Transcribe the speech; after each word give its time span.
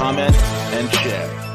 comment, 0.00 0.34
and 0.72 0.90
share. 0.94 1.49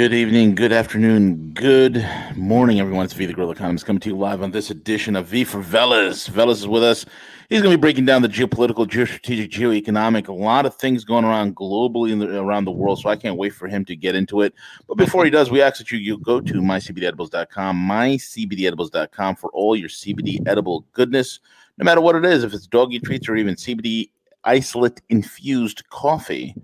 Good 0.00 0.14
evening, 0.14 0.54
good 0.54 0.72
afternoon, 0.72 1.50
good 1.52 2.02
morning, 2.34 2.80
everyone. 2.80 3.04
It's 3.04 3.12
V 3.12 3.26
the 3.26 3.34
Guerrilla 3.34 3.52
Economist 3.52 3.84
coming 3.84 4.00
to 4.00 4.08
you 4.08 4.16
live 4.16 4.42
on 4.42 4.50
this 4.50 4.70
edition 4.70 5.14
of 5.14 5.26
V 5.26 5.44
for 5.44 5.62
Veles. 5.62 6.30
Veles 6.30 6.52
is 6.52 6.66
with 6.66 6.82
us. 6.82 7.04
He's 7.50 7.60
going 7.60 7.70
to 7.70 7.76
be 7.76 7.80
breaking 7.82 8.06
down 8.06 8.22
the 8.22 8.28
geopolitical, 8.28 8.86
geostrategic, 8.86 9.50
geoeconomic, 9.50 10.28
a 10.28 10.32
lot 10.32 10.64
of 10.64 10.74
things 10.76 11.04
going 11.04 11.26
around 11.26 11.54
globally 11.54 12.14
and 12.14 12.22
around 12.22 12.64
the 12.64 12.70
world. 12.70 12.98
So 12.98 13.10
I 13.10 13.16
can't 13.16 13.36
wait 13.36 13.52
for 13.52 13.68
him 13.68 13.84
to 13.84 13.94
get 13.94 14.14
into 14.14 14.40
it. 14.40 14.54
But 14.88 14.96
before 14.96 15.26
he 15.26 15.30
does, 15.30 15.50
we 15.50 15.60
ask 15.60 15.76
that 15.76 15.92
you, 15.92 15.98
you 15.98 16.16
go 16.16 16.40
to 16.40 16.54
mycbdedibles.com, 16.54 17.76
mycbdedibles.com 17.76 19.36
for 19.36 19.50
all 19.50 19.76
your 19.76 19.90
CBD 19.90 20.48
edible 20.48 20.86
goodness, 20.94 21.40
no 21.76 21.84
matter 21.84 22.00
what 22.00 22.16
it 22.16 22.24
is, 22.24 22.42
if 22.42 22.54
it's 22.54 22.66
doggy 22.66 23.00
treats 23.00 23.28
or 23.28 23.36
even 23.36 23.54
CBD 23.54 24.08
isolate 24.44 25.02
infused 25.10 25.86
coffee 25.90 26.54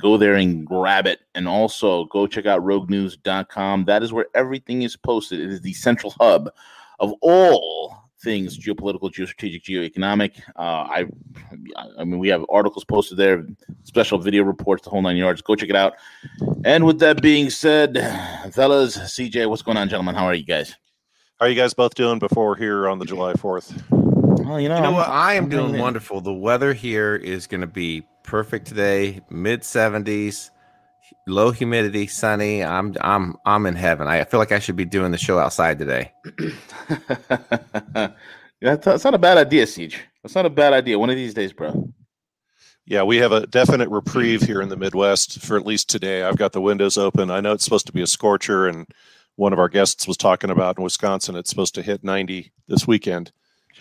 go 0.00 0.16
there 0.16 0.34
and 0.34 0.66
grab 0.66 1.06
it. 1.06 1.20
And 1.34 1.46
also 1.46 2.06
go 2.06 2.26
check 2.26 2.46
out 2.46 2.64
roguenews.com. 2.64 3.84
That 3.84 4.02
is 4.02 4.12
where 4.12 4.26
everything 4.34 4.82
is 4.82 4.96
posted. 4.96 5.40
It 5.40 5.50
is 5.50 5.60
the 5.60 5.72
central 5.72 6.14
hub 6.18 6.50
of 6.98 7.12
all 7.22 7.96
things 8.22 8.58
geopolitical, 8.58 9.10
geostrategic, 9.10 9.62
geoeconomic. 9.62 10.40
Uh, 10.56 10.60
I, 10.60 11.06
I 11.98 12.04
mean, 12.04 12.18
we 12.18 12.28
have 12.28 12.44
articles 12.50 12.84
posted 12.84 13.18
there, 13.18 13.46
special 13.84 14.18
video 14.18 14.42
reports, 14.42 14.84
the 14.84 14.90
whole 14.90 15.02
nine 15.02 15.16
yards. 15.16 15.42
Go 15.42 15.54
check 15.54 15.70
it 15.70 15.76
out. 15.76 15.94
And 16.64 16.84
with 16.84 16.98
that 17.00 17.22
being 17.22 17.50
said, 17.50 17.94
fellas, 18.52 18.96
CJ, 18.96 19.48
what's 19.48 19.62
going 19.62 19.76
on, 19.76 19.88
gentlemen? 19.88 20.14
How 20.14 20.26
are 20.26 20.34
you 20.34 20.44
guys? 20.44 20.76
How 21.38 21.46
are 21.46 21.48
you 21.48 21.54
guys 21.54 21.72
both 21.72 21.94
doing 21.94 22.18
before 22.18 22.54
here 22.56 22.88
on 22.88 22.98
the 22.98 23.06
July 23.06 23.32
4th? 23.32 23.82
Well, 24.44 24.60
you 24.60 24.68
know, 24.68 24.76
you 24.76 24.82
know 24.82 24.92
what? 24.92 25.08
I 25.08 25.34
am 25.34 25.48
doing 25.48 25.78
wonderful. 25.78 26.20
The 26.20 26.34
weather 26.34 26.74
here 26.74 27.16
is 27.16 27.46
going 27.46 27.62
to 27.62 27.66
be 27.66 28.02
perfect 28.30 28.64
today, 28.64 29.20
mid 29.28 29.62
70s, 29.62 30.50
low 31.26 31.50
humidity, 31.50 32.06
sunny. 32.06 32.62
I'm 32.62 32.94
I'm 33.00 33.34
I'm 33.44 33.66
in 33.66 33.74
heaven. 33.74 34.06
I 34.06 34.22
feel 34.22 34.38
like 34.38 34.52
I 34.52 34.60
should 34.60 34.76
be 34.76 34.84
doing 34.84 35.10
the 35.10 35.18
show 35.18 35.40
outside 35.40 35.80
today. 35.80 36.12
yeah, 37.96 38.06
that's 38.60 39.02
not 39.02 39.14
a 39.14 39.18
bad 39.18 39.36
idea, 39.36 39.66
CJ. 39.66 39.96
That's 40.22 40.36
not 40.36 40.46
a 40.46 40.50
bad 40.50 40.72
idea. 40.72 40.96
One 40.96 41.10
of 41.10 41.16
these 41.16 41.34
days, 41.34 41.52
bro. 41.52 41.92
Yeah, 42.86 43.02
we 43.02 43.16
have 43.16 43.32
a 43.32 43.48
definite 43.48 43.88
reprieve 43.88 44.42
here 44.42 44.62
in 44.62 44.68
the 44.68 44.76
Midwest 44.76 45.42
for 45.42 45.56
at 45.56 45.66
least 45.66 45.90
today. 45.90 46.22
I've 46.22 46.38
got 46.38 46.52
the 46.52 46.60
windows 46.60 46.96
open. 46.96 47.32
I 47.32 47.40
know 47.40 47.52
it's 47.52 47.64
supposed 47.64 47.86
to 47.86 47.92
be 47.92 48.02
a 48.02 48.06
scorcher, 48.06 48.68
and 48.68 48.86
one 49.34 49.52
of 49.52 49.58
our 49.58 49.68
guests 49.68 50.06
was 50.06 50.16
talking 50.16 50.50
about 50.50 50.78
in 50.78 50.84
Wisconsin, 50.84 51.34
it's 51.34 51.50
supposed 51.50 51.74
to 51.74 51.82
hit 51.82 52.04
90 52.04 52.52
this 52.68 52.86
weekend. 52.86 53.32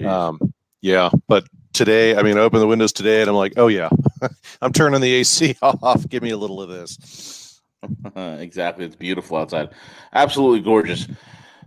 Um, 0.03 0.53
yeah, 0.81 1.09
but 1.27 1.45
today, 1.73 2.15
I 2.15 2.23
mean, 2.23 2.37
I 2.37 2.41
open 2.41 2.59
the 2.59 2.67
windows 2.67 2.91
today 2.93 3.21
and 3.21 3.29
I'm 3.29 3.35
like, 3.35 3.53
oh, 3.57 3.67
yeah, 3.67 3.89
I'm 4.61 4.73
turning 4.73 5.01
the 5.01 5.13
AC 5.13 5.57
off. 5.61 6.07
Give 6.09 6.23
me 6.23 6.31
a 6.31 6.37
little 6.37 6.61
of 6.61 6.69
this. 6.69 7.61
exactly. 8.15 8.85
It's 8.85 8.95
beautiful 8.95 9.37
outside. 9.37 9.69
Absolutely 10.13 10.61
gorgeous. 10.61 11.07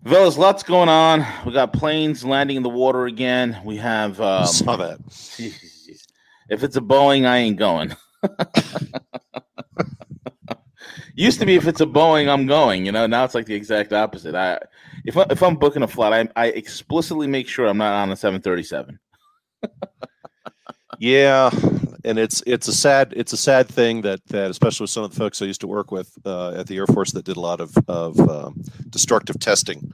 Veles, 0.05 0.37
lots 0.37 0.63
going 0.63 0.89
on. 0.89 1.25
We 1.47 1.53
got 1.53 1.73
planes 1.73 2.25
landing 2.25 2.57
in 2.57 2.63
the 2.63 2.69
water 2.69 3.07
again. 3.07 3.59
We 3.65 3.77
have. 3.77 4.21
Um, 4.21 4.47
saw 4.47 4.77
that. 4.77 4.99
If 6.49 6.65
it's 6.65 6.77
a 6.77 6.81
Boeing, 6.81 7.25
I 7.25 7.37
ain't 7.39 7.57
going. 7.57 7.97
Used 11.15 11.39
to 11.41 11.47
be 11.47 11.55
if 11.55 11.67
it's 11.69 11.81
a 11.81 11.87
Boeing, 11.87 12.29
I'm 12.29 12.47
going. 12.47 12.85
You 12.85 12.93
know, 12.93 13.07
now 13.07 13.25
it's 13.25 13.35
like 13.35 13.47
the 13.47 13.55
exact 13.55 13.93
opposite. 13.93 14.35
I 14.35 14.59
if 15.05 15.17
I, 15.17 15.27
if 15.31 15.43
I'm 15.43 15.57
booking 15.57 15.83
a 15.83 15.89
flight, 15.89 16.29
I, 16.37 16.45
I 16.45 16.47
explicitly 16.49 17.27
make 17.27 17.49
sure 17.49 17.67
I'm 17.67 17.79
not 17.79 17.93
on 17.93 18.11
a 18.11 18.17
737. 18.17 18.99
Yeah, 20.99 21.51
and 22.05 22.19
it's 22.19 22.43
it's 22.47 22.69
a 22.69 22.73
sad 22.73 23.13
it's 23.17 23.33
a 23.33 23.37
sad 23.37 23.69
thing 23.69 24.03
that 24.03 24.25
that 24.27 24.51
especially 24.51 24.85
with 24.85 24.91
some 24.91 25.05
of 25.05 25.11
the 25.11 25.17
folks 25.17 25.43
I 25.43 25.47
used 25.47 25.61
to 25.63 25.67
work 25.67 25.91
with 25.91 26.17
uh, 26.25 26.53
at 26.53 26.67
the 26.67 26.77
Air 26.77 26.87
Force 26.87 27.13
that 27.13 27.25
did 27.25 27.37
a 27.37 27.41
lot 27.41 27.61
of 27.61 27.77
of 27.89 28.19
um, 28.29 28.63
destructive 28.91 29.39
testing. 29.39 29.93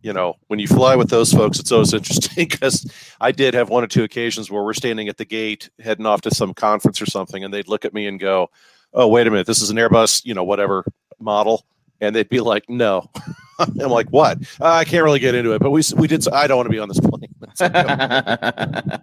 You 0.00 0.12
know, 0.12 0.34
when 0.46 0.60
you 0.60 0.68
fly 0.68 0.94
with 0.94 1.10
those 1.10 1.32
folks, 1.32 1.58
it's 1.58 1.72
always 1.72 1.92
interesting 1.94 2.46
because 2.48 2.90
I 3.20 3.32
did 3.32 3.54
have 3.54 3.68
one 3.68 3.82
or 3.82 3.88
two 3.88 4.04
occasions 4.04 4.50
where 4.50 4.62
we're 4.62 4.74
standing 4.74 5.08
at 5.08 5.16
the 5.16 5.24
gate 5.24 5.70
heading 5.80 6.06
off 6.06 6.20
to 6.22 6.30
some 6.30 6.54
conference 6.54 7.02
or 7.02 7.06
something, 7.06 7.42
and 7.42 7.52
they'd 7.52 7.68
look 7.68 7.84
at 7.84 7.92
me 7.92 8.06
and 8.06 8.20
go, 8.20 8.50
oh 8.94 9.08
wait 9.08 9.26
a 9.26 9.30
minute 9.30 9.46
this 9.46 9.62
is 9.62 9.70
an 9.70 9.76
airbus 9.76 10.24
you 10.24 10.34
know 10.34 10.44
whatever 10.44 10.84
model 11.18 11.64
and 12.00 12.14
they'd 12.14 12.28
be 12.28 12.40
like 12.40 12.68
no. 12.68 13.10
I'm 13.58 13.90
like 13.90 14.08
what? 14.10 14.38
I 14.60 14.84
can't 14.84 15.02
really 15.02 15.18
get 15.18 15.34
into 15.34 15.52
it 15.52 15.60
but 15.60 15.70
we 15.70 15.82
we 15.96 16.06
did 16.06 16.26
i 16.28 16.46
don't 16.46 16.58
want 16.58 16.66
to 16.66 16.72
be 16.72 16.78
on 16.78 16.88
this 16.88 17.00
plane 17.04 17.34
i 17.60 19.00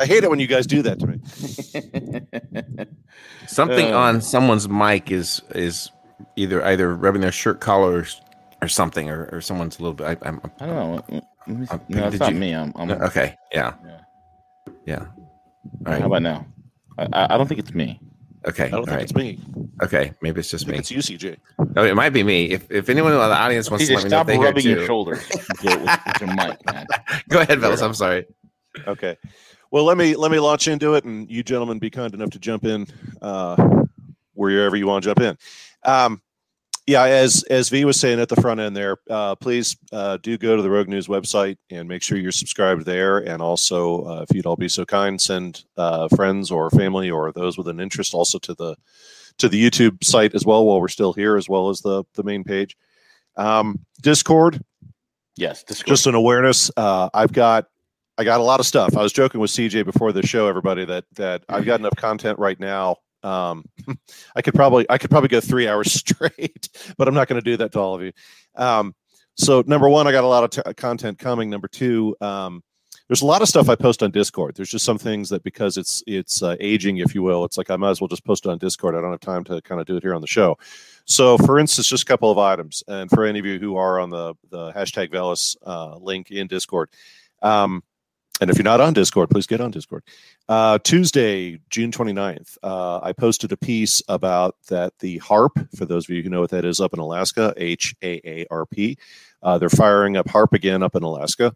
hate 0.00 0.24
it 0.24 0.30
when 0.30 0.40
you 0.40 0.46
guys 0.46 0.66
do 0.66 0.82
that 0.82 0.98
to 0.98 1.06
me. 1.06 1.20
Something 3.46 3.92
uh, 3.92 3.98
on 3.98 4.20
someone's 4.20 4.68
mic 4.68 5.10
is 5.10 5.42
is 5.54 5.90
either 6.36 6.64
either 6.64 6.94
rubbing 6.94 7.20
their 7.20 7.32
shirt 7.32 7.60
collar 7.60 7.98
or, 7.98 8.06
or 8.62 8.68
something 8.68 9.10
or, 9.10 9.28
or 9.32 9.40
someone's 9.40 9.78
a 9.78 9.82
little 9.82 9.94
bit 9.94 10.06
I, 10.06 10.28
I'm, 10.28 10.40
I 10.60 10.66
don't 10.66 10.76
know. 10.76 11.20
Uh, 11.68 11.78
no, 11.88 12.06
it's 12.06 12.18
not 12.18 12.32
you, 12.32 12.38
me. 12.38 12.54
I'm, 12.54 12.72
I'm, 12.76 12.90
okay 12.90 13.36
yeah. 13.52 13.74
Yeah, 13.84 14.00
yeah. 14.86 15.06
all 15.86 15.92
right. 15.92 16.00
how 16.00 16.06
about 16.06 16.22
now? 16.22 16.46
I, 16.98 17.34
I 17.34 17.36
don't 17.36 17.48
think 17.48 17.58
it's 17.58 17.74
me 17.74 18.00
Okay. 18.46 18.64
I 18.64 18.68
don't 18.70 18.84
think 18.84 18.96
right. 18.96 19.02
it's 19.02 19.14
me. 19.14 19.38
Okay, 19.82 20.12
maybe 20.20 20.40
it's 20.40 20.50
just 20.50 20.66
me. 20.66 20.78
It's 20.78 20.90
you, 20.90 20.98
CJ. 20.98 21.36
No, 21.74 21.84
it 21.84 21.94
might 21.94 22.10
be 22.10 22.22
me. 22.22 22.46
If 22.46 22.70
if 22.70 22.88
anyone 22.88 23.12
in 23.12 23.18
the 23.18 23.24
audience 23.24 23.70
wants 23.70 23.84
CJ, 23.84 23.88
to 23.88 23.94
let 23.94 24.04
me 24.04 24.04
know, 24.04 24.08
stop 24.08 24.28
know, 24.28 24.42
rubbing 24.42 24.64
your 24.64 24.86
shoulders 24.86 25.28
with, 25.34 25.64
with, 25.64 26.00
with, 26.06 26.20
your 26.20 26.34
mic, 26.34 26.66
man. 26.66 26.86
Go 27.28 27.40
ahead, 27.40 27.60
fellas. 27.60 27.82
I'm 27.82 27.94
sorry. 27.94 28.26
Okay. 28.86 29.16
Well, 29.70 29.84
let 29.84 29.96
me 29.96 30.14
let 30.16 30.30
me 30.30 30.38
launch 30.38 30.68
into 30.68 30.94
it, 30.94 31.04
and 31.04 31.30
you 31.30 31.42
gentlemen 31.42 31.78
be 31.78 31.90
kind 31.90 32.14
enough 32.14 32.30
to 32.30 32.38
jump 32.38 32.64
in 32.64 32.86
uh, 33.20 33.84
wherever 34.34 34.76
you 34.76 34.86
want 34.86 35.04
to 35.04 35.10
jump 35.10 35.20
in. 35.20 35.38
Um, 35.84 36.20
yeah, 36.86 37.04
as 37.04 37.44
as 37.44 37.68
V 37.68 37.84
was 37.84 37.98
saying 37.98 38.18
at 38.18 38.28
the 38.28 38.40
front 38.40 38.58
end 38.58 38.76
there, 38.76 38.96
uh, 39.08 39.36
please 39.36 39.76
uh, 39.92 40.16
do 40.16 40.36
go 40.36 40.56
to 40.56 40.62
the 40.62 40.70
Rogue 40.70 40.88
News 40.88 41.06
website 41.06 41.56
and 41.70 41.88
make 41.88 42.02
sure 42.02 42.18
you're 42.18 42.32
subscribed 42.32 42.84
there. 42.84 43.18
And 43.18 43.40
also, 43.40 44.04
uh, 44.04 44.26
if 44.28 44.34
you'd 44.34 44.46
all 44.46 44.56
be 44.56 44.68
so 44.68 44.84
kind, 44.84 45.20
send 45.20 45.64
uh, 45.76 46.08
friends 46.08 46.50
or 46.50 46.70
family 46.70 47.08
or 47.08 47.32
those 47.32 47.56
with 47.56 47.68
an 47.68 47.78
interest 47.78 48.14
also 48.14 48.38
to 48.40 48.54
the 48.54 48.76
to 49.38 49.48
the 49.48 49.70
YouTube 49.70 50.02
site 50.02 50.34
as 50.34 50.44
well 50.44 50.66
while 50.66 50.80
we're 50.80 50.88
still 50.88 51.12
here, 51.12 51.36
as 51.36 51.48
well 51.48 51.68
as 51.68 51.80
the 51.82 52.02
the 52.14 52.24
main 52.24 52.42
page. 52.42 52.76
Um, 53.36 53.78
Discord, 54.00 54.60
yes, 55.36 55.62
Discord. 55.62 55.86
just 55.86 56.06
an 56.08 56.16
awareness. 56.16 56.68
Uh, 56.76 57.08
I've 57.14 57.32
got 57.32 57.66
I 58.18 58.24
got 58.24 58.40
a 58.40 58.44
lot 58.44 58.58
of 58.58 58.66
stuff. 58.66 58.96
I 58.96 59.02
was 59.02 59.12
joking 59.12 59.40
with 59.40 59.52
CJ 59.52 59.84
before 59.84 60.12
the 60.12 60.26
show, 60.26 60.48
everybody, 60.48 60.84
that 60.84 61.04
that 61.14 61.44
I've 61.48 61.64
got 61.64 61.78
enough 61.78 61.96
content 61.96 62.40
right 62.40 62.58
now 62.58 62.96
um, 63.22 63.64
I 64.36 64.42
could 64.42 64.54
probably 64.54 64.86
I 64.88 64.98
could 64.98 65.10
probably 65.10 65.28
go 65.28 65.40
three 65.40 65.68
hours 65.68 65.92
straight, 65.92 66.68
but 66.96 67.08
I'm 67.08 67.14
not 67.14 67.28
going 67.28 67.40
to 67.40 67.50
do 67.50 67.56
that 67.58 67.72
to 67.72 67.80
all 67.80 67.94
of 67.94 68.02
you. 68.02 68.12
Um, 68.54 68.94
so 69.34 69.62
number 69.66 69.88
one, 69.88 70.06
I 70.06 70.12
got 70.12 70.24
a 70.24 70.28
lot 70.28 70.44
of 70.44 70.64
t- 70.64 70.74
content 70.74 71.18
coming. 71.18 71.48
Number 71.48 71.68
two, 71.68 72.14
um, 72.20 72.62
there's 73.08 73.22
a 73.22 73.26
lot 73.26 73.42
of 73.42 73.48
stuff 73.48 73.68
I 73.68 73.74
post 73.74 74.02
on 74.02 74.10
Discord. 74.10 74.54
There's 74.54 74.70
just 74.70 74.84
some 74.84 74.98
things 74.98 75.28
that 75.30 75.42
because 75.42 75.76
it's 75.76 76.02
it's 76.06 76.42
uh, 76.42 76.56
aging, 76.60 76.98
if 76.98 77.14
you 77.14 77.22
will, 77.22 77.44
it's 77.44 77.58
like 77.58 77.70
I 77.70 77.76
might 77.76 77.90
as 77.90 78.00
well 78.00 78.08
just 78.08 78.24
post 78.24 78.46
it 78.46 78.50
on 78.50 78.58
Discord. 78.58 78.94
I 78.94 79.00
don't 79.00 79.10
have 79.10 79.20
time 79.20 79.44
to 79.44 79.60
kind 79.62 79.80
of 79.80 79.86
do 79.86 79.96
it 79.96 80.02
here 80.02 80.14
on 80.14 80.20
the 80.20 80.26
show. 80.26 80.56
So, 81.04 81.36
for 81.38 81.58
instance, 81.58 81.88
just 81.88 82.04
a 82.04 82.06
couple 82.06 82.30
of 82.30 82.38
items, 82.38 82.82
and 82.88 83.10
for 83.10 83.24
any 83.24 83.38
of 83.38 83.46
you 83.46 83.58
who 83.58 83.76
are 83.76 84.00
on 84.00 84.10
the 84.10 84.34
the 84.50 84.72
hashtag 84.72 85.10
Veles 85.10 85.56
uh, 85.66 85.96
link 85.96 86.30
in 86.30 86.46
Discord, 86.46 86.90
um, 87.42 87.82
and 88.40 88.50
if 88.50 88.56
you're 88.56 88.64
not 88.64 88.80
on 88.80 88.92
Discord, 88.92 89.30
please 89.30 89.46
get 89.46 89.60
on 89.60 89.70
Discord. 89.70 90.02
Uh, 90.48 90.78
Tuesday, 90.78 91.60
June 91.70 91.92
29th, 91.92 92.58
uh, 92.62 93.00
I 93.02 93.12
posted 93.12 93.52
a 93.52 93.56
piece 93.56 94.02
about 94.08 94.56
that 94.68 94.98
the 94.98 95.20
HAARP, 95.20 95.76
for 95.76 95.84
those 95.84 96.06
of 96.06 96.10
you 96.14 96.22
who 96.22 96.30
know 96.30 96.40
what 96.40 96.50
that 96.50 96.64
is 96.64 96.80
up 96.80 96.92
in 96.92 96.98
Alaska, 96.98 97.54
H 97.56 97.94
A 98.02 98.20
A 98.24 98.46
R 98.50 98.66
P, 98.66 98.96
uh, 99.42 99.58
they're 99.58 99.68
firing 99.68 100.16
up 100.16 100.26
HAARP 100.26 100.52
again 100.52 100.82
up 100.82 100.96
in 100.96 101.02
Alaska. 101.02 101.54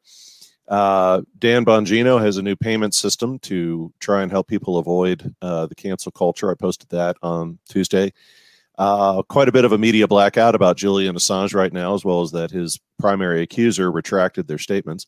Uh, 0.69 1.23
Dan 1.39 1.65
Bongino 1.65 2.21
has 2.21 2.39
a 2.39 2.43
new 2.43 2.57
payment 2.57 2.95
system 2.95 3.39
to 3.41 3.93
try 4.01 4.23
and 4.23 4.31
help 4.31 4.49
people 4.49 4.79
avoid 4.79 5.35
uh, 5.41 5.67
the 5.67 5.75
cancel 5.75 6.11
culture. 6.11 6.51
I 6.51 6.55
posted 6.55 6.89
that 6.91 7.17
on 7.23 7.59
Tuesday. 7.69 8.13
Uh, 8.79 9.23
quite 9.23 9.49
a 9.49 9.53
bit 9.53 9.65
of 9.65 9.73
a 9.73 9.79
media 9.79 10.07
blackout 10.07 10.55
about 10.55 10.77
Julian 10.77 11.17
Assange 11.17 11.55
right 11.55 11.73
now, 11.73 11.95
as 11.95 12.05
well 12.05 12.21
as 12.21 12.33
that 12.33 12.51
his 12.51 12.79
primary 12.99 13.43
accuser 13.43 13.91
retracted 13.91 14.49
their 14.49 14.59
statements. 14.59 15.07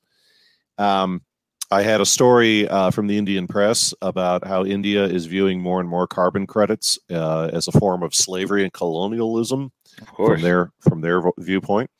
Um, 0.79 1.23
I 1.71 1.83
had 1.83 2.01
a 2.01 2.07
story 2.07 2.67
uh, 2.69 2.91
from 2.91 3.07
the 3.09 3.19
Indian 3.19 3.47
press 3.47 3.93
about 4.01 4.47
how 4.47 4.65
India 4.65 5.05
is 5.05 5.27
viewing 5.27 5.61
more 5.61 5.81
and 5.81 5.89
more 5.89 6.07
carbon 6.07 6.47
credits 6.47 6.99
uh, 7.11 7.51
as 7.53 7.69
a 7.69 7.73
form 7.73 8.03
of 8.03 8.15
slavery 8.15 8.63
and 8.63 8.73
colonialism 8.73 9.73
from 10.17 10.41
their 10.41 10.73
from 10.81 11.03
their 11.03 11.23
viewpoint. 11.39 11.91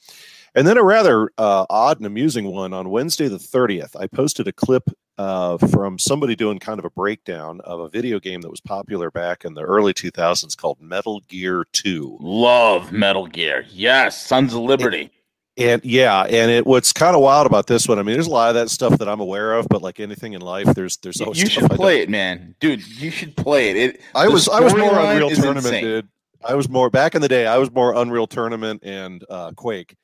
And 0.55 0.67
then 0.67 0.79
a 0.79 0.83
rather 0.83 1.31
uh, 1.37 1.67
odd 1.69 1.99
and 1.99 2.07
amusing 2.07 2.47
one 2.47 2.73
on 2.73 2.89
Wednesday 2.89 3.29
the 3.29 3.37
30th. 3.37 3.95
I 3.95 4.07
posted 4.07 4.49
a 4.49 4.53
clip 4.53 4.89
uh, 5.19 5.59
from 5.59 5.99
somebody 5.99 6.35
doing 6.35 6.59
kind 6.59 6.79
of 6.79 6.85
a 6.85 6.91
breakdown 6.91 7.61
of 7.63 7.81
a 7.81 7.89
video 7.89 8.19
game 8.19 8.41
that 8.41 8.51
was 8.51 8.61
popular 8.61 9.11
back 9.11 9.45
in 9.45 9.55
the 9.55 9.63
early 9.63 9.93
2000s 9.93 10.57
called 10.57 10.81
Metal 10.81 11.21
Gear 11.29 11.67
2. 11.73 12.19
Love 12.21 12.93
Metal 12.93 13.27
Gear. 13.27 13.67
Yes, 13.69 14.25
Sons 14.25 14.55
of 14.55 14.61
Liberty. 14.61 15.11
And 15.59 15.85
yeah, 15.85 16.23
and 16.23 16.53
it 16.53 16.67
what's 16.67 16.93
kind 16.93 17.17
of 17.17 17.23
wild 17.23 17.45
about 17.45 17.67
this 17.67 17.89
one. 17.89 17.99
I 17.99 18.05
mean, 18.05 18.15
there's 18.15 18.29
a 18.29 18.31
lot 18.31 18.49
of 18.49 18.55
that 18.55 18.71
stuff 18.71 18.97
that 18.99 19.09
I'm 19.09 19.19
aware 19.19 19.55
of, 19.55 19.67
but 19.69 19.83
like 19.83 19.99
anything 19.99 20.35
in 20.35 20.41
life, 20.41 20.67
there's 20.67 20.99
there's 20.99 21.21
always 21.21 21.43
you 21.43 21.49
should 21.49 21.69
play 21.71 22.01
it, 22.01 22.09
man, 22.09 22.55
dude. 22.61 22.87
You 22.87 23.11
should 23.11 23.37
play 23.37 23.71
it. 23.71 23.77
it 23.77 24.01
I 24.15 24.29
was 24.29 24.49
I 24.49 24.61
was 24.61 24.73
more 24.73 24.97
Unreal 24.97 25.31
Tournament, 25.31 25.67
insane. 25.67 25.83
dude. 25.83 26.09
I 26.45 26.55
was 26.55 26.69
more 26.69 26.91
back 26.91 27.17
in 27.17 27.23
the 27.23 27.29
day. 27.29 27.49
I 27.49 27.59
was 27.59 27.73
more 27.73 27.93
Unreal 27.97 28.29
Tournament 28.29 28.85
and 28.85 29.25
uh, 29.29 29.51
Quake. 29.57 29.97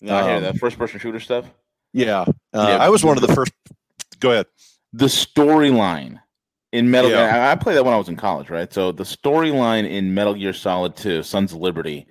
No, 0.00 0.16
um, 0.16 0.24
I 0.24 0.30
hear 0.30 0.40
that 0.40 0.56
first 0.56 0.78
person 0.78 0.98
shooter 0.98 1.20
stuff. 1.20 1.44
Yeah, 1.92 2.20
uh, 2.22 2.24
yeah, 2.54 2.76
I 2.78 2.88
was 2.88 3.04
one 3.04 3.18
of 3.18 3.26
the 3.26 3.34
first. 3.34 3.52
Go 4.20 4.30
ahead. 4.30 4.46
The 4.94 5.06
storyline 5.06 6.18
in 6.72 6.90
Metal 6.90 7.10
yeah. 7.10 7.30
Gear. 7.30 7.42
I 7.42 7.54
played 7.56 7.76
that 7.76 7.84
when 7.84 7.92
I 7.92 7.98
was 7.98 8.08
in 8.08 8.16
college, 8.16 8.48
right? 8.48 8.72
So 8.72 8.90
the 8.90 9.04
storyline 9.04 9.86
in 9.86 10.14
Metal 10.14 10.32
Gear 10.32 10.54
Solid 10.54 10.96
2, 10.96 11.22
Sons 11.22 11.52
of 11.52 11.58
Liberty. 11.58 12.06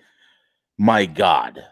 My 0.77 1.05
God 1.05 1.63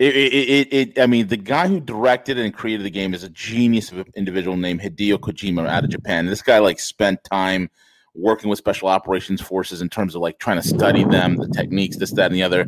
it, 0.00 0.14
it, 0.16 0.72
it, 0.72 0.98
I 0.98 1.06
mean, 1.06 1.28
the 1.28 1.36
guy 1.36 1.68
who 1.68 1.78
directed 1.78 2.38
and 2.38 2.54
created 2.54 2.86
the 2.86 2.90
game 2.90 3.12
is 3.12 3.22
a 3.22 3.28
genius 3.28 3.92
of 3.92 3.98
an 3.98 4.06
individual 4.16 4.56
named 4.56 4.80
Hideo 4.80 5.18
Kojima 5.18 5.68
out 5.68 5.84
of 5.84 5.90
Japan. 5.90 6.24
This 6.24 6.40
guy 6.40 6.58
like 6.58 6.80
spent 6.80 7.22
time 7.24 7.68
working 8.14 8.48
with 8.48 8.58
special 8.58 8.88
operations 8.88 9.42
forces 9.42 9.82
in 9.82 9.90
terms 9.90 10.14
of 10.14 10.22
like 10.22 10.38
trying 10.38 10.56
to 10.56 10.66
study 10.66 11.04
them, 11.04 11.36
the 11.36 11.48
techniques, 11.48 11.98
this, 11.98 12.12
that, 12.12 12.26
and 12.26 12.34
the 12.34 12.42
other. 12.42 12.66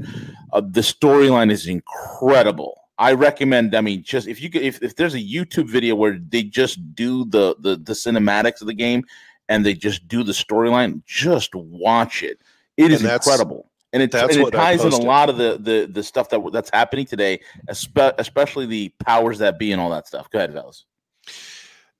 Uh, 0.52 0.60
the 0.60 0.82
storyline 0.82 1.50
is 1.50 1.66
incredible. 1.66 2.78
I 2.98 3.14
recommend. 3.14 3.74
I 3.74 3.80
mean, 3.80 4.02
just 4.02 4.28
if 4.28 4.42
you 4.42 4.50
could, 4.50 4.60
if, 4.60 4.82
if 4.82 4.96
there's 4.96 5.14
a 5.14 5.18
YouTube 5.18 5.70
video 5.70 5.94
where 5.94 6.18
they 6.18 6.42
just 6.42 6.94
do 6.94 7.24
the 7.24 7.56
the 7.60 7.76
the 7.76 7.94
cinematics 7.94 8.60
of 8.60 8.66
the 8.66 8.74
game 8.74 9.04
and 9.48 9.64
they 9.64 9.72
just 9.72 10.06
do 10.06 10.22
the 10.22 10.32
storyline, 10.32 11.02
just 11.06 11.54
watch 11.54 12.22
it. 12.22 12.40
It 12.76 12.90
is 12.90 13.02
incredible 13.02 13.71
and 13.92 14.02
it, 14.02 14.14
and 14.14 14.30
it 14.30 14.50
ties 14.52 14.84
in 14.84 14.92
a 14.92 14.96
lot 14.96 15.28
of 15.28 15.36
the, 15.36 15.58
the 15.60 15.86
the 15.90 16.02
stuff 16.02 16.30
that 16.30 16.40
that's 16.52 16.70
happening 16.72 17.04
today, 17.04 17.40
especially 17.68 18.66
the 18.66 18.88
powers 19.04 19.38
that 19.38 19.58
be 19.58 19.72
and 19.72 19.80
all 19.80 19.90
that 19.90 20.06
stuff. 20.06 20.30
Go 20.30 20.38
ahead, 20.38 20.52
fellas. 20.52 20.84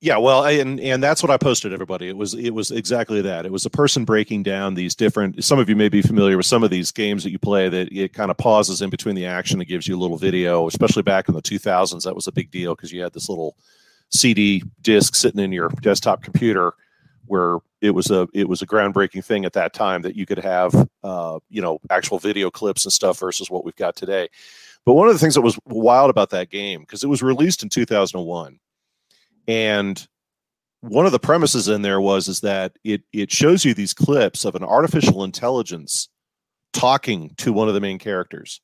Yeah, 0.01 0.17
well, 0.17 0.43
and 0.43 0.81
and 0.81 1.01
that's 1.01 1.23
what 1.23 1.29
I 1.29 1.37
posted. 1.37 1.71
Everybody, 1.71 2.09
it 2.09 2.17
was 2.17 2.33
it 2.33 2.49
was 2.49 2.71
exactly 2.71 3.21
that. 3.21 3.45
It 3.45 3.51
was 3.51 3.65
a 3.65 3.69
person 3.69 4.03
breaking 4.03 4.43
down 4.43 4.73
these 4.73 4.95
different. 4.95 5.43
Some 5.43 5.59
of 5.59 5.69
you 5.69 5.77
may 5.77 5.87
be 5.87 6.01
familiar 6.01 6.35
with 6.35 6.45
some 6.45 6.63
of 6.63 6.71
these 6.71 6.91
games 6.91 7.23
that 7.23 7.31
you 7.31 7.39
play 7.39 7.69
that 7.69 7.89
it 7.89 8.11
kind 8.11 8.29
of 8.29 8.35
pauses 8.35 8.81
in 8.81 8.89
between 8.89 9.15
the 9.15 9.25
action 9.25 9.61
and 9.61 9.69
gives 9.69 9.87
you 9.87 9.95
a 9.95 10.01
little 10.01 10.17
video. 10.17 10.67
Especially 10.67 11.03
back 11.03 11.29
in 11.29 11.35
the 11.35 11.41
2000s, 11.41 12.03
that 12.03 12.15
was 12.15 12.27
a 12.27 12.33
big 12.33 12.51
deal 12.51 12.75
because 12.75 12.91
you 12.91 13.01
had 13.01 13.13
this 13.13 13.29
little 13.29 13.55
CD 14.09 14.61
disc 14.81 15.15
sitting 15.15 15.39
in 15.39 15.53
your 15.53 15.69
desktop 15.69 16.21
computer 16.21 16.73
where 17.25 17.59
it 17.81 17.91
was 17.91 18.11
a 18.11 18.27
it 18.33 18.47
was 18.47 18.61
a 18.61 18.67
groundbreaking 18.67 19.23
thing 19.23 19.45
at 19.45 19.53
that 19.53 19.73
time 19.73 20.01
that 20.01 20.15
you 20.15 20.25
could 20.25 20.39
have 20.39 20.73
uh, 21.03 21.39
you 21.49 21.61
know 21.61 21.79
actual 21.89 22.19
video 22.19 22.49
clips 22.49 22.85
and 22.85 22.93
stuff 22.93 23.19
versus 23.19 23.49
what 23.49 23.65
we've 23.65 23.75
got 23.75 23.95
today. 23.95 24.27
But 24.85 24.93
one 24.93 25.07
of 25.07 25.13
the 25.13 25.19
things 25.19 25.35
that 25.35 25.41
was 25.41 25.59
wild 25.65 26.09
about 26.09 26.29
that 26.31 26.49
game 26.49 26.81
because 26.81 27.03
it 27.03 27.09
was 27.09 27.23
released 27.23 27.63
in 27.63 27.69
2001, 27.69 28.59
and 29.47 30.07
one 30.81 31.05
of 31.05 31.11
the 31.11 31.19
premises 31.19 31.69
in 31.69 31.81
there 31.81 32.01
was 32.01 32.27
is 32.27 32.41
that 32.41 32.77
it 32.83 33.03
it 33.13 33.31
shows 33.31 33.63
you 33.63 33.73
these 33.73 33.93
clips 33.93 34.45
of 34.45 34.55
an 34.55 34.63
artificial 34.63 35.23
intelligence 35.23 36.09
talking 36.73 37.33
to 37.37 37.53
one 37.53 37.67
of 37.67 37.73
the 37.73 37.81
main 37.81 37.99
characters, 37.99 38.61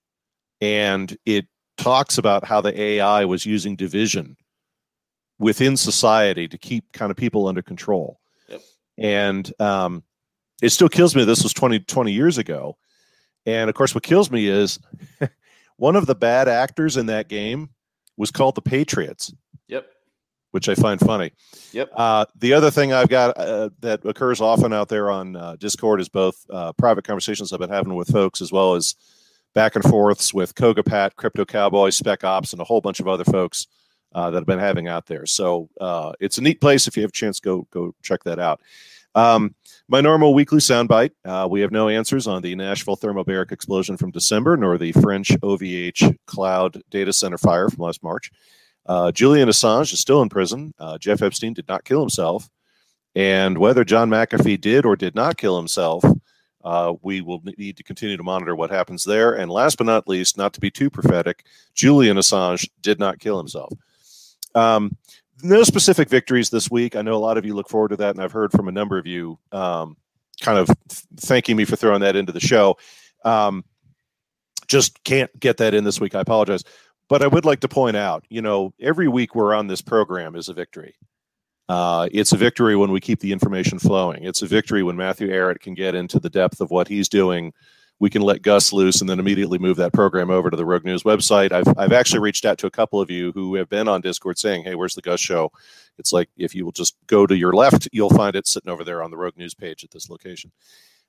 and 0.62 1.18
it 1.26 1.46
talks 1.78 2.18
about 2.18 2.44
how 2.44 2.60
the 2.60 2.80
AI 2.80 3.24
was 3.24 3.46
using 3.46 3.76
division 3.76 4.36
within 5.40 5.78
society 5.78 6.48
to 6.48 6.58
keep 6.58 6.92
kind 6.92 7.10
of 7.10 7.16
people 7.16 7.48
under 7.48 7.62
control 7.62 8.20
and 9.00 9.52
um, 9.62 10.04
it 10.62 10.70
still 10.70 10.90
kills 10.90 11.16
me 11.16 11.24
this 11.24 11.44
was 11.44 11.54
20, 11.54 11.80
20 11.80 12.12
years 12.12 12.38
ago. 12.38 12.78
And 13.46 13.70
of 13.70 13.76
course 13.76 13.96
what 13.96 14.04
kills 14.04 14.30
me 14.30 14.48
is 14.48 14.80
one 15.78 15.96
of 15.96 16.06
the 16.06 16.16
bad 16.16 16.48
actors 16.48 16.98
in 16.98 17.08
that 17.08 17.30
game 17.30 17.70
was 18.18 18.32
called 18.32 18.56
the 18.56 18.62
patriots. 18.62 19.34
Yep. 19.68 19.88
Which 20.52 20.68
i 20.68 20.76
find 20.76 21.00
funny. 21.00 21.32
Yep. 21.72 21.92
Uh, 21.96 22.26
the 22.36 22.54
other 22.54 22.72
thing 22.72 22.92
i've 22.92 23.10
got 23.10 23.38
uh, 23.38 23.70
that 23.82 24.04
occurs 24.04 24.42
often 24.42 24.74
out 24.74 24.90
there 24.90 25.12
on 25.12 25.36
uh, 25.36 25.56
discord 25.58 26.02
is 26.02 26.10
both 26.10 26.44
uh, 26.50 26.74
private 26.74 27.06
conversations 27.06 27.54
i've 27.54 27.60
been 27.60 27.70
having 27.70 27.96
with 27.96 28.12
folks 28.12 28.42
as 28.42 28.52
well 28.52 28.74
as 28.74 28.96
back 29.54 29.76
and 29.76 29.84
forths 29.86 30.34
with 30.34 30.56
kogapat 30.56 31.16
crypto 31.16 31.46
cowboy 31.46 31.92
spec 31.92 32.24
ops 32.24 32.52
and 32.52 32.62
a 32.62 32.66
whole 32.66 32.82
bunch 32.82 33.00
of 33.00 33.08
other 33.08 33.24
folks 33.24 33.68
uh, 34.14 34.30
that 34.30 34.40
I've 34.40 34.46
been 34.46 34.60
having 34.60 34.88
out 34.88 35.06
there. 35.06 35.26
So 35.26 35.70
uh, 35.80 36.14
it's 36.20 36.38
a 36.38 36.42
neat 36.42 36.62
place. 36.62 36.88
If 36.88 36.98
you 36.98 37.04
have 37.04 37.10
a 37.10 37.14
chance, 37.14 37.40
go 37.40 37.68
go 37.72 37.94
check 38.04 38.24
that 38.24 38.40
out. 38.40 38.62
Um, 39.16 39.56
my 39.88 40.02
normal 40.02 40.34
weekly 40.34 40.60
soundbite. 40.60 41.12
Uh, 41.26 41.48
we 41.50 41.62
have 41.62 41.72
no 41.72 41.90
answers 41.90 42.28
on 42.28 42.42
the 42.42 42.56
Nashville 42.56 42.98
thermobaric 42.98 43.52
explosion 43.52 43.98
from 43.98 44.12
December, 44.12 44.56
nor 44.56 44.78
the 44.78 44.92
French 44.94 45.30
OVH 45.42 46.16
cloud 46.28 46.82
data 46.92 47.12
center 47.12 47.38
fire 47.38 47.70
from 47.70 47.84
last 47.84 48.04
March. 48.04 48.32
Uh, 48.86 49.12
Julian 49.12 49.50
Assange 49.50 49.94
is 49.94 50.00
still 50.00 50.22
in 50.22 50.30
prison. 50.30 50.74
Uh, 50.80 50.98
Jeff 50.98 51.22
Epstein 51.22 51.54
did 51.54 51.68
not 51.68 51.86
kill 51.86 52.00
himself. 52.00 52.50
And 53.16 53.58
whether 53.58 53.84
John 53.84 54.10
McAfee 54.10 54.62
did 54.62 54.86
or 54.86 54.96
did 54.96 55.16
not 55.16 55.38
kill 55.38 55.58
himself, 55.58 56.04
uh, 56.64 56.94
we 57.02 57.22
will 57.22 57.42
need 57.58 57.78
to 57.78 57.84
continue 57.84 58.18
to 58.18 58.24
monitor 58.24 58.56
what 58.56 58.70
happens 58.70 59.04
there. 59.04 59.34
And 59.34 59.52
last 59.52 59.78
but 59.78 59.88
not 59.88 60.08
least, 60.08 60.38
not 60.38 60.54
to 60.54 60.60
be 60.60 60.70
too 60.70 60.90
prophetic, 60.90 61.46
Julian 61.74 62.18
Assange 62.18 62.70
did 62.82 63.00
not 63.00 63.20
kill 63.20 63.38
himself. 63.38 63.74
Um, 64.56 64.96
no 65.44 65.64
specific 65.64 66.10
victories 66.10 66.50
this 66.50 66.70
week. 66.70 66.96
I 66.96 67.02
know 67.02 67.14
a 67.14 67.18
lot 67.18 67.38
of 67.38 67.46
you 67.46 67.56
look 67.56 67.70
forward 67.70 67.90
to 67.90 67.98
that, 67.98 68.16
and 68.16 68.24
I've 68.24 68.32
heard 68.32 68.52
from 68.52 68.68
a 68.68 68.72
number 68.72 68.98
of 68.98 69.08
you 69.08 69.40
um, 69.52 69.96
kind 70.42 70.58
of 70.58 70.70
thanking 71.18 71.56
me 71.56 71.66
for 71.66 71.76
throwing 71.76 72.02
that 72.02 72.16
into 72.16 72.32
the 72.32 72.40
show. 72.40 72.78
Um, 73.24 73.64
just 74.68 75.04
can't 75.04 75.32
get 75.40 75.58
that 75.58 75.74
in 75.74 75.84
this 75.84 76.00
week. 76.00 76.16
I 76.16 76.22
apologize. 76.22 76.64
But 77.08 77.24
I 77.24 77.28
would 77.28 77.46
like 77.46 77.62
to 77.62 77.68
point 77.68 77.98
out, 77.98 78.26
you 78.30 78.42
know, 78.42 78.74
every 78.80 79.08
week 79.08 79.34
we're 79.34 79.56
on 79.56 79.68
this 79.68 79.82
program 79.82 80.36
is 80.36 80.48
a 80.48 80.54
victory. 80.54 80.96
Uh, 81.68 82.08
it's 82.12 82.32
a 82.32 82.38
victory 82.38 82.76
when 82.76 82.92
we 82.92 83.00
keep 83.00 83.20
the 83.20 83.32
information 83.32 83.80
flowing. 83.80 84.24
It's 84.24 84.42
a 84.42 84.48
victory 84.48 84.84
when 84.84 84.96
Matthew 84.96 85.28
Ehret 85.28 85.60
can 85.60 85.74
get 85.74 85.96
into 85.96 86.20
the 86.20 86.30
depth 86.30 86.62
of 86.62 86.70
what 86.70 86.88
he's 86.88 87.10
doing 87.10 87.54
we 88.00 88.10
can 88.10 88.22
let 88.22 88.42
Gus 88.42 88.72
loose 88.72 89.02
and 89.02 89.10
then 89.10 89.20
immediately 89.20 89.58
move 89.58 89.78
that 89.78 89.94
program 89.94 90.30
over 90.30 90.50
to 90.50 90.58
the 90.58 90.66
Rogue 90.66 90.86
News 90.86 91.04
website. 91.04 91.52
I've, 91.52 91.68
I've 91.78 91.92
actually 91.92 92.22
reached 92.22 92.46
out 92.46 92.58
to 92.60 92.68
a 92.68 92.72
couple 92.72 93.02
of 93.02 93.12
you 93.12 93.32
who 93.34 93.56
have 93.56 93.70
been 93.70 93.88
on 93.88 94.02
Discord 94.02 94.38
saying, 94.38 94.64
Hey, 94.64 94.76
where's 94.76 94.96
the 94.96 95.02
Gus 95.02 95.20
show? 95.20 95.52
It's 95.98 96.14
like 96.14 96.30
if 96.38 96.56
you 96.56 96.64
will 96.64 96.72
just 96.72 96.96
go 97.08 97.28
to 97.28 97.36
your 97.36 97.54
left, 97.54 97.90
you'll 97.92 98.10
find 98.10 98.36
it 98.36 98.48
sitting 98.48 98.72
over 98.72 98.84
there 98.84 99.04
on 99.04 99.12
the 99.12 99.18
Rogue 99.18 99.38
News 99.38 99.54
page 99.54 99.84
at 99.84 99.92
this 99.92 100.10
location. 100.10 100.52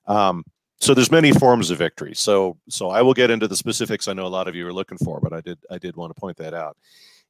Um, 0.07 0.45
so 0.81 0.95
there's 0.95 1.11
many 1.13 1.31
forms 1.33 1.71
of 1.71 1.79
victory. 1.79 2.15
So 2.15 2.57
so 2.69 2.91
I 2.91 3.03
will 3.03 3.15
get 3.15 3.31
into 3.31 3.47
the 3.47 3.57
specifics. 3.57 4.09
I 4.09 4.13
know 4.13 4.27
a 4.27 4.29
lot 4.29 4.49
of 4.49 4.57
you 4.57 4.67
are 4.67 4.73
looking 4.73 4.99
for, 4.99 5.21
but 5.21 5.33
I 5.33 5.41
did 5.41 5.59
I 5.71 5.79
did 5.79 5.95
want 5.95 6.15
to 6.15 6.21
point 6.21 6.39
that 6.39 6.55
out. 6.55 6.77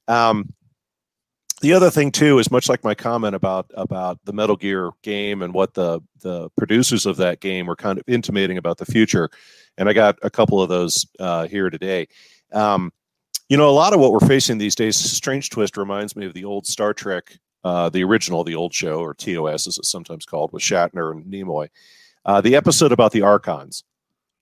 Um, 0.09 0.53
the 1.61 1.73
other 1.73 1.91
thing 1.91 2.11
too 2.11 2.39
is 2.39 2.51
much 2.51 2.69
like 2.69 2.85
my 2.85 2.95
comment 2.95 3.35
about 3.35 3.71
about 3.75 4.19
the 4.25 4.33
Metal 4.33 4.57
Gear 4.57 4.91
game 5.03 5.43
and 5.43 5.55
what 5.55 5.75
the 5.75 6.01
the 6.21 6.49
producers 6.57 7.07
of 7.07 7.17
that 7.19 7.41
game 7.41 7.67
were 7.67 7.77
kind 7.77 7.99
of 7.99 8.05
intimating 8.07 8.59
about 8.59 8.79
the 8.79 8.87
future, 8.87 9.31
and 9.79 9.89
I 9.89 9.93
got 9.93 10.19
a 10.23 10.31
couple 10.31 10.63
of 10.63 10.69
those 10.69 11.07
uh, 11.19 11.47
here 11.47 11.71
today. 11.71 12.09
Um, 12.53 12.93
you 13.49 13.57
know, 13.57 13.69
a 13.69 13.73
lot 13.73 13.93
of 13.93 14.01
what 14.01 14.13
we're 14.13 14.21
facing 14.21 14.59
these 14.59 14.77
days, 14.77 14.97
Strange 14.97 15.51
Twist 15.51 15.77
reminds 15.77 16.15
me 16.15 16.27
of 16.27 16.35
the 16.35 16.45
old 16.45 16.67
Star 16.67 16.95
Trek 16.95 17.37
uh, 17.65 17.89
the 17.91 18.05
original, 18.05 18.45
the 18.45 18.55
old 18.55 18.75
show, 18.75 19.01
or 19.01 19.15
TOS 19.15 19.67
as 19.67 19.79
it's 19.79 19.91
sometimes 19.91 20.25
called, 20.25 20.53
with 20.53 20.63
Shatner 20.63 21.13
and 21.13 21.25
Nimoy. 21.27 21.69
Uh, 22.25 22.41
the 22.41 22.57
episode 22.57 22.93
about 22.93 23.13
the 23.13 23.23
Archons, 23.23 23.85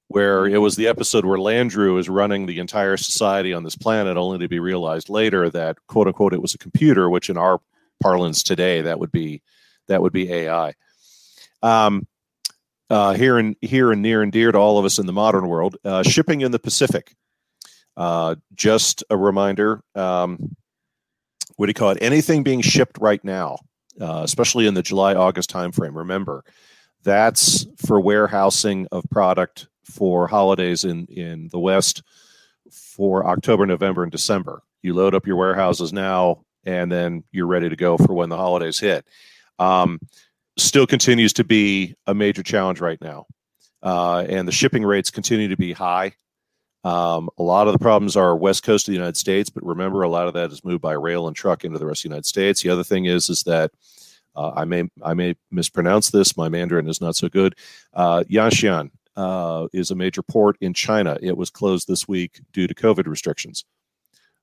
where 0.08 0.46
it 0.46 0.58
was 0.58 0.76
the 0.76 0.88
episode 0.88 1.24
where 1.24 1.38
Landru 1.38 1.98
is 1.98 2.08
running 2.08 2.46
the 2.46 2.58
entire 2.58 2.96
society 2.96 3.52
on 3.52 3.62
this 3.62 3.76
planet, 3.76 4.16
only 4.16 4.38
to 4.38 4.48
be 4.48 4.58
realized 4.58 5.08
later 5.08 5.48
that 5.50 5.76
quote 5.86 6.06
unquote 6.06 6.34
it 6.34 6.42
was 6.42 6.54
a 6.54 6.58
computer, 6.58 7.08
which 7.08 7.30
in 7.30 7.36
our 7.36 7.60
parlance 8.02 8.42
today 8.42 8.82
that 8.82 8.98
would 8.98 9.12
be 9.12 9.42
that 9.86 10.02
would 10.02 10.12
be 10.12 10.32
AI. 10.32 10.74
Um, 11.62 12.06
uh, 12.90 13.12
here 13.14 13.36
and 13.38 13.54
here 13.60 13.92
and 13.92 14.00
near 14.00 14.22
and 14.22 14.32
dear 14.32 14.50
to 14.50 14.58
all 14.58 14.78
of 14.78 14.84
us 14.84 14.98
in 14.98 15.06
the 15.06 15.12
modern 15.12 15.46
world, 15.46 15.76
uh, 15.84 16.02
shipping 16.02 16.40
in 16.40 16.52
the 16.52 16.58
Pacific. 16.58 17.14
Uh, 17.96 18.36
just 18.54 19.04
a 19.10 19.16
reminder. 19.16 19.82
Um, 19.94 20.56
what 21.56 21.66
do 21.66 21.70
you 21.70 21.74
call 21.74 21.90
it? 21.90 21.98
Anything 22.00 22.44
being 22.44 22.60
shipped 22.62 22.98
right 22.98 23.22
now, 23.24 23.58
uh, 24.00 24.22
especially 24.24 24.66
in 24.66 24.74
the 24.74 24.82
July 24.82 25.14
August 25.14 25.50
timeframe. 25.50 25.96
Remember, 25.96 26.44
that's 27.02 27.66
for 27.84 28.00
warehousing 28.00 28.86
of 28.92 29.04
product 29.10 29.66
for 29.90 30.26
holidays 30.26 30.84
in 30.84 31.06
in 31.06 31.48
the 31.48 31.58
West 31.58 32.02
for 32.70 33.26
October, 33.26 33.66
November, 33.66 34.02
and 34.02 34.12
December. 34.12 34.62
You 34.82 34.94
load 34.94 35.14
up 35.14 35.26
your 35.26 35.36
warehouses 35.36 35.92
now, 35.92 36.44
and 36.64 36.90
then 36.92 37.24
you're 37.32 37.46
ready 37.46 37.68
to 37.68 37.76
go 37.76 37.96
for 37.96 38.14
when 38.14 38.28
the 38.28 38.36
holidays 38.36 38.78
hit. 38.78 39.06
Um, 39.58 39.98
still 40.56 40.86
continues 40.86 41.32
to 41.34 41.44
be 41.44 41.94
a 42.06 42.14
major 42.14 42.42
challenge 42.42 42.80
right 42.80 43.00
now, 43.00 43.26
uh, 43.82 44.24
and 44.28 44.46
the 44.46 44.52
shipping 44.52 44.84
rates 44.84 45.10
continue 45.10 45.48
to 45.48 45.56
be 45.56 45.72
high. 45.72 46.14
Um, 46.84 47.28
a 47.38 47.42
lot 47.42 47.66
of 47.66 47.72
the 47.72 47.78
problems 47.78 48.16
are 48.16 48.36
west 48.36 48.62
coast 48.62 48.86
of 48.86 48.92
the 48.92 48.98
United 48.98 49.16
States, 49.16 49.50
but 49.50 49.64
remember, 49.64 50.02
a 50.02 50.08
lot 50.08 50.28
of 50.28 50.34
that 50.34 50.52
is 50.52 50.64
moved 50.64 50.80
by 50.80 50.92
rail 50.92 51.26
and 51.26 51.34
truck 51.34 51.64
into 51.64 51.78
the 51.78 51.86
rest 51.86 52.00
of 52.00 52.02
the 52.04 52.14
United 52.14 52.26
States. 52.26 52.62
The 52.62 52.70
other 52.70 52.84
thing 52.84 53.06
is, 53.06 53.28
is 53.28 53.42
that 53.44 53.72
uh, 54.36 54.52
I 54.54 54.64
may 54.64 54.88
I 55.02 55.14
may 55.14 55.34
mispronounce 55.50 56.10
this. 56.10 56.36
My 56.36 56.48
Mandarin 56.48 56.88
is 56.88 57.00
not 57.00 57.16
so 57.16 57.28
good. 57.28 57.56
Uh, 57.92 58.22
Yantian 58.30 58.90
uh, 59.18 59.66
is 59.72 59.90
a 59.90 59.96
major 59.96 60.22
port 60.22 60.56
in 60.60 60.72
China. 60.72 61.18
It 61.20 61.36
was 61.36 61.50
closed 61.50 61.88
this 61.88 62.06
week 62.06 62.40
due 62.52 62.68
to 62.68 62.74
COVID 62.74 63.08
restrictions. 63.08 63.64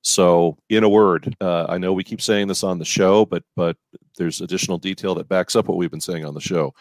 So, 0.02 0.58
in 0.68 0.84
a 0.84 0.88
word, 0.88 1.34
uh, 1.40 1.64
I 1.68 1.78
know 1.78 1.94
we 1.94 2.04
keep 2.04 2.20
saying 2.20 2.46
this 2.46 2.62
on 2.62 2.78
the 2.78 2.84
show, 2.84 3.24
but 3.24 3.42
but 3.56 3.76
there's 4.18 4.42
additional 4.42 4.78
detail 4.78 5.14
that 5.14 5.28
backs 5.28 5.56
up 5.56 5.66
what 5.66 5.78
we've 5.78 5.90
been 5.90 6.00
saying 6.00 6.26
on 6.26 6.34
the 6.34 6.40
show. 6.40 6.74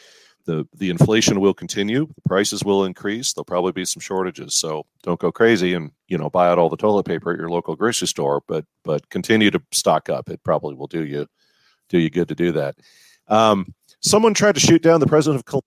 the 0.45 0.67
The 0.75 0.89
inflation 0.89 1.39
will 1.39 1.53
continue. 1.53 2.05
The 2.05 2.21
prices 2.27 2.63
will 2.65 2.83
increase. 2.83 3.31
There'll 3.31 3.45
probably 3.45 3.71
be 3.71 3.85
some 3.85 4.01
shortages. 4.01 4.55
So 4.55 4.85
don't 5.01 5.19
go 5.19 5.31
crazy 5.31 5.73
and 5.73 5.91
you 6.09 6.17
know 6.17 6.29
buy 6.29 6.49
out 6.49 6.59
all 6.59 6.69
the 6.69 6.77
toilet 6.77 7.05
paper 7.05 7.31
at 7.31 7.39
your 7.39 7.49
local 7.49 7.77
grocery 7.77 8.09
store. 8.09 8.43
But 8.45 8.65
but 8.83 9.09
continue 9.09 9.49
to 9.51 9.61
stock 9.71 10.09
up. 10.09 10.29
It 10.29 10.43
probably 10.43 10.75
will 10.75 10.87
do 10.87 11.05
you 11.05 11.27
do 11.89 11.97
you 11.97 12.09
good 12.09 12.27
to 12.27 12.35
do 12.35 12.51
that. 12.51 12.75
Um, 13.29 13.73
someone 14.01 14.33
tried 14.33 14.55
to 14.55 14.61
shoot 14.61 14.83
down 14.83 14.99
the 14.99 15.07
president 15.07 15.43
of. 15.47 15.63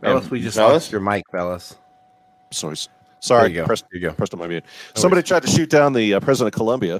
Fellas, 0.00 0.30
we 0.30 0.40
just 0.40 0.56
fellas? 0.56 0.72
lost 0.84 0.92
your 0.92 1.00
mic, 1.00 1.24
fellas. 1.30 1.76
Sorry, 2.52 2.76
sorry. 3.20 3.42
There 3.42 3.48
you 3.48 3.56
go. 3.56 3.66
Pressed, 3.66 3.84
there 3.90 4.00
you 4.00 4.08
go. 4.08 4.14
Pressed 4.14 4.32
on 4.34 4.40
my 4.40 4.46
mute. 4.46 4.64
Somebody 4.94 5.22
tried 5.22 5.42
to 5.42 5.48
shoot 5.48 5.70
down 5.70 5.92
the 5.92 6.14
uh, 6.14 6.20
president 6.20 6.54
of 6.54 6.58
Colombia 6.58 6.98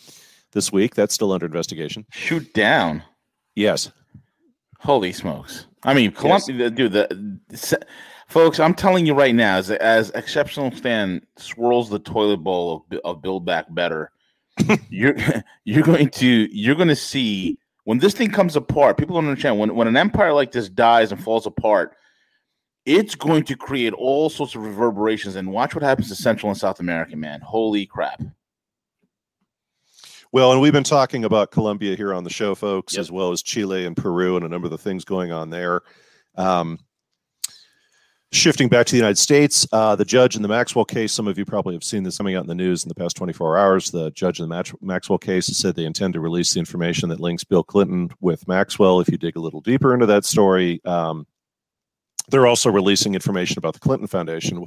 this 0.52 0.72
week. 0.72 0.94
That's 0.94 1.14
still 1.14 1.32
under 1.32 1.46
investigation. 1.46 2.06
Shoot 2.10 2.52
down. 2.54 3.02
Yes. 3.54 3.90
Holy 4.78 5.12
smokes! 5.12 5.66
I 5.84 5.94
mean, 5.94 6.10
Colombia, 6.10 6.56
yes. 6.56 6.72
dude. 6.72 6.92
The, 6.92 7.86
folks, 8.26 8.58
I'm 8.58 8.74
telling 8.74 9.06
you 9.06 9.14
right 9.14 9.34
now, 9.34 9.56
as 9.56 9.70
as 9.70 10.10
exceptional 10.10 10.72
Stan 10.72 11.24
swirls 11.36 11.88
the 11.88 12.00
toilet 12.00 12.38
bowl 12.38 12.84
of, 12.90 12.98
of 13.04 13.22
Build 13.22 13.46
Back 13.46 13.72
Better, 13.72 14.10
you're 14.90 15.14
you're 15.64 15.84
going 15.84 16.10
to 16.10 16.48
you're 16.50 16.74
going 16.74 16.88
to 16.88 16.96
see 16.96 17.58
when 17.84 17.98
this 17.98 18.14
thing 18.14 18.30
comes 18.30 18.56
apart. 18.56 18.98
People 18.98 19.16
don't 19.16 19.28
understand 19.28 19.58
when 19.58 19.74
when 19.74 19.86
an 19.88 19.96
empire 19.96 20.32
like 20.32 20.52
this 20.52 20.68
dies 20.68 21.12
and 21.12 21.22
falls 21.22 21.46
apart. 21.46 21.96
It's 22.84 23.14
going 23.14 23.44
to 23.44 23.56
create 23.56 23.92
all 23.92 24.28
sorts 24.28 24.54
of 24.54 24.64
reverberations, 24.64 25.36
and 25.36 25.52
watch 25.52 25.74
what 25.74 25.84
happens 25.84 26.08
to 26.08 26.16
Central 26.16 26.50
and 26.50 26.58
South 26.58 26.80
America, 26.80 27.16
man. 27.16 27.40
Holy 27.40 27.86
crap! 27.86 28.22
Well, 30.32 30.50
and 30.50 30.60
we've 30.60 30.72
been 30.72 30.82
talking 30.82 31.24
about 31.24 31.50
Colombia 31.50 31.94
here 31.94 32.14
on 32.14 32.24
the 32.24 32.30
show, 32.30 32.54
folks, 32.54 32.94
yep. 32.94 33.00
as 33.00 33.12
well 33.12 33.30
as 33.32 33.42
Chile 33.42 33.84
and 33.84 33.96
Peru 33.96 34.36
and 34.36 34.44
a 34.44 34.48
number 34.48 34.66
of 34.66 34.70
the 34.70 34.78
things 34.78 35.04
going 35.04 35.30
on 35.30 35.50
there. 35.50 35.82
Um, 36.36 36.78
shifting 38.32 38.68
back 38.68 38.86
to 38.86 38.92
the 38.92 38.96
United 38.96 39.18
States, 39.18 39.66
uh, 39.72 39.94
the 39.94 40.06
judge 40.06 40.34
in 40.34 40.40
the 40.40 40.48
Maxwell 40.48 40.86
case, 40.86 41.12
some 41.12 41.28
of 41.28 41.36
you 41.36 41.44
probably 41.44 41.74
have 41.74 41.84
seen 41.84 42.02
this 42.02 42.16
coming 42.16 42.34
out 42.34 42.44
in 42.44 42.48
the 42.48 42.54
news 42.54 42.82
in 42.82 42.88
the 42.88 42.94
past 42.94 43.14
24 43.14 43.58
hours. 43.58 43.90
The 43.90 44.10
judge 44.12 44.40
in 44.40 44.48
the 44.48 44.74
Maxwell 44.80 45.18
case 45.18 45.48
has 45.48 45.58
said 45.58 45.76
they 45.76 45.84
intend 45.84 46.14
to 46.14 46.20
release 46.20 46.54
the 46.54 46.60
information 46.60 47.10
that 47.10 47.20
links 47.20 47.44
Bill 47.44 47.62
Clinton 47.62 48.10
with 48.20 48.48
Maxwell. 48.48 49.00
If 49.00 49.10
you 49.10 49.18
dig 49.18 49.36
a 49.36 49.40
little 49.40 49.60
deeper 49.60 49.92
into 49.92 50.06
that 50.06 50.24
story, 50.24 50.80
um, 50.86 51.26
they're 52.28 52.46
also 52.46 52.70
releasing 52.70 53.14
information 53.14 53.58
about 53.58 53.74
the 53.74 53.80
Clinton 53.80 54.08
Foundation, 54.08 54.64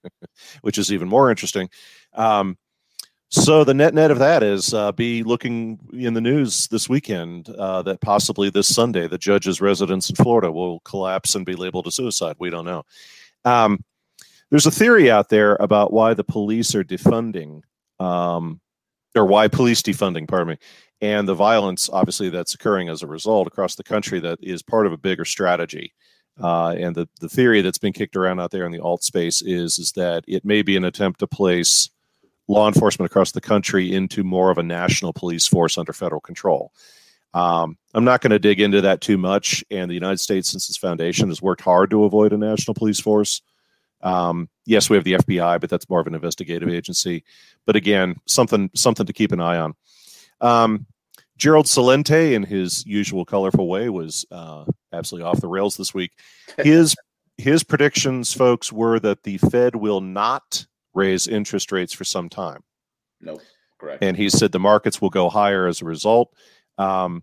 which 0.62 0.78
is 0.78 0.92
even 0.92 1.08
more 1.08 1.30
interesting. 1.30 1.68
Um, 2.14 2.58
so 3.30 3.62
the 3.62 3.74
net 3.74 3.92
net 3.92 4.10
of 4.10 4.18
that 4.20 4.42
is 4.42 4.72
uh, 4.72 4.90
be 4.92 5.22
looking 5.22 5.78
in 5.92 6.14
the 6.14 6.20
news 6.20 6.66
this 6.68 6.88
weekend 6.88 7.50
uh, 7.50 7.82
that 7.82 8.00
possibly 8.00 8.48
this 8.48 8.74
Sunday 8.74 9.06
the 9.06 9.18
judge's 9.18 9.60
residence 9.60 10.08
in 10.08 10.16
Florida 10.16 10.50
will 10.50 10.80
collapse 10.80 11.34
and 11.34 11.44
be 11.44 11.54
labeled 11.54 11.86
a 11.86 11.90
suicide. 11.90 12.36
We 12.38 12.48
don't 12.48 12.64
know. 12.64 12.84
Um, 13.44 13.84
there's 14.50 14.66
a 14.66 14.70
theory 14.70 15.10
out 15.10 15.28
there 15.28 15.56
about 15.60 15.92
why 15.92 16.14
the 16.14 16.24
police 16.24 16.74
are 16.74 16.84
defunding, 16.84 17.60
um, 18.00 18.60
or 19.14 19.26
why 19.26 19.46
police 19.48 19.82
defunding, 19.82 20.26
pardon 20.26 20.48
me, 20.48 20.56
and 21.02 21.28
the 21.28 21.34
violence 21.34 21.90
obviously 21.92 22.30
that's 22.30 22.54
occurring 22.54 22.88
as 22.88 23.02
a 23.02 23.06
result 23.06 23.46
across 23.46 23.74
the 23.74 23.84
country 23.84 24.20
that 24.20 24.38
is 24.42 24.62
part 24.62 24.86
of 24.86 24.92
a 24.94 24.98
bigger 24.98 25.26
strategy. 25.26 25.92
Uh, 26.40 26.74
and 26.78 26.94
the, 26.94 27.08
the 27.20 27.28
theory 27.28 27.62
that's 27.62 27.78
been 27.78 27.92
kicked 27.92 28.16
around 28.16 28.40
out 28.40 28.50
there 28.50 28.64
in 28.64 28.72
the 28.72 28.80
alt 28.80 29.02
space 29.02 29.42
is 29.42 29.78
is 29.78 29.92
that 29.92 30.24
it 30.28 30.44
may 30.44 30.62
be 30.62 30.76
an 30.76 30.84
attempt 30.84 31.20
to 31.20 31.26
place 31.26 31.90
law 32.46 32.66
enforcement 32.66 33.10
across 33.10 33.32
the 33.32 33.40
country 33.40 33.92
into 33.92 34.24
more 34.24 34.50
of 34.50 34.58
a 34.58 34.62
national 34.62 35.12
police 35.12 35.46
force 35.46 35.76
under 35.76 35.92
federal 35.92 36.20
control. 36.20 36.72
Um, 37.34 37.76
I'm 37.92 38.04
not 38.04 38.22
going 38.22 38.30
to 38.30 38.38
dig 38.38 38.60
into 38.60 38.80
that 38.80 39.00
too 39.00 39.18
much. 39.18 39.62
And 39.70 39.90
the 39.90 39.94
United 39.94 40.18
States, 40.18 40.48
since 40.48 40.68
its 40.68 40.78
foundation, 40.78 41.28
has 41.28 41.42
worked 41.42 41.60
hard 41.60 41.90
to 41.90 42.04
avoid 42.04 42.32
a 42.32 42.38
national 42.38 42.74
police 42.74 43.00
force. 43.00 43.42
Um, 44.00 44.48
yes, 44.64 44.88
we 44.88 44.96
have 44.96 45.04
the 45.04 45.14
FBI, 45.14 45.60
but 45.60 45.68
that's 45.68 45.88
more 45.90 46.00
of 46.00 46.06
an 46.06 46.14
investigative 46.14 46.68
agency. 46.68 47.24
But 47.66 47.76
again, 47.76 48.16
something 48.26 48.70
something 48.74 49.06
to 49.06 49.12
keep 49.12 49.32
an 49.32 49.40
eye 49.40 49.58
on. 49.58 49.74
Um, 50.40 50.86
Gerald 51.38 51.66
Celente, 51.66 52.32
in 52.34 52.42
his 52.42 52.84
usual 52.84 53.24
colorful 53.24 53.68
way, 53.68 53.88
was 53.88 54.26
uh, 54.30 54.64
absolutely 54.92 55.28
off 55.28 55.40
the 55.40 55.48
rails 55.48 55.76
this 55.76 55.94
week. 55.94 56.12
His 56.62 56.94
his 57.40 57.62
predictions, 57.62 58.32
folks, 58.32 58.72
were 58.72 58.98
that 58.98 59.22
the 59.22 59.38
Fed 59.38 59.76
will 59.76 60.00
not 60.00 60.66
raise 60.92 61.28
interest 61.28 61.70
rates 61.70 61.92
for 61.92 62.02
some 62.02 62.28
time. 62.28 62.64
No, 63.20 63.38
correct. 63.78 64.02
And 64.02 64.16
he 64.16 64.28
said 64.28 64.50
the 64.50 64.58
markets 64.58 65.00
will 65.00 65.10
go 65.10 65.30
higher 65.30 65.68
as 65.68 65.80
a 65.80 65.84
result. 65.84 66.34
Um, 66.78 67.22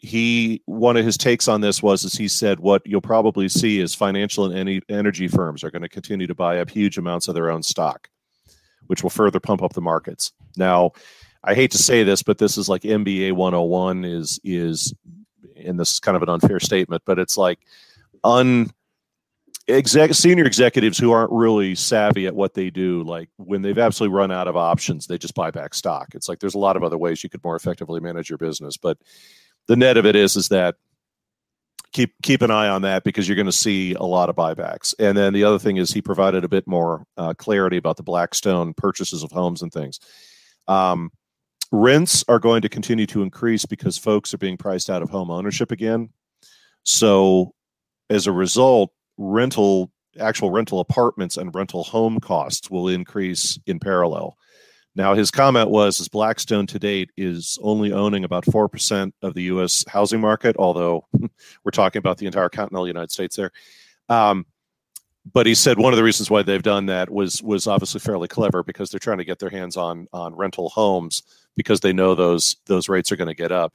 he 0.00 0.62
one 0.64 0.96
of 0.96 1.04
his 1.04 1.18
takes 1.18 1.46
on 1.46 1.60
this 1.60 1.82
was 1.82 2.06
as 2.06 2.14
he 2.14 2.26
said 2.26 2.58
what 2.58 2.80
you'll 2.86 3.02
probably 3.02 3.50
see 3.50 3.80
is 3.80 3.94
financial 3.94 4.46
and 4.46 4.58
any 4.58 4.80
energy 4.88 5.28
firms 5.28 5.62
are 5.62 5.70
going 5.70 5.82
to 5.82 5.90
continue 5.90 6.26
to 6.26 6.34
buy 6.34 6.58
up 6.58 6.70
huge 6.70 6.96
amounts 6.96 7.28
of 7.28 7.34
their 7.34 7.50
own 7.50 7.62
stock 7.62 8.08
which 8.86 9.02
will 9.02 9.10
further 9.10 9.38
pump 9.38 9.62
up 9.62 9.74
the 9.74 9.80
markets 9.82 10.32
now 10.56 10.90
i 11.44 11.54
hate 11.54 11.70
to 11.70 11.78
say 11.78 12.02
this 12.02 12.22
but 12.22 12.38
this 12.38 12.56
is 12.58 12.68
like 12.68 12.82
mba 12.82 13.32
101 13.32 14.04
is 14.04 14.40
is 14.44 14.94
and 15.56 15.78
this 15.78 15.92
is 15.92 16.00
kind 16.00 16.16
of 16.16 16.22
an 16.22 16.28
unfair 16.28 16.60
statement 16.60 17.02
but 17.04 17.18
it's 17.18 17.36
like 17.36 17.58
un 18.24 18.70
exec 19.68 20.14
senior 20.14 20.44
executives 20.44 20.98
who 20.98 21.12
aren't 21.12 21.30
really 21.30 21.74
savvy 21.74 22.26
at 22.26 22.34
what 22.34 22.54
they 22.54 22.70
do 22.70 23.02
like 23.04 23.28
when 23.36 23.62
they've 23.62 23.78
absolutely 23.78 24.16
run 24.16 24.32
out 24.32 24.48
of 24.48 24.56
options 24.56 25.06
they 25.06 25.18
just 25.18 25.34
buy 25.34 25.50
back 25.50 25.74
stock. 25.74 26.08
It's 26.14 26.28
like 26.28 26.40
there's 26.40 26.54
a 26.54 26.58
lot 26.58 26.76
of 26.76 26.82
other 26.82 26.98
ways 26.98 27.22
you 27.22 27.30
could 27.30 27.44
more 27.44 27.54
effectively 27.54 28.00
manage 28.00 28.28
your 28.28 28.38
business 28.38 28.76
but 28.76 28.98
the 29.68 29.76
net 29.76 29.96
of 29.96 30.06
it 30.06 30.16
is 30.16 30.34
is 30.34 30.48
that 30.48 30.76
keep 31.92 32.14
keep 32.22 32.42
an 32.42 32.50
eye 32.50 32.68
on 32.68 32.82
that 32.82 33.04
because 33.04 33.28
you're 33.28 33.36
going 33.36 33.46
to 33.46 33.52
see 33.52 33.94
a 33.94 34.02
lot 34.02 34.28
of 34.28 34.36
buybacks. 34.36 34.94
And 34.98 35.16
then 35.16 35.32
the 35.32 35.44
other 35.44 35.58
thing 35.58 35.76
is 35.76 35.92
he 35.92 36.02
provided 36.02 36.44
a 36.44 36.48
bit 36.48 36.66
more 36.66 37.04
uh, 37.16 37.34
clarity 37.34 37.76
about 37.76 37.96
the 37.96 38.02
blackstone 38.02 38.74
purchases 38.74 39.22
of 39.22 39.32
homes 39.32 39.62
and 39.62 39.72
things. 39.72 39.98
Um, 40.68 41.10
rents 41.72 42.24
are 42.28 42.38
going 42.38 42.62
to 42.62 42.68
continue 42.68 43.06
to 43.06 43.22
increase 43.22 43.64
because 43.64 43.96
folks 43.96 44.34
are 44.34 44.38
being 44.38 44.56
priced 44.56 44.90
out 44.90 45.02
of 45.02 45.10
home 45.10 45.30
ownership 45.30 45.70
again 45.70 46.08
so 46.82 47.52
as 48.08 48.26
a 48.26 48.32
result 48.32 48.90
rental 49.18 49.90
actual 50.18 50.50
rental 50.50 50.80
apartments 50.80 51.36
and 51.36 51.54
rental 51.54 51.84
home 51.84 52.18
costs 52.18 52.70
will 52.70 52.88
increase 52.88 53.58
in 53.66 53.78
parallel. 53.78 54.36
Now, 54.96 55.14
his 55.14 55.30
comment 55.30 55.70
was, 55.70 56.00
as 56.00 56.08
Blackstone 56.08 56.66
to 56.66 56.78
date 56.78 57.10
is 57.16 57.58
only 57.62 57.92
owning 57.92 58.24
about 58.24 58.44
4% 58.44 59.12
of 59.22 59.34
the 59.34 59.42
U.S. 59.44 59.84
housing 59.86 60.20
market, 60.20 60.56
although 60.58 61.06
we're 61.64 61.70
talking 61.70 62.00
about 62.00 62.18
the 62.18 62.26
entire 62.26 62.48
continental 62.48 62.88
United 62.88 63.12
States 63.12 63.36
there. 63.36 63.52
Um, 64.08 64.46
but 65.32 65.46
he 65.46 65.54
said 65.54 65.78
one 65.78 65.92
of 65.92 65.96
the 65.96 66.04
reasons 66.04 66.30
why 66.30 66.42
they've 66.42 66.62
done 66.62 66.86
that 66.86 67.10
was 67.10 67.42
was 67.42 67.66
obviously 67.66 68.00
fairly 68.00 68.28
clever 68.28 68.62
because 68.62 68.90
they're 68.90 68.98
trying 68.98 69.18
to 69.18 69.24
get 69.24 69.38
their 69.38 69.50
hands 69.50 69.76
on 69.76 70.06
on 70.12 70.34
rental 70.34 70.70
homes 70.70 71.22
because 71.56 71.80
they 71.80 71.92
know 71.92 72.14
those 72.14 72.56
those 72.66 72.88
rates 72.88 73.12
are 73.12 73.16
going 73.16 73.28
to 73.28 73.34
get 73.34 73.52
up. 73.52 73.74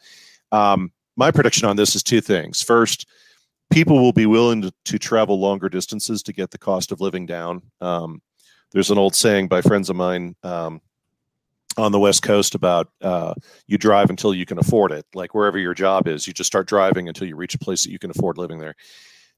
Um, 0.51 0.91
my 1.15 1.31
prediction 1.31 1.67
on 1.67 1.75
this 1.75 1.95
is 1.95 2.03
two 2.03 2.21
things. 2.21 2.61
First, 2.61 3.07
people 3.69 4.01
will 4.01 4.11
be 4.11 4.25
willing 4.25 4.61
to, 4.63 4.73
to 4.85 4.99
travel 4.99 5.39
longer 5.39 5.69
distances 5.69 6.21
to 6.23 6.33
get 6.33 6.51
the 6.51 6.57
cost 6.57 6.91
of 6.91 7.01
living 7.01 7.25
down. 7.25 7.61
Um, 7.81 8.21
there's 8.71 8.91
an 8.91 8.97
old 8.97 9.15
saying 9.15 9.47
by 9.47 9.61
friends 9.61 9.89
of 9.89 9.95
mine 9.95 10.35
um, 10.43 10.81
on 11.77 11.91
the 11.91 11.99
West 11.99 12.23
Coast 12.23 12.55
about 12.55 12.89
uh, 13.01 13.33
you 13.67 13.77
drive 13.77 14.09
until 14.09 14.33
you 14.33 14.45
can 14.45 14.57
afford 14.57 14.91
it. 14.91 15.05
Like 15.13 15.33
wherever 15.33 15.57
your 15.57 15.73
job 15.73 16.07
is, 16.07 16.27
you 16.27 16.33
just 16.33 16.47
start 16.47 16.67
driving 16.67 17.07
until 17.07 17.27
you 17.27 17.35
reach 17.35 17.55
a 17.55 17.59
place 17.59 17.83
that 17.83 17.91
you 17.91 17.99
can 17.99 18.11
afford 18.11 18.37
living 18.37 18.59
there. 18.59 18.75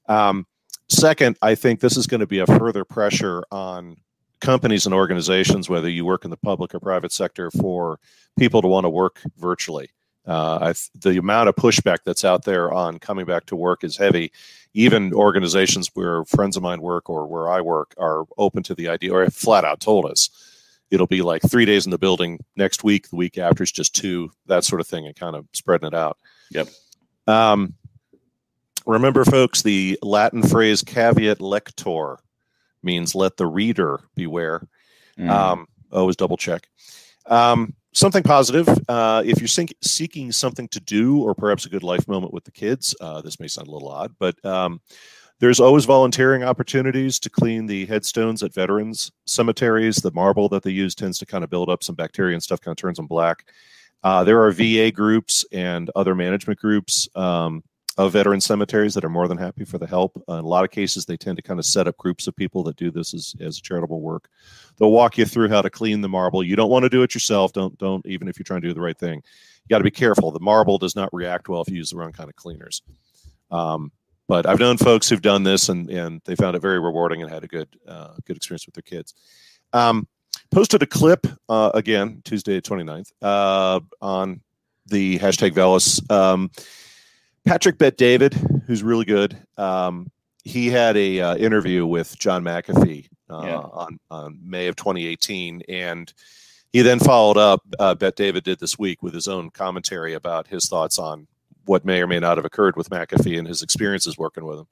Um, 0.08 0.46
second, 0.88 1.36
I 1.42 1.54
think 1.54 1.80
this 1.80 1.96
is 1.96 2.06
going 2.06 2.20
to 2.20 2.26
be 2.26 2.38
a 2.38 2.46
further 2.46 2.84
pressure 2.84 3.44
on 3.50 3.96
companies 4.40 4.86
and 4.86 4.94
organizations, 4.94 5.68
whether 5.68 5.88
you 5.88 6.04
work 6.04 6.24
in 6.24 6.30
the 6.30 6.36
public 6.36 6.74
or 6.74 6.80
private 6.80 7.12
sector, 7.12 7.50
for 7.50 7.98
people 8.38 8.62
to 8.62 8.68
want 8.68 8.84
to 8.84 8.90
work 8.90 9.20
virtually. 9.36 9.90
Uh, 10.26 10.74
the 10.94 11.16
amount 11.16 11.48
of 11.48 11.56
pushback 11.56 11.98
that's 12.04 12.24
out 12.24 12.44
there 12.44 12.72
on 12.72 12.98
coming 12.98 13.24
back 13.24 13.46
to 13.46 13.56
work 13.56 13.82
is 13.82 13.96
heavy. 13.96 14.30
Even 14.74 15.14
organizations 15.14 15.90
where 15.94 16.24
friends 16.26 16.56
of 16.56 16.62
mine 16.62 16.82
work 16.82 17.08
or 17.08 17.26
where 17.26 17.48
I 17.48 17.62
work 17.62 17.94
are 17.98 18.26
open 18.36 18.62
to 18.64 18.74
the 18.74 18.88
idea, 18.88 19.12
or 19.12 19.24
have 19.24 19.34
flat 19.34 19.64
out 19.64 19.80
told 19.80 20.04
us 20.04 20.28
it'll 20.90 21.06
be 21.06 21.22
like 21.22 21.42
three 21.42 21.64
days 21.64 21.86
in 21.86 21.90
the 21.90 21.98
building 21.98 22.38
next 22.56 22.84
week. 22.84 23.08
The 23.08 23.16
week 23.16 23.38
after 23.38 23.62
is 23.62 23.72
just 23.72 23.94
two, 23.94 24.30
that 24.46 24.64
sort 24.64 24.80
of 24.80 24.86
thing, 24.86 25.06
and 25.06 25.16
kind 25.16 25.34
of 25.34 25.46
spreading 25.52 25.88
it 25.88 25.94
out. 25.94 26.18
Yep. 26.50 26.68
Um, 27.26 27.74
remember, 28.92 29.24
folks, 29.24 29.62
the 29.62 29.98
Latin 30.02 30.42
phrase 30.42 30.82
caveat 30.82 31.40
lector 31.40 32.18
means 32.82 33.14
let 33.14 33.36
the 33.36 33.46
reader 33.46 34.00
beware. 34.14 34.66
Mm. 35.18 35.28
Um, 35.28 35.66
always 35.92 36.16
double 36.16 36.36
check. 36.36 36.68
Um, 37.26 37.74
something 37.92 38.22
positive. 38.22 38.68
Uh, 38.88 39.22
if 39.24 39.40
you're 39.40 39.72
seeking 39.82 40.32
something 40.32 40.68
to 40.68 40.80
do 40.80 41.22
or 41.22 41.34
perhaps 41.34 41.66
a 41.66 41.68
good 41.68 41.82
life 41.82 42.06
moment 42.08 42.32
with 42.32 42.44
the 42.44 42.50
kids, 42.50 42.94
uh, 43.00 43.20
this 43.20 43.40
may 43.40 43.48
sound 43.48 43.68
a 43.68 43.70
little 43.70 43.88
odd, 43.88 44.14
but 44.18 44.42
um, 44.44 44.80
there's 45.40 45.60
always 45.60 45.84
volunteering 45.84 46.42
opportunities 46.42 47.18
to 47.20 47.30
clean 47.30 47.66
the 47.66 47.86
headstones 47.86 48.42
at 48.42 48.54
veterans 48.54 49.10
cemeteries. 49.26 49.96
The 49.96 50.12
marble 50.12 50.48
that 50.48 50.62
they 50.62 50.70
use 50.70 50.94
tends 50.94 51.18
to 51.18 51.26
kind 51.26 51.44
of 51.44 51.50
build 51.50 51.68
up 51.68 51.84
some 51.84 51.94
bacteria 51.94 52.34
and 52.34 52.42
stuff, 52.42 52.60
kind 52.60 52.72
of 52.72 52.76
turns 52.76 52.96
them 52.96 53.06
black. 53.06 53.44
Uh, 54.02 54.24
there 54.24 54.42
are 54.42 54.52
VA 54.52 54.90
groups 54.90 55.44
and 55.52 55.90
other 55.96 56.14
management 56.14 56.58
groups 56.58 57.08
um, 57.14 57.62
veteran 58.06 58.40
cemeteries 58.40 58.94
that 58.94 59.04
are 59.04 59.08
more 59.08 59.26
than 59.26 59.38
happy 59.38 59.64
for 59.64 59.78
the 59.78 59.86
help. 59.86 60.22
Uh, 60.28 60.34
in 60.34 60.44
a 60.44 60.48
lot 60.48 60.64
of 60.64 60.70
cases, 60.70 61.04
they 61.04 61.16
tend 61.16 61.36
to 61.36 61.42
kind 61.42 61.58
of 61.58 61.66
set 61.66 61.88
up 61.88 61.96
groups 61.96 62.28
of 62.28 62.36
people 62.36 62.62
that 62.62 62.76
do 62.76 62.90
this 62.90 63.12
as, 63.12 63.34
as 63.40 63.60
charitable 63.60 64.00
work. 64.00 64.28
They'll 64.76 64.92
walk 64.92 65.18
you 65.18 65.24
through 65.24 65.48
how 65.48 65.62
to 65.62 65.70
clean 65.70 66.00
the 66.00 66.08
marble. 66.08 66.44
You 66.44 66.54
don't 66.54 66.70
want 66.70 66.84
to 66.84 66.88
do 66.88 67.02
it 67.02 67.14
yourself. 67.14 67.52
Don't 67.52 67.76
don't 67.78 68.06
even 68.06 68.28
if 68.28 68.38
you're 68.38 68.44
trying 68.44 68.60
to 68.60 68.68
do 68.68 68.74
the 68.74 68.80
right 68.80 68.96
thing. 68.96 69.16
You 69.16 69.68
got 69.68 69.78
to 69.78 69.84
be 69.84 69.90
careful. 69.90 70.30
The 70.30 70.40
marble 70.40 70.78
does 70.78 70.94
not 70.94 71.08
react 71.12 71.48
well 71.48 71.62
if 71.62 71.68
you 71.68 71.76
use 71.76 71.90
the 71.90 71.96
wrong 71.96 72.12
kind 72.12 72.30
of 72.30 72.36
cleaners. 72.36 72.82
Um, 73.50 73.90
but 74.28 74.46
I've 74.46 74.60
known 74.60 74.76
folks 74.76 75.08
who've 75.08 75.22
done 75.22 75.42
this 75.42 75.68
and 75.68 75.90
and 75.90 76.20
they 76.24 76.36
found 76.36 76.54
it 76.54 76.60
very 76.60 76.78
rewarding 76.78 77.22
and 77.22 77.30
had 77.30 77.42
a 77.42 77.48
good 77.48 77.68
uh, 77.88 78.14
good 78.26 78.36
experience 78.36 78.66
with 78.66 78.74
their 78.74 78.82
kids. 78.82 79.14
Um, 79.72 80.06
posted 80.50 80.82
a 80.82 80.86
clip 80.86 81.26
uh, 81.48 81.72
again 81.74 82.22
Tuesday 82.24 82.60
29th 82.60 83.10
uh, 83.22 83.80
on 84.00 84.40
the 84.86 85.18
hashtag 85.18 85.52
Veles. 85.52 86.08
Um, 86.10 86.50
Patrick 87.48 87.78
Bet 87.78 87.96
David, 87.96 88.34
who's 88.66 88.82
really 88.82 89.06
good. 89.06 89.34
Um, 89.56 90.10
he 90.44 90.68
had 90.68 90.98
a 90.98 91.18
uh, 91.18 91.36
interview 91.36 91.86
with 91.86 92.18
John 92.18 92.44
McAfee 92.44 93.08
uh, 93.30 93.42
yeah. 93.42 93.56
on, 93.56 93.98
on 94.10 94.38
May 94.44 94.66
of 94.66 94.76
2018, 94.76 95.62
and 95.66 96.12
he 96.74 96.82
then 96.82 96.98
followed 96.98 97.38
up. 97.38 97.62
Uh, 97.78 97.94
Bet 97.94 98.16
David 98.16 98.44
did 98.44 98.58
this 98.58 98.78
week 98.78 99.02
with 99.02 99.14
his 99.14 99.28
own 99.28 99.48
commentary 99.48 100.12
about 100.12 100.46
his 100.46 100.68
thoughts 100.68 100.98
on 100.98 101.26
what 101.64 101.86
may 101.86 102.02
or 102.02 102.06
may 102.06 102.18
not 102.20 102.36
have 102.36 102.44
occurred 102.44 102.76
with 102.76 102.90
McAfee 102.90 103.38
and 103.38 103.48
his 103.48 103.62
experiences 103.62 104.18
working 104.18 104.44
with 104.44 104.58
him. 104.58 104.66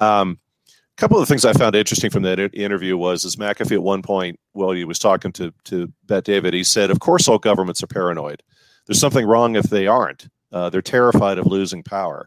Um, 0.00 0.38
a 0.68 0.96
couple 0.96 1.18
of 1.18 1.28
the 1.28 1.30
things 1.30 1.44
I 1.44 1.52
found 1.52 1.76
interesting 1.76 2.10
from 2.10 2.22
that 2.22 2.38
interview 2.54 2.96
was 2.96 3.26
is 3.26 3.36
McAfee 3.36 3.72
at 3.72 3.82
one 3.82 4.00
point, 4.00 4.40
while 4.52 4.70
he 4.70 4.86
was 4.86 4.98
talking 4.98 5.32
to 5.32 5.52
to 5.64 5.92
Bet 6.06 6.24
David, 6.24 6.54
he 6.54 6.64
said, 6.64 6.90
"Of 6.90 6.98
course, 6.98 7.28
all 7.28 7.38
governments 7.38 7.82
are 7.82 7.88
paranoid. 7.88 8.42
There's 8.86 9.00
something 9.00 9.26
wrong 9.26 9.54
if 9.54 9.64
they 9.64 9.86
aren't." 9.86 10.28
Uh, 10.56 10.70
they're 10.70 10.80
terrified 10.80 11.36
of 11.36 11.46
losing 11.46 11.82
power. 11.82 12.26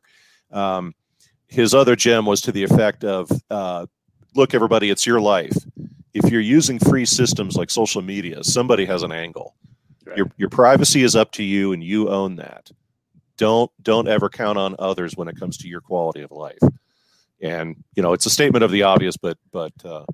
Um, 0.52 0.94
his 1.48 1.74
other 1.74 1.96
gem 1.96 2.28
was 2.28 2.42
to 2.42 2.52
the 2.52 2.63
effect 2.63 3.04
of 3.04 3.28
uh, 3.50 3.88
look, 4.36 4.54
everybody, 4.54 4.92
it's 4.92 5.08
your 5.08 5.20
life. 5.20 5.58
If 6.13 6.30
you're 6.32 6.39
using 6.39 6.78
free 6.78 7.06
systems 7.06 7.56
like 7.56 7.72
social 7.72 8.04
media, 8.04 8.44
somebody 8.44 8.86
has 8.86 9.02
an 9.02 9.12
angle. 9.12 9.56
Right. 10.06 10.18
Your, 10.18 10.32
your 10.38 10.50
privacy 10.50 11.02
is 11.02 11.15
up 11.15 11.32
to 11.34 11.44
you, 11.44 11.74
and 11.74 11.84
you 11.84 12.10
own 12.10 12.36
that. 12.36 12.70
Don't 13.38 13.72
don't 13.82 14.08
ever 14.08 14.30
count 14.30 14.60
on 14.60 14.76
others 14.78 15.18
when 15.18 15.28
it 15.28 15.39
comes 15.39 15.58
to 15.58 15.68
your 15.68 15.82
quality 15.82 16.22
of 16.22 16.32
life. 16.32 16.62
And 17.42 17.84
you 17.96 18.04
know, 18.04 18.13
it's 18.13 18.28
a 18.28 18.30
statement 18.30 18.63
of 18.63 18.70
the 18.70 18.84
obvious, 18.84 19.18
but 19.18 19.39
but 19.52 19.74
uh, 19.84 20.06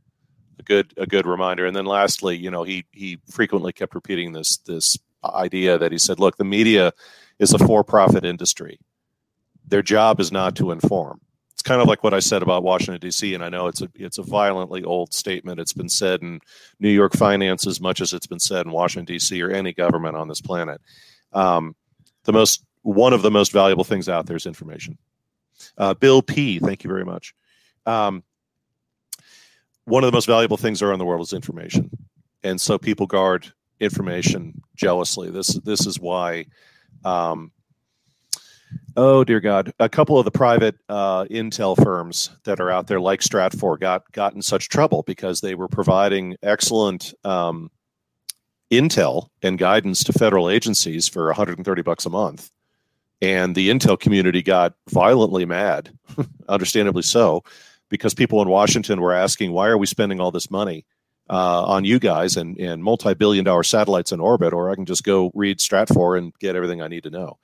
a 0.57 0.63
good 0.63 0.93
a 0.95 1.05
good 1.05 1.25
reminder. 1.25 1.65
And 1.65 1.75
then 1.75 1.85
lastly, 1.85 2.37
you 2.37 2.49
know, 2.49 2.63
he 2.63 2.85
he 2.93 3.19
frequently 3.29 3.73
kept 3.73 3.93
repeating 3.93 4.31
this 4.31 4.55
this 4.57 4.97
idea 5.25 5.77
that 5.77 5.91
he 5.91 5.97
said, 5.97 6.19
look, 6.19 6.37
the 6.37 6.45
media 6.45 6.93
is 7.39 7.53
a 7.53 7.59
for-profit 7.59 8.25
industry. 8.25 8.79
Their 9.67 9.81
job 9.81 10.19
is 10.19 10.31
not 10.31 10.55
to 10.57 10.71
inform. 10.71 11.19
It's 11.53 11.61
kind 11.61 11.81
of 11.81 11.87
like 11.87 12.03
what 12.03 12.13
I 12.13 12.19
said 12.19 12.41
about 12.41 12.63
Washington 12.63 12.99
D.C. 12.99 13.33
And 13.33 13.43
I 13.43 13.49
know 13.49 13.67
it's 13.67 13.81
a 13.81 13.89
it's 13.95 14.17
a 14.17 14.23
violently 14.23 14.83
old 14.83 15.13
statement. 15.13 15.59
It's 15.59 15.73
been 15.73 15.89
said 15.89 16.21
in 16.21 16.41
New 16.79 16.89
York 16.89 17.13
finance 17.13 17.65
as 17.65 17.79
much 17.79 18.01
as 18.01 18.13
it's 18.13 18.27
been 18.27 18.39
said 18.39 18.65
in 18.65 18.71
Washington 18.71 19.05
D.C. 19.05 19.41
or 19.41 19.51
any 19.51 19.73
government 19.73 20.17
on 20.17 20.27
this 20.27 20.41
planet. 20.41 20.81
Um, 21.31 21.75
the 22.25 22.33
most 22.33 22.65
one 22.81 23.13
of 23.13 23.21
the 23.21 23.31
most 23.31 23.51
valuable 23.51 23.83
things 23.83 24.09
out 24.09 24.25
there 24.25 24.35
is 24.35 24.45
information. 24.45 24.97
Uh, 25.77 25.93
Bill 25.93 26.21
P. 26.21 26.59
Thank 26.59 26.83
you 26.83 26.89
very 26.89 27.05
much. 27.05 27.33
Um, 27.85 28.23
one 29.85 30.03
of 30.03 30.11
the 30.11 30.15
most 30.15 30.27
valuable 30.27 30.57
things 30.57 30.81
around 30.81 30.99
the 30.99 31.05
world 31.05 31.21
is 31.21 31.33
information, 31.33 31.89
and 32.43 32.59
so 32.59 32.77
people 32.77 33.07
guard 33.07 33.51
information 33.79 34.61
jealously. 34.75 35.29
This 35.29 35.53
this 35.63 35.87
is 35.87 35.99
why 35.99 36.45
um, 37.05 37.51
oh 38.97 39.23
dear 39.23 39.39
God, 39.39 39.71
a 39.79 39.87
couple 39.87 40.17
of 40.17 40.25
the 40.25 40.31
private 40.31 40.75
uh, 40.89 41.25
intel 41.25 41.81
firms 41.81 42.31
that 42.43 42.59
are 42.59 42.71
out 42.71 42.87
there, 42.87 42.99
like 42.99 43.21
Stratfor, 43.21 43.79
got 43.79 44.11
got 44.11 44.33
in 44.33 44.41
such 44.41 44.69
trouble 44.69 45.03
because 45.03 45.41
they 45.41 45.55
were 45.55 45.67
providing 45.67 46.35
excellent 46.43 47.13
um, 47.23 47.69
intel 48.71 49.29
and 49.41 49.57
guidance 49.57 50.03
to 50.03 50.13
federal 50.13 50.49
agencies 50.49 51.07
for 51.07 51.27
130 51.27 51.81
bucks 51.83 52.05
a 52.05 52.09
month, 52.09 52.51
and 53.21 53.55
the 53.55 53.69
intel 53.69 53.99
community 53.99 54.41
got 54.41 54.73
violently 54.89 55.45
mad, 55.45 55.91
understandably 56.49 57.03
so, 57.03 57.43
because 57.89 58.13
people 58.13 58.41
in 58.41 58.49
Washington 58.49 58.99
were 58.99 59.13
asking, 59.13 59.51
"Why 59.51 59.67
are 59.67 59.77
we 59.77 59.85
spending 59.85 60.19
all 60.19 60.31
this 60.31 60.49
money?" 60.49 60.85
Uh, 61.29 61.63
on 61.63 61.85
you 61.85 61.99
guys 61.99 62.37
and, 62.37 62.57
and 62.59 62.83
multi-billion 62.83 63.43
dollar 63.43 63.63
satellites 63.63 64.11
in 64.11 64.19
orbit, 64.19 64.53
or 64.53 64.69
I 64.69 64.75
can 64.75 64.85
just 64.85 65.03
go 65.03 65.31
read 65.33 65.59
Stratfor 65.59 66.17
and 66.17 66.33
get 66.39 66.55
everything 66.55 66.81
I 66.81 66.87
need 66.87 67.03
to 67.03 67.09
know. 67.09 67.37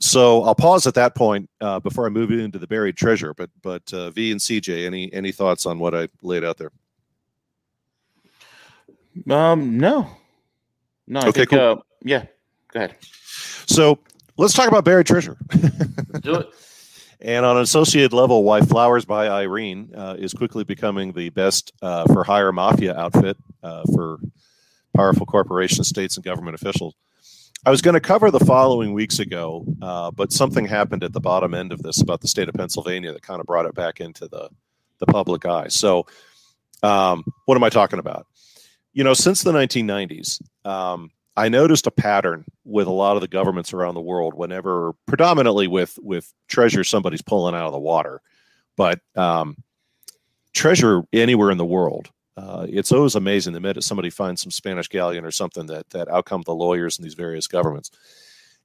So 0.00 0.42
I'll 0.44 0.54
pause 0.54 0.86
at 0.86 0.94
that 0.94 1.14
point 1.14 1.50
uh, 1.60 1.78
before 1.78 2.06
I 2.06 2.08
move 2.08 2.30
into 2.30 2.58
the 2.58 2.66
buried 2.66 2.96
treasure. 2.96 3.34
But 3.34 3.50
but 3.62 3.92
uh, 3.92 4.10
V 4.10 4.32
and 4.32 4.40
CJ, 4.40 4.86
any 4.86 5.12
any 5.12 5.30
thoughts 5.30 5.66
on 5.66 5.78
what 5.78 5.94
I 5.94 6.08
laid 6.22 6.42
out 6.42 6.56
there? 6.56 6.72
Um, 9.30 9.78
no, 9.78 10.08
no. 11.06 11.20
I 11.20 11.28
okay, 11.28 11.40
think, 11.40 11.50
cool. 11.50 11.58
Uh, 11.58 11.76
yeah, 12.02 12.24
go 12.72 12.80
ahead. 12.80 12.96
So 13.66 13.98
let's 14.38 14.54
talk 14.54 14.68
about 14.68 14.84
buried 14.84 15.06
treasure. 15.06 15.36
do 16.20 16.36
it. 16.36 16.48
And 17.22 17.44
on 17.44 17.56
an 17.56 17.62
associate 17.62 18.12
level, 18.12 18.44
why 18.44 18.62
Flowers 18.62 19.04
by 19.04 19.28
Irene 19.28 19.92
uh, 19.94 20.16
is 20.18 20.32
quickly 20.32 20.64
becoming 20.64 21.12
the 21.12 21.28
best 21.30 21.72
uh, 21.82 22.06
for 22.06 22.24
hire 22.24 22.50
mafia 22.50 22.96
outfit 22.96 23.36
uh, 23.62 23.82
for 23.94 24.20
powerful 24.96 25.26
corporations, 25.26 25.88
states, 25.88 26.16
and 26.16 26.24
government 26.24 26.54
officials. 26.54 26.94
I 27.64 27.70
was 27.70 27.82
going 27.82 27.94
to 27.94 28.00
cover 28.00 28.30
the 28.30 28.40
following 28.40 28.94
weeks 28.94 29.18
ago, 29.18 29.66
uh, 29.82 30.10
but 30.10 30.32
something 30.32 30.64
happened 30.64 31.04
at 31.04 31.12
the 31.12 31.20
bottom 31.20 31.52
end 31.52 31.72
of 31.72 31.82
this 31.82 32.00
about 32.00 32.22
the 32.22 32.28
state 32.28 32.48
of 32.48 32.54
Pennsylvania 32.54 33.12
that 33.12 33.22
kind 33.22 33.38
of 33.38 33.46
brought 33.46 33.66
it 33.66 33.74
back 33.74 34.00
into 34.00 34.26
the, 34.28 34.48
the 34.98 35.06
public 35.06 35.44
eye. 35.44 35.68
So, 35.68 36.06
um, 36.82 37.22
what 37.44 37.56
am 37.56 37.64
I 37.64 37.68
talking 37.68 37.98
about? 37.98 38.26
You 38.94 39.04
know, 39.04 39.12
since 39.12 39.42
the 39.42 39.52
1990s, 39.52 40.40
um, 40.64 41.10
I 41.40 41.48
noticed 41.48 41.86
a 41.86 41.90
pattern 41.90 42.44
with 42.64 42.86
a 42.86 42.92
lot 42.92 43.16
of 43.16 43.22
the 43.22 43.28
governments 43.28 43.72
around 43.72 43.94
the 43.94 44.02
world 44.02 44.34
whenever 44.34 44.92
predominantly 45.06 45.68
with 45.68 45.98
with 46.02 46.30
treasure 46.48 46.84
somebody's 46.84 47.22
pulling 47.22 47.54
out 47.54 47.64
of 47.64 47.72
the 47.72 47.78
water. 47.78 48.20
But 48.76 49.00
um, 49.16 49.56
treasure 50.52 51.02
anywhere 51.14 51.50
in 51.50 51.56
the 51.56 51.64
world 51.64 52.10
uh, 52.36 52.66
it's 52.68 52.92
always 52.92 53.14
amazing 53.14 53.54
the 53.54 53.60
minute 53.60 53.82
somebody 53.82 54.10
finds 54.10 54.42
some 54.42 54.50
spanish 54.50 54.88
galleon 54.88 55.24
or 55.24 55.30
something 55.30 55.64
that 55.66 55.88
that 55.90 56.08
outcome 56.08 56.42
the 56.44 56.54
lawyers 56.54 56.98
in 56.98 57.04
these 57.04 57.14
various 57.14 57.46
governments. 57.46 57.90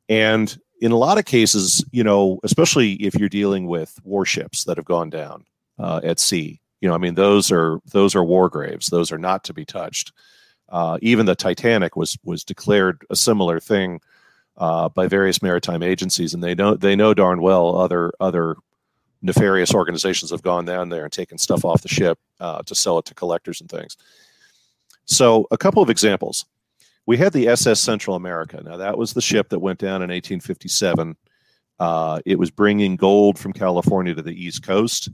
And 0.09 0.57
in 0.81 0.91
a 0.91 0.97
lot 0.97 1.17
of 1.17 1.23
cases 1.23 1.85
you 1.93 2.03
know 2.03 2.41
especially 2.43 2.93
if 2.95 3.15
you're 3.15 3.29
dealing 3.29 3.67
with 3.67 3.97
warships 4.03 4.65
that 4.65 4.75
have 4.75 4.85
gone 4.85 5.09
down 5.09 5.45
uh, 5.79 6.01
at 6.03 6.19
sea 6.19 6.59
you 6.81 6.89
know 6.89 6.95
i 6.95 6.97
mean 6.97 7.15
those 7.15 7.53
are 7.53 7.79
those 7.93 8.15
are 8.15 8.23
war 8.25 8.49
graves. 8.49 8.87
Those 8.87 9.13
are 9.13 9.17
not 9.17 9.45
to 9.45 9.53
be 9.53 9.63
touched 9.63 10.11
Uh, 10.75 10.97
even 11.01 11.25
the 11.25 11.35
Titanic 11.35 11.95
was 11.95 12.17
was 12.25 12.43
declared 12.43 13.05
a 13.09 13.15
similar 13.15 13.61
thing 13.61 14.01
uh, 14.57 14.89
by 14.89 15.07
various 15.07 15.41
maritime 15.41 15.81
agencies, 15.81 16.33
and 16.33 16.43
they 16.43 16.53
know 16.53 16.75
they 16.75 16.97
know 16.97 17.13
darn 17.13 17.41
well 17.41 17.77
other 17.77 18.11
other 18.19 18.57
nefarious 19.21 19.73
organizations 19.73 20.31
have 20.31 20.41
gone 20.41 20.65
down 20.65 20.89
there 20.89 21.05
and 21.05 21.13
taken 21.13 21.37
stuff 21.37 21.63
off 21.63 21.81
the 21.81 21.87
ship 21.87 22.19
uh, 22.41 22.61
to 22.63 22.75
sell 22.75 22.97
it 22.97 23.05
to 23.05 23.13
collectors 23.13 23.61
and 23.61 23.71
things. 23.71 23.95
So, 25.05 25.47
a 25.49 25.57
couple 25.57 25.81
of 25.81 25.89
examples. 25.89 26.45
We 27.05 27.15
had 27.15 27.31
the 27.31 27.47
SS 27.47 27.79
Central 27.79 28.17
America. 28.17 28.61
Now, 28.61 28.75
that 28.75 28.97
was 28.97 29.13
the 29.13 29.21
ship 29.21 29.47
that 29.49 29.59
went 29.59 29.79
down 29.79 30.01
in 30.01 30.09
1857. 30.09 31.15
Uh, 31.79 32.19
it 32.25 32.37
was 32.37 32.51
bringing 32.51 32.97
gold 32.97 33.39
from 33.39 33.53
California 33.53 34.13
to 34.13 34.21
the 34.21 34.43
East 34.43 34.61
Coast. 34.63 35.07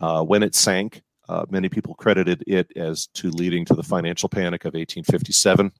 Uh, 0.00 0.24
when 0.24 0.42
it 0.42 0.56
sank, 0.56 1.02
uh, 1.30 1.46
many 1.48 1.68
people 1.68 1.94
credited 1.94 2.42
it 2.48 2.76
as 2.76 3.06
to 3.06 3.30
leading 3.30 3.64
to 3.64 3.74
the 3.74 3.84
financial 3.84 4.28
panic 4.28 4.64
of 4.64 4.74
1857 4.74 5.70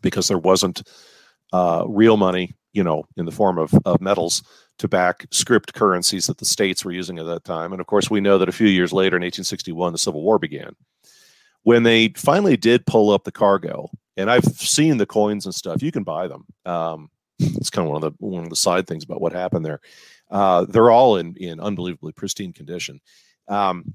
because 0.00 0.26
there 0.26 0.38
wasn't 0.38 0.88
uh, 1.52 1.84
real 1.86 2.16
money, 2.16 2.56
you 2.72 2.82
know, 2.82 3.04
in 3.18 3.26
the 3.26 3.30
form 3.30 3.58
of, 3.58 3.74
of 3.84 4.00
metals 4.00 4.42
to 4.78 4.88
back 4.88 5.26
script 5.30 5.74
currencies 5.74 6.28
that 6.28 6.38
the 6.38 6.46
states 6.46 6.82
were 6.82 6.92
using 6.92 7.18
at 7.18 7.26
that 7.26 7.44
time. 7.44 7.72
And 7.72 7.80
of 7.80 7.86
course, 7.86 8.08
we 8.08 8.22
know 8.22 8.38
that 8.38 8.48
a 8.48 8.52
few 8.52 8.68
years 8.68 8.90
later, 8.90 9.16
in 9.16 9.22
1861, 9.22 9.92
the 9.92 9.98
Civil 9.98 10.22
War 10.22 10.38
began. 10.38 10.74
When 11.64 11.82
they 11.82 12.08
finally 12.16 12.56
did 12.56 12.86
pull 12.86 13.10
up 13.10 13.24
the 13.24 13.32
cargo, 13.32 13.90
and 14.16 14.30
I've 14.30 14.44
seen 14.44 14.96
the 14.96 15.04
coins 15.04 15.44
and 15.44 15.54
stuff, 15.54 15.82
you 15.82 15.92
can 15.92 16.04
buy 16.04 16.26
them. 16.26 16.46
Um, 16.64 17.10
it's 17.38 17.68
kind 17.68 17.86
of 17.86 17.92
one 17.92 18.02
of 18.02 18.12
the 18.12 18.24
one 18.24 18.44
of 18.44 18.50
the 18.50 18.56
side 18.56 18.86
things 18.86 19.04
about 19.04 19.20
what 19.20 19.34
happened 19.34 19.66
there. 19.66 19.80
Uh, 20.30 20.64
they're 20.64 20.90
all 20.90 21.18
in 21.18 21.36
in 21.36 21.60
unbelievably 21.60 22.12
pristine 22.12 22.54
condition. 22.54 23.00
Um, 23.46 23.94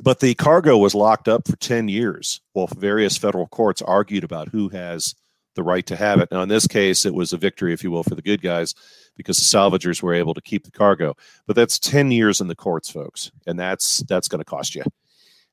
but 0.00 0.20
the 0.20 0.34
cargo 0.34 0.78
was 0.78 0.94
locked 0.94 1.28
up 1.28 1.46
for 1.46 1.56
10 1.56 1.88
years 1.88 2.40
while 2.52 2.66
various 2.66 3.16
federal 3.16 3.46
courts 3.46 3.82
argued 3.82 4.24
about 4.24 4.48
who 4.48 4.68
has 4.70 5.14
the 5.56 5.62
right 5.62 5.84
to 5.86 5.96
have 5.96 6.20
it. 6.20 6.30
Now, 6.30 6.42
in 6.42 6.48
this 6.48 6.66
case, 6.66 7.04
it 7.04 7.14
was 7.14 7.32
a 7.32 7.36
victory, 7.36 7.72
if 7.72 7.82
you 7.82 7.90
will, 7.90 8.04
for 8.04 8.14
the 8.14 8.22
good 8.22 8.40
guys 8.40 8.74
because 9.16 9.36
the 9.36 9.58
salvagers 9.58 10.02
were 10.02 10.14
able 10.14 10.34
to 10.34 10.40
keep 10.40 10.64
the 10.64 10.70
cargo. 10.70 11.14
But 11.46 11.56
that's 11.56 11.78
10 11.78 12.10
years 12.10 12.40
in 12.40 12.48
the 12.48 12.54
courts, 12.54 12.88
folks, 12.88 13.30
and 13.46 13.58
that's 13.58 13.98
that's 14.04 14.28
going 14.28 14.38
to 14.38 14.44
cost 14.44 14.74
you. 14.74 14.84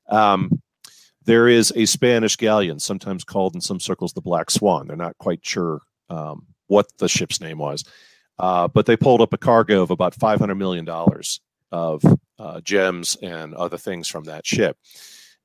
Um, 0.08 0.62
there 1.24 1.48
is 1.48 1.72
a 1.76 1.84
Spanish 1.84 2.36
galleon, 2.36 2.78
sometimes 2.78 3.24
called 3.24 3.54
in 3.54 3.60
some 3.60 3.80
circles 3.80 4.14
the 4.14 4.22
Black 4.22 4.50
Swan. 4.50 4.86
They're 4.86 4.96
not 4.96 5.18
quite 5.18 5.44
sure 5.44 5.82
um, 6.08 6.46
what 6.68 6.86
the 6.98 7.08
ship's 7.08 7.40
name 7.40 7.58
was, 7.58 7.84
uh, 8.38 8.68
but 8.68 8.86
they 8.86 8.96
pulled 8.96 9.20
up 9.20 9.34
a 9.34 9.38
cargo 9.38 9.82
of 9.82 9.90
about 9.90 10.16
$500 10.16 10.56
million 10.56 10.88
of 11.72 12.02
uh, 12.38 12.60
gems 12.60 13.16
and 13.22 13.54
other 13.54 13.78
things 13.78 14.08
from 14.08 14.24
that 14.24 14.46
ship 14.46 14.76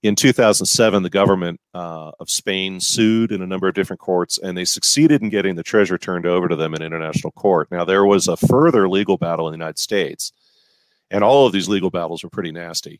in 0.04 0.18
2007, 0.18 1.02
the 1.02 1.10
government 1.10 1.62
uh, 1.74 2.12
of 2.20 2.30
Spain 2.30 2.82
sued 2.82 3.32
in 3.32 3.42
a 3.42 3.48
number 3.48 3.70
of 3.70 3.74
different 3.74 4.02
courts, 4.02 4.38
and 4.38 4.56
they 4.56 4.66
succeeded 4.66 5.22
in 5.22 5.30
getting 5.30 5.56
the 5.56 5.64
treasure 5.64 5.98
turned 5.98 6.26
over 6.26 6.50
to 6.50 6.58
them 6.58 6.74
in 6.74 6.84
international 6.84 7.32
court. 7.32 7.72
Now, 7.72 7.86
there 7.86 8.06
was 8.06 8.28
a 8.28 8.36
further 8.36 8.90
legal 8.90 9.18
battle 9.18 9.48
in 9.48 9.54
the 9.54 9.58
United 9.58 9.80
States, 9.80 10.34
and 11.10 11.24
all 11.24 11.48
of 11.48 11.54
these 11.54 11.70
legal 11.70 11.90
battles 11.90 12.22
were 12.22 12.30
pretty 12.30 12.52
nasty. 12.52 13.00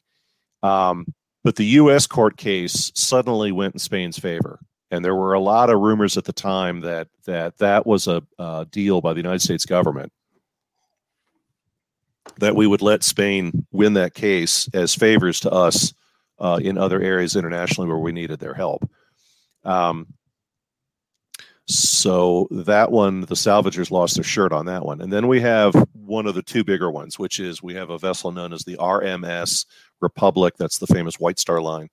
Um, 0.64 1.06
but 1.44 1.58
the 1.58 1.66
U.S. 1.66 2.08
court 2.08 2.38
case 2.38 2.90
suddenly 2.96 3.52
went 3.52 3.76
in 3.76 3.80
Spain's 3.80 4.18
favor, 4.18 4.60
and 4.90 5.04
there 5.04 5.16
were 5.16 5.34
a 5.34 5.42
lot 5.42 5.70
of 5.70 5.82
rumors 5.82 6.16
at 6.16 6.24
the 6.24 6.32
time 6.32 6.80
that 6.82 7.10
that 7.26 7.58
that 7.58 7.86
was 7.86 8.08
a, 8.08 8.24
a 8.40 8.66
deal 8.72 9.02
by 9.02 9.12
the 9.12 9.20
United 9.20 9.42
States 9.42 9.66
government 9.66 10.14
that 12.38 12.56
we 12.56 12.68
would 12.68 12.82
let 12.82 13.04
Spain 13.04 13.66
win 13.72 13.94
that 13.94 14.14
case 14.14 14.70
as 14.74 14.96
favors 14.96 15.40
to 15.42 15.52
us 15.52 15.94
uh, 16.40 16.60
in 16.62 16.78
other 16.78 17.02
areas 17.02 17.36
internationally 17.36 17.88
where 17.88 18.00
we 18.00 18.12
needed 18.12 18.40
their 18.40 18.54
help. 18.54 18.90
Um, 19.64 20.08
so 21.66 22.48
that 22.52 22.92
one, 22.92 23.22
the 23.22 23.36
salvagers 23.36 23.90
lost 23.90 24.16
their 24.16 24.24
shirt 24.24 24.52
on 24.52 24.66
that 24.66 24.86
one. 24.86 25.00
And 25.00 25.12
then 25.12 25.28
we 25.28 25.40
have 25.42 25.74
one 25.94 26.28
of 26.28 26.36
the 26.36 26.42
two 26.42 26.64
bigger 26.64 26.92
ones, 26.92 27.18
which 27.18 27.40
is 27.40 27.64
we 27.64 27.74
have 27.76 27.90
a 27.90 27.98
vessel 27.98 28.32
known 28.32 28.52
as 28.52 28.64
the 28.64 28.76
RMS 28.78 29.66
Republic. 30.02 30.56
That's 30.58 30.80
the 30.80 30.88
famous 30.88 31.20
White 31.20 31.40
Star 31.40 31.62
Line. 31.62 31.90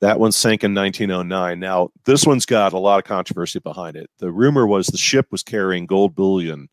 That 0.00 0.20
one 0.20 0.30
sank 0.30 0.62
in 0.62 0.74
1909. 0.74 1.58
Now, 1.58 1.88
this 2.04 2.26
one's 2.26 2.46
got 2.46 2.74
a 2.74 2.78
lot 2.78 2.98
of 2.98 3.04
controversy 3.04 3.58
behind 3.58 3.96
it. 3.96 4.10
The 4.18 4.30
rumor 4.30 4.66
was 4.66 4.88
the 4.88 4.98
ship 4.98 5.26
was 5.32 5.42
carrying 5.42 5.86
gold 5.86 6.14
bullion 6.14 6.68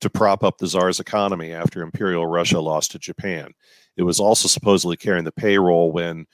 to 0.00 0.10
prop 0.10 0.42
up 0.42 0.58
the 0.58 0.66
Tsar's 0.66 1.00
economy 1.00 1.52
after 1.52 1.82
Imperial 1.82 2.26
Russia 2.26 2.60
lost 2.60 2.92
to 2.92 2.98
Japan. 2.98 3.52
It 3.96 4.02
was 4.02 4.20
also 4.20 4.48
supposedly 4.48 4.96
carrying 4.96 5.24
the 5.24 5.32
payroll 5.32 5.92
when 5.92 6.26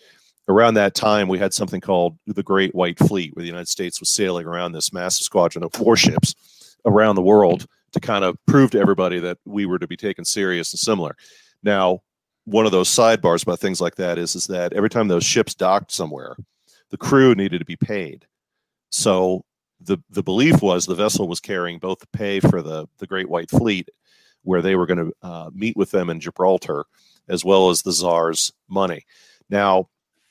around 0.48 0.74
that 0.74 0.94
time 0.94 1.28
we 1.28 1.38
had 1.38 1.52
something 1.52 1.80
called 1.80 2.16
the 2.26 2.42
Great 2.42 2.74
White 2.74 2.98
Fleet, 2.98 3.34
where 3.34 3.42
the 3.42 3.48
United 3.48 3.68
States 3.68 3.98
was 4.00 4.10
sailing 4.10 4.46
around 4.46 4.72
this 4.72 4.92
massive 4.92 5.24
squadron 5.24 5.64
of 5.64 5.78
warships 5.80 6.76
around 6.84 7.16
the 7.16 7.22
world 7.22 7.66
to 7.92 8.00
kind 8.00 8.24
of 8.24 8.36
prove 8.46 8.70
to 8.70 8.78
everybody 8.78 9.18
that 9.18 9.38
we 9.44 9.66
were 9.66 9.78
to 9.78 9.88
be 9.88 9.96
taken 9.96 10.24
serious 10.24 10.72
and 10.72 10.78
similar. 10.78 11.16
Now, 11.62 12.02
one 12.44 12.66
of 12.66 12.72
those 12.72 12.88
sidebars 12.88 13.42
about 13.42 13.58
things 13.58 13.80
like 13.80 13.96
that 13.96 14.18
is, 14.18 14.36
is 14.36 14.46
that 14.46 14.72
every 14.72 14.90
time 14.90 15.08
those 15.08 15.24
ships 15.24 15.54
docked 15.54 15.90
somewhere, 15.90 16.36
the 16.90 16.96
crew 16.96 17.34
needed 17.34 17.58
to 17.58 17.64
be 17.64 17.76
paid. 17.76 18.26
So 18.90 19.44
the 19.80 19.98
the 20.10 20.22
belief 20.22 20.62
was 20.62 20.86
the 20.86 20.94
vessel 20.94 21.28
was 21.28 21.40
carrying 21.40 21.78
both 21.78 21.98
the 21.98 22.06
pay 22.08 22.40
for 22.40 22.62
the 22.62 22.86
the 22.98 23.06
Great 23.06 23.28
White 23.28 23.50
Fleet, 23.50 23.88
where 24.42 24.62
they 24.62 24.76
were 24.76 24.86
going 24.86 25.10
to 25.10 25.12
uh, 25.22 25.50
meet 25.52 25.76
with 25.76 25.90
them 25.90 26.10
in 26.10 26.20
Gibraltar, 26.20 26.84
as 27.28 27.44
well 27.44 27.70
as 27.70 27.82
the 27.82 27.92
czar's 27.92 28.52
money. 28.68 29.04
Now, 29.50 29.88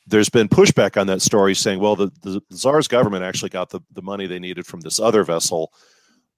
there's 0.08 0.30
been 0.30 0.50
pushback 0.50 1.00
on 1.00 1.08
that 1.08 1.22
story 1.22 1.56
saying, 1.56 1.80
well, 1.80 1.96
the, 1.96 2.12
the, 2.22 2.42
czar's 2.54 2.88
government 2.88 3.24
actually 3.24 3.50
got 3.50 3.70
the, 3.70 3.80
the 3.92 4.02
money 4.02 4.28
they 4.28 4.40
needed 4.40 4.66
from 4.66 4.82
this 4.82 5.00
other 5.00 5.24
vessel. 5.24 5.74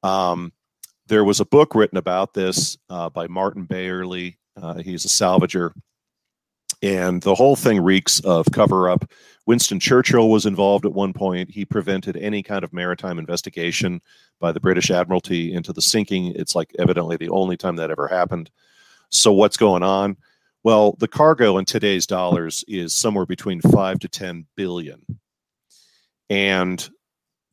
Um, 0.04 0.54
there 1.08 1.24
was 1.24 1.39
a 1.39 1.46
book 1.46 1.76
written 1.76 1.98
about 1.98 2.34
this 2.34 2.78
uh, 2.89 3.10
by 3.10 3.28
Martin 3.28 3.65
Bayerle. 3.65 4.36
Uh, 4.62 4.76
he's 4.76 5.06
a 5.06 5.10
salvager. 5.10 5.72
And 6.81 7.21
the 7.21 7.35
whole 7.35 7.55
thing 7.55 7.81
reeks 7.81 8.19
of 8.21 8.47
cover 8.51 8.89
up. 8.89 9.09
Winston 9.45 9.79
Churchill 9.79 10.29
was 10.29 10.45
involved 10.45 10.85
at 10.85 10.93
one 10.93 11.13
point. 11.13 11.49
He 11.49 11.65
prevented 11.65 12.17
any 12.17 12.43
kind 12.43 12.63
of 12.63 12.73
maritime 12.73 13.17
investigation 13.17 14.01
by 14.39 14.51
the 14.51 14.59
British 14.59 14.91
Admiralty 14.91 15.53
into 15.53 15.73
the 15.73 15.81
sinking. 15.81 16.33
It's 16.35 16.53
like 16.53 16.75
evidently 16.77 17.17
the 17.17 17.29
only 17.29 17.57
time 17.57 17.77
that 17.77 17.89
ever 17.89 18.07
happened. 18.07 18.51
So, 19.09 19.31
what's 19.31 19.57
going 19.57 19.83
on? 19.83 20.17
Well, 20.63 20.97
the 20.99 21.07
cargo 21.07 21.57
in 21.57 21.65
today's 21.65 22.05
dollars 22.05 22.65
is 22.67 22.93
somewhere 22.93 23.25
between 23.25 23.61
five 23.61 23.99
to 23.99 24.09
10 24.09 24.45
billion. 24.55 25.01
And 26.29 26.87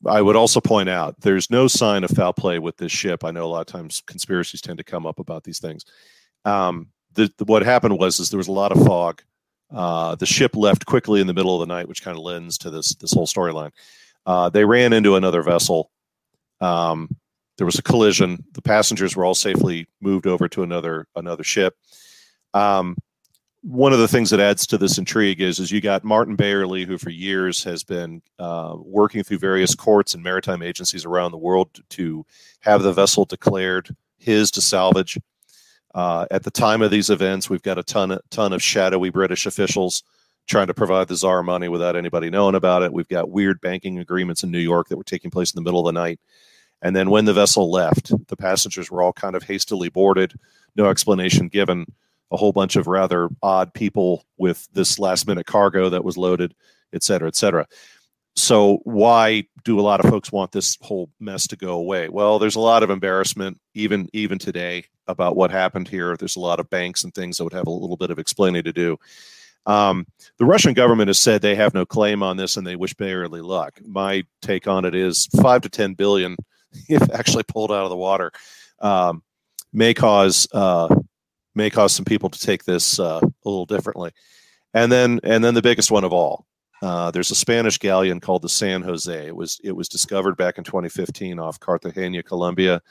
I 0.05 0.21
would 0.21 0.37
also 0.37 0.61
point 0.61 0.89
out 0.89 1.21
there's 1.21 1.51
no 1.51 1.69
sign 1.69 2.03
of 2.03 2.11
foul 2.11 2.33
play 2.33 2.59
with 2.59 2.77
this 2.77 2.91
ship. 2.91 3.25
I 3.25 3.31
know 3.31 3.45
a 3.45 3.47
lot 3.47 3.61
of 3.61 3.67
times 3.67 4.03
conspiracies 4.07 4.61
tend 4.61 4.79
to 4.79 4.85
come 4.85 5.07
up 5.07 5.21
about 5.21 5.45
these 5.45 5.61
things. 5.61 5.85
Um, 6.45 6.89
the, 7.15 7.33
the, 7.39 7.45
what 7.45 7.63
happened 7.63 7.99
was 7.99 8.21
is 8.21 8.31
there 8.31 8.39
was 8.39 8.49
a 8.49 8.53
lot 8.53 8.73
of 8.73 8.85
fog. 8.85 9.23
Uh, 9.71 10.15
the 10.15 10.27
ship 10.27 10.55
left 10.55 10.87
quickly 10.87 11.21
in 11.21 11.27
the 11.27 11.35
middle 11.35 11.61
of 11.61 11.67
the 11.67 11.75
night, 11.75 11.89
which 11.89 12.03
kind 12.03 12.17
of 12.17 12.23
lends 12.23 12.59
to 12.59 12.71
this 12.71 12.95
this 12.97 13.13
whole 13.13 13.27
storyline. 13.27 13.71
Uh, 14.27 14.49
they 14.49 14.65
ran 14.65 14.93
into 14.93 15.17
another 15.17 15.43
vessel. 15.43 15.91
Um, 16.61 17.09
there 17.57 17.67
was 17.67 17.79
a 17.79 17.83
collision. 17.83 18.45
The 18.53 18.63
passengers 18.63 19.17
were 19.17 19.25
all 19.25 19.35
safely 19.35 19.87
moved 20.01 20.27
over 20.27 20.49
to 20.49 20.63
another 20.63 21.07
another 21.17 21.45
ship. 21.45 21.77
Um, 22.53 22.97
one 23.63 23.95
of 23.95 23.99
the 23.99 24.09
things 24.09 24.29
that 24.29 24.41
adds 24.41 24.67
to 24.67 24.77
this 24.77 24.99
intrigue 24.99 25.41
is, 25.41 25.59
is 25.59 25.71
you 25.71 25.81
got 25.81 26.05
Martin 26.05 26.37
Bayerle, 26.37 26.85
who 26.87 26.99
for 26.99 27.09
years 27.09 27.65
has 27.65 27.83
been 27.83 28.21
uh, 28.39 28.77
working 28.79 29.23
through 29.23 29.39
various 29.39 29.75
courts 29.75 30.13
and 30.13 30.23
maritime 30.23 30.63
agencies 30.63 31.07
around 31.07 31.33
the 31.33 31.39
world 31.39 31.71
to 31.91 32.27
have 32.61 32.83
the 32.83 32.93
vessel 32.93 33.25
declared 33.25 33.89
his 34.19 34.51
to 34.51 34.61
salvage. 34.61 35.19
Uh, 35.95 36.27
at 36.31 36.43
the 36.43 36.51
time 36.51 36.83
of 36.83 36.91
these 36.91 37.09
events, 37.09 37.49
we've 37.49 37.63
got 37.63 37.79
a 37.79 37.83
ton, 37.83 38.19
ton 38.31 38.53
of 38.53 38.63
shadowy 38.63 39.11
British 39.11 39.47
officials 39.47 40.03
trying 40.47 40.67
to 40.67 40.75
provide 40.75 41.09
the 41.09 41.17
czar 41.17 41.43
money 41.43 41.69
without 41.69 41.97
anybody 41.97 42.29
knowing 42.29 42.55
about 42.55 42.83
it. 42.83 42.93
We've 42.93 43.09
got 43.09 43.31
weird 43.31 43.61
banking 43.61 43.99
agreements 43.99 44.43
in 44.43 44.51
New 44.51 44.59
York 44.59 44.89
that 44.89 44.97
were 44.97 45.05
taking 45.05 45.31
place 45.31 45.53
in 45.53 45.57
the 45.57 45.67
middle 45.67 45.81
of 45.81 45.95
the 45.95 45.99
night. 45.99 46.21
And 46.83 46.95
then 46.95 47.09
when 47.09 47.25
the 47.25 47.33
vessel 47.33 47.71
left, 47.71 48.13
the 48.29 48.37
passengers 48.37 48.91
were 48.91 49.03
all 49.03 49.13
kind 49.13 49.37
of 49.37 49.45
hastily 49.45 49.89
boarded, 49.89 50.35
no 50.77 50.87
explanation 50.87 51.49
given 51.49 51.87
a 52.31 52.37
whole 52.37 52.53
bunch 52.53 52.77
of 52.77 52.87
rather 52.87 53.29
odd 53.43 53.73
people 53.73 54.25
with 54.37 54.69
this 54.73 54.99
last 54.99 55.27
minute 55.27 55.47
cargo 55.47 55.89
that 55.89 56.05
was 56.05 56.19
loaded, 56.19 56.55
et 56.93 57.03
cetera, 57.03 57.29
et 57.29 57.37
cetera. 57.37 57.67
So, 58.37 58.81
why 58.83 59.47
do 59.65 59.79
a 59.79 59.83
lot 59.83 60.05
of 60.05 60.11
folks 60.11 60.33
want 60.33 60.53
this 60.53 60.77
whole 60.81 61.09
mess 61.21 61.47
to 61.49 61.57
go 61.57 61.75
away? 61.75 62.09
Well, 62.09 62.39
there's 62.39 62.57
a 62.57 62.61
lot 62.61 62.83
of 62.83 62.91
embarrassment, 62.91 63.61
even 63.75 64.09
even 64.13 64.39
today, 64.39 64.85
about 65.07 65.37
what 65.37 65.51
happened 65.51 65.89
here. 65.89 66.17
There's 66.17 66.37
a 66.37 66.41
lot 66.41 66.61
of 66.61 66.69
banks 66.69 67.05
and 67.05 67.15
things 67.15 67.39
that 67.39 67.45
would 67.45 67.53
have 67.53 67.67
a 67.67 67.71
little 67.71 67.97
bit 67.97 68.11
of 68.11 68.19
explaining 68.19 68.65
to 68.65 68.73
do. 68.73 68.99
Um, 69.67 70.07
the 70.39 70.45
Russian 70.45 70.75
government 70.75 71.09
has 71.09 71.21
said 71.21 71.41
they 71.41 71.55
have 71.55 71.75
no 71.75 71.87
claim 71.87 72.23
on 72.23 72.37
this 72.37 72.57
and 72.57 72.67
they 72.67 72.77
wish 72.77 72.95
Bayerle 72.95 73.43
luck. 73.43 73.81
My 73.87 74.25
take 74.43 74.67
on 74.67 74.85
it 74.85 74.95
is 74.95 75.27
five 75.41 75.63
to 75.63 75.69
ten 75.69 75.95
billion, 75.95 76.37
if 76.89 77.03
actually 77.13 77.45
pulled 77.45 77.71
out 77.71 77.85
of 77.85 77.91
the 77.91 77.97
water, 77.97 78.33
um, 78.81 79.23
may 79.73 79.95
cause 79.95 80.49
uh, 80.53 80.95
may 81.55 81.71
cause 81.71 81.93
some 81.93 82.05
people 82.05 82.31
to 82.31 82.39
take 82.39 82.65
this 82.65 82.99
uh, 82.99 83.21
a 83.23 83.49
little 83.49 83.67
differently. 83.67 84.13
And 84.73 84.91
then, 84.91 85.21
and 85.23 85.45
then 85.45 85.55
the 85.55 85.63
biggest 85.63 85.93
one 85.93 86.03
of 86.03 86.13
all, 86.13 86.47
Uh, 86.85 87.11
there's 87.11 87.31
a 87.31 87.35
Spanish 87.35 87.79
galleon 87.79 88.21
called 88.21 88.43
the 88.43 88.49
San 88.49 88.83
Jose. 88.83 89.27
It 89.27 89.35
was 89.35 89.59
it 89.65 89.73
was 89.73 89.89
discovered 89.89 90.37
back 90.37 90.59
in 90.59 90.65
2015 90.65 91.39
off 91.39 91.59
Cartagena, 91.59 92.23
Colombia. 92.23 92.83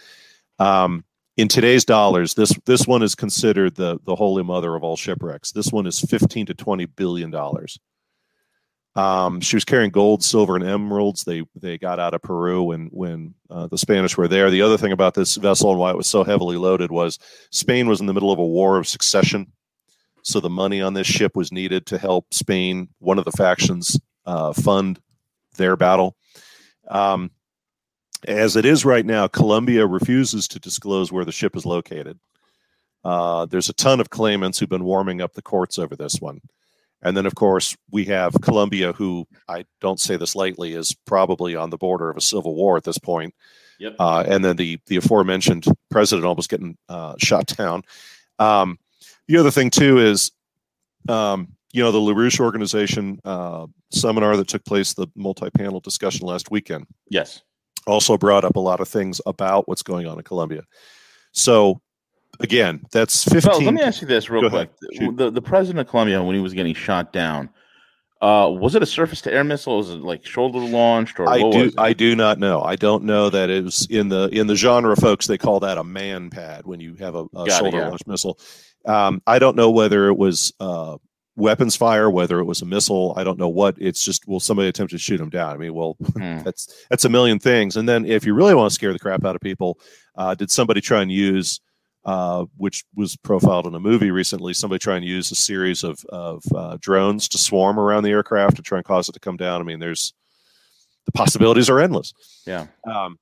Um, 0.58 1.06
in 1.38 1.48
today's 1.48 1.86
dollars, 1.86 2.34
this 2.34 2.58
this 2.66 2.88
one 2.88 3.04
is 3.04 3.14
considered 3.14 3.76
the 3.76 4.00
the 4.06 4.16
holy 4.16 4.42
mother 4.42 4.74
of 4.74 4.84
all 4.84 4.98
shipwrecks. 4.98 5.52
This 5.52 5.72
one 5.72 5.86
is 5.86 6.00
15 6.00 6.48
to 6.48 6.56
20 6.56 6.88
billion 6.88 7.30
dollars. 7.30 7.80
Um, 8.96 9.40
she 9.42 9.56
was 9.56 9.64
carrying 9.64 9.92
gold, 9.92 10.24
silver, 10.24 10.56
and 10.56 10.66
emeralds. 10.66 11.24
They 11.24 11.44
they 11.56 11.78
got 11.78 12.00
out 12.00 12.16
of 12.16 12.24
Peru 12.24 12.64
when 12.64 12.88
when 12.92 13.36
uh, 13.52 13.68
the 13.68 13.78
Spanish 13.78 14.18
were 14.18 14.28
there. 14.28 14.50
The 14.50 14.64
other 14.64 14.78
thing 14.78 14.92
about 14.92 15.14
this 15.14 15.36
vessel 15.36 15.70
and 15.70 15.80
why 15.80 15.92
it 15.92 15.98
was 15.98 16.08
so 16.08 16.24
heavily 16.24 16.58
loaded 16.58 16.90
was 16.90 17.20
Spain 17.52 17.88
was 17.88 18.02
in 18.02 18.08
the 18.08 18.14
middle 18.14 18.32
of 18.32 18.40
a 18.40 18.46
war 18.46 18.80
of 18.80 18.88
succession, 18.88 19.52
so 20.24 20.40
the 20.40 20.50
money 20.50 20.82
on 20.82 20.94
this 20.94 21.08
ship 21.08 21.36
was 21.36 21.52
needed 21.52 21.86
to 21.88 21.98
help 21.98 22.34
Spain, 22.34 22.90
one 23.00 23.20
of 23.20 23.26
the 23.26 23.32
factions, 23.32 24.00
uh, 24.26 24.54
fund 24.54 25.00
their 25.58 25.76
battle. 25.76 26.16
Um, 26.88 27.32
as 28.28 28.56
it 28.56 28.66
is 28.66 28.86
right 28.86 29.06
now, 29.06 29.28
Colombia 29.28 29.86
refuses 29.86 30.48
to 30.50 30.60
disclose 30.60 31.12
where 31.12 31.26
the 31.26 31.32
ship 31.32 31.56
is 31.56 31.66
located. 31.66 32.18
Uh, 33.04 33.46
there's 33.46 33.70
a 33.70 33.74
ton 33.74 34.00
of 34.00 34.10
claimants 34.10 34.58
who've 34.58 34.70
been 34.70 34.86
warming 34.86 35.22
up 35.22 35.34
the 35.34 35.42
courts 35.42 35.78
over 35.78 35.96
this 35.96 36.22
one. 36.22 36.40
And 37.02 37.18
then, 37.18 37.26
of 37.26 37.36
course, 37.36 37.76
we 37.92 38.06
have 38.06 38.34
Colombia, 38.42 38.94
who 38.94 39.28
I 39.50 39.66
don't 39.82 40.00
say 40.00 40.16
this 40.16 40.38
lightly, 40.38 40.74
is 40.74 40.96
probably 41.06 41.54
on 41.54 41.70
the 41.70 41.78
border 41.78 42.10
of 42.10 42.16
a 42.16 42.22
civil 42.22 42.56
war 42.56 42.78
at 42.78 42.86
this 42.86 42.98
point. 42.98 43.36
Yep. 43.80 43.96
Uh, 44.00 44.24
and 44.26 44.46
then 44.46 44.56
the 44.56 44.80
the 44.88 44.96
aforementioned 44.96 45.66
president 45.92 46.26
almost 46.26 46.50
getting 46.50 46.78
uh, 46.88 47.16
shot 47.18 47.48
down. 47.48 47.84
Um, 48.40 48.80
the 49.28 49.38
other 49.38 49.52
thing 49.52 49.70
too 49.70 50.00
is, 50.00 50.32
um, 51.10 51.50
you 51.72 51.82
know, 51.82 51.92
the 51.92 52.00
LaRouche 52.00 52.40
organization 52.40 53.20
uh, 53.26 53.66
seminar 53.92 54.38
that 54.38 54.48
took 54.48 54.64
place, 54.66 54.94
the 54.94 55.08
multi-panel 55.16 55.80
discussion 55.80 56.26
last 56.28 56.52
weekend. 56.52 56.86
Yes. 57.10 57.42
Also 57.88 58.18
brought 58.18 58.46
up 58.46 58.56
a 58.56 58.60
lot 58.60 58.80
of 58.80 58.88
things 58.88 59.20
about 59.26 59.68
what's 59.68 59.84
going 59.84 60.08
on 60.08 60.18
in 60.18 60.24
Colombia. 60.24 60.64
So 61.32 61.82
again, 62.40 62.84
that's 62.92 63.24
15. 63.26 63.50
Well, 63.50 63.62
let 63.62 63.74
me 63.74 63.82
ask 63.82 64.02
you 64.02 64.08
this 64.08 64.30
real 64.30 64.50
quick. 64.50 64.70
The, 65.16 65.32
the 65.32 65.42
president 65.42 65.86
of 65.86 65.90
Colombia, 65.90 66.22
when 66.22 66.36
he 66.36 66.42
was 66.42 66.54
getting 66.54 66.76
shot 66.76 67.12
down, 67.12 67.50
uh, 68.24 68.50
was 68.50 68.74
it 68.74 68.82
a 68.82 68.86
surface 68.86 69.20
to 69.22 69.34
air 69.34 69.44
missile? 69.44 69.78
Was 69.78 69.90
it 69.90 69.96
like 69.96 70.26
shoulder 70.26 70.60
launched 70.60 71.20
or 71.20 71.28
I 71.28 71.40
do 71.40 71.72
I 71.78 71.92
do 71.92 72.16
not 72.16 72.40
know. 72.40 72.62
I 72.62 72.78
don't 72.78 73.04
know 73.04 73.30
that 73.30 73.50
it 73.50 73.66
was 73.66 73.86
in 73.90 74.08
the 74.08 74.30
in 74.30 74.48
the 74.48 74.56
genre 74.56 74.96
folks 74.96 75.28
they 75.28 75.38
call 75.38 75.60
that 75.60 75.78
a 75.78 75.84
man 75.84 76.30
pad 76.30 76.66
when 76.66 76.80
you 76.80 76.96
have 76.96 77.16
a, 77.16 77.26
a 77.36 77.50
shoulder 77.50 77.80
yeah. 77.80 77.90
launched 77.90 78.08
missile. 78.08 78.40
Um, 78.86 79.22
I 79.26 79.40
don't 79.40 79.56
know 79.56 79.72
whether 79.72 80.08
it 80.08 80.18
was 80.18 80.54
uh, 80.60 80.98
weapons 81.36 81.76
fire, 81.76 82.10
whether 82.10 82.40
it 82.40 82.46
was 82.46 82.62
a 82.62 82.66
missile. 82.66 83.14
I 83.18 83.24
don't 83.24 83.40
know 83.40 83.50
what. 83.50 83.76
It's 83.80 84.04
just 84.04 84.28
will 84.28 84.40
somebody 84.40 84.70
attempt 84.70 84.92
to 84.92 84.98
shoot 84.98 85.20
him 85.22 85.30
down? 85.30 85.54
I 85.54 85.58
mean, 85.58 85.74
well, 85.74 85.96
hmm. 86.14 86.40
that's 86.40 86.86
that's 86.90 87.06
a 87.06 87.10
million 87.10 87.40
things. 87.40 87.78
And 87.78 87.88
then 87.88 88.06
if 88.06 88.26
you 88.26 88.34
really 88.34 88.56
want 88.56 88.70
to 88.70 88.76
scare 88.76 88.94
the 88.94 89.00
crap 89.00 89.26
out 89.26 89.36
of 89.36 89.42
people, 89.42 89.80
uh, 90.16 90.36
did 90.36 90.52
somebody 90.52 90.82
try 90.82 91.02
and 91.02 91.12
use 91.12 91.60
uh, 92.06 92.46
which 92.58 92.84
was 92.96 93.16
profiled 93.16 93.66
in 93.66 93.76
a 93.76 93.80
movie 93.80 94.12
recently. 94.12 94.54
Somebody 94.54 94.80
trying 94.80 95.02
to 95.02 95.08
use 95.08 95.32
a 95.32 95.36
series 95.36 95.84
of, 95.84 96.04
of 96.10 96.44
uh, 96.54 96.78
drones 96.82 97.30
to 97.30 97.38
swarm 97.38 97.80
around 97.80 98.04
the 98.04 98.12
aircraft 98.12 98.58
to 98.58 98.62
try 98.62 98.80
and 98.80 98.86
cause 98.86 99.08
it 99.08 99.14
to 99.14 99.20
come 99.20 99.38
down. 99.38 99.62
I 99.62 99.64
mean, 99.64 99.80
there's 99.80 100.14
the 101.06 101.14
possibilities 101.14 101.70
are 101.70 101.80
endless. 101.80 102.14
Yeah. 102.46 102.68
Um, 102.86 103.18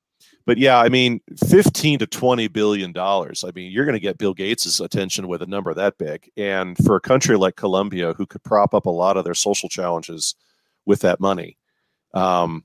but 0.46 0.58
yeah, 0.58 0.80
I 0.80 0.90
mean, 0.90 1.22
15 1.48 2.00
to 2.00 2.08
20 2.08 2.48
billion 2.50 2.92
dollars. 2.92 3.44
I 3.44 3.52
mean, 3.54 3.72
you're 3.72 3.86
going 3.86 3.94
to 3.94 4.00
get 4.00 4.18
Bill 4.18 4.34
Gates's 4.34 4.80
attention 4.80 5.28
with 5.28 5.42
a 5.42 5.48
number 5.48 5.74
that 5.74 5.98
big. 5.98 6.30
And 6.38 6.78
for 6.86 6.96
a 6.96 7.02
country 7.02 7.38
like 7.38 7.56
Colombia, 7.56 8.14
who 8.14 8.26
could 8.26 8.44
prop 8.44 8.74
up 8.74 8.86
a 8.86 8.92
lot 8.92 9.18
of 9.18 9.26
their 9.26 9.34
social 9.34 9.70
challenges 9.70 10.36
with 10.86 11.02
that 11.02 11.20
money, 11.20 11.58
um, 12.14 12.64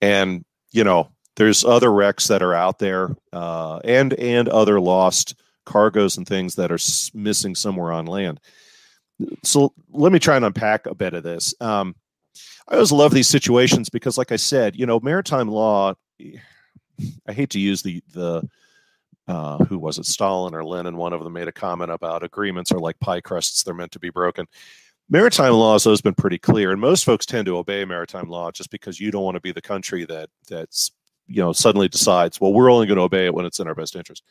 and 0.00 0.44
you 0.72 0.84
know, 0.84 1.10
there's 1.36 1.64
other 1.64 1.92
wrecks 1.92 2.28
that 2.28 2.42
are 2.42 2.54
out 2.54 2.78
there 2.78 3.16
uh, 3.32 3.78
and 3.84 4.12
and 4.14 4.48
other 4.48 4.80
lost 4.80 5.34
cargoes 5.64 6.16
and 6.16 6.26
things 6.26 6.54
that 6.56 6.70
are 6.70 6.74
s- 6.74 7.10
missing 7.14 7.54
somewhere 7.54 7.92
on 7.92 8.06
land 8.06 8.40
so 9.42 9.72
let 9.90 10.12
me 10.12 10.18
try 10.18 10.36
and 10.36 10.44
unpack 10.44 10.86
a 10.86 10.94
bit 10.94 11.14
of 11.14 11.22
this 11.22 11.54
um, 11.60 11.94
i 12.68 12.74
always 12.74 12.92
love 12.92 13.12
these 13.12 13.28
situations 13.28 13.88
because 13.88 14.18
like 14.18 14.32
i 14.32 14.36
said 14.36 14.74
you 14.76 14.86
know 14.86 14.98
maritime 15.00 15.48
law 15.48 15.94
i 17.26 17.32
hate 17.32 17.50
to 17.50 17.60
use 17.60 17.82
the 17.82 18.02
the 18.12 18.48
uh, 19.28 19.58
who 19.66 19.78
was 19.78 19.96
it? 19.98 20.06
Stalin 20.06 20.54
or 20.54 20.64
lenin 20.64 20.96
one 20.96 21.12
of 21.12 21.22
them 21.22 21.32
made 21.32 21.46
a 21.46 21.52
comment 21.52 21.90
about 21.90 22.24
agreements 22.24 22.72
are 22.72 22.80
like 22.80 22.98
pie 22.98 23.20
crusts 23.20 23.62
they're 23.62 23.74
meant 23.74 23.92
to 23.92 24.00
be 24.00 24.10
broken. 24.10 24.46
Maritime 25.08 25.52
law 25.52 25.74
has 25.74 25.86
always 25.86 26.00
been 26.00 26.14
pretty 26.14 26.38
clear 26.38 26.72
and 26.72 26.80
most 26.80 27.04
folks 27.04 27.26
tend 27.26 27.46
to 27.46 27.56
obey 27.56 27.84
maritime 27.84 28.28
law 28.28 28.50
just 28.50 28.70
because 28.70 28.98
you 28.98 29.10
don't 29.10 29.22
want 29.22 29.36
to 29.36 29.40
be 29.40 29.52
the 29.52 29.62
country 29.62 30.04
that 30.04 30.28
that's 30.48 30.90
you 31.28 31.40
know 31.40 31.52
suddenly 31.52 31.88
decides 31.88 32.40
well 32.40 32.52
we're 32.52 32.72
only 32.72 32.86
going 32.86 32.96
to 32.96 33.02
obey 33.02 33.26
it 33.26 33.34
when 33.34 33.46
it's 33.46 33.60
in 33.60 33.68
our 33.68 33.74
best 33.74 33.94
interest. 33.94 34.24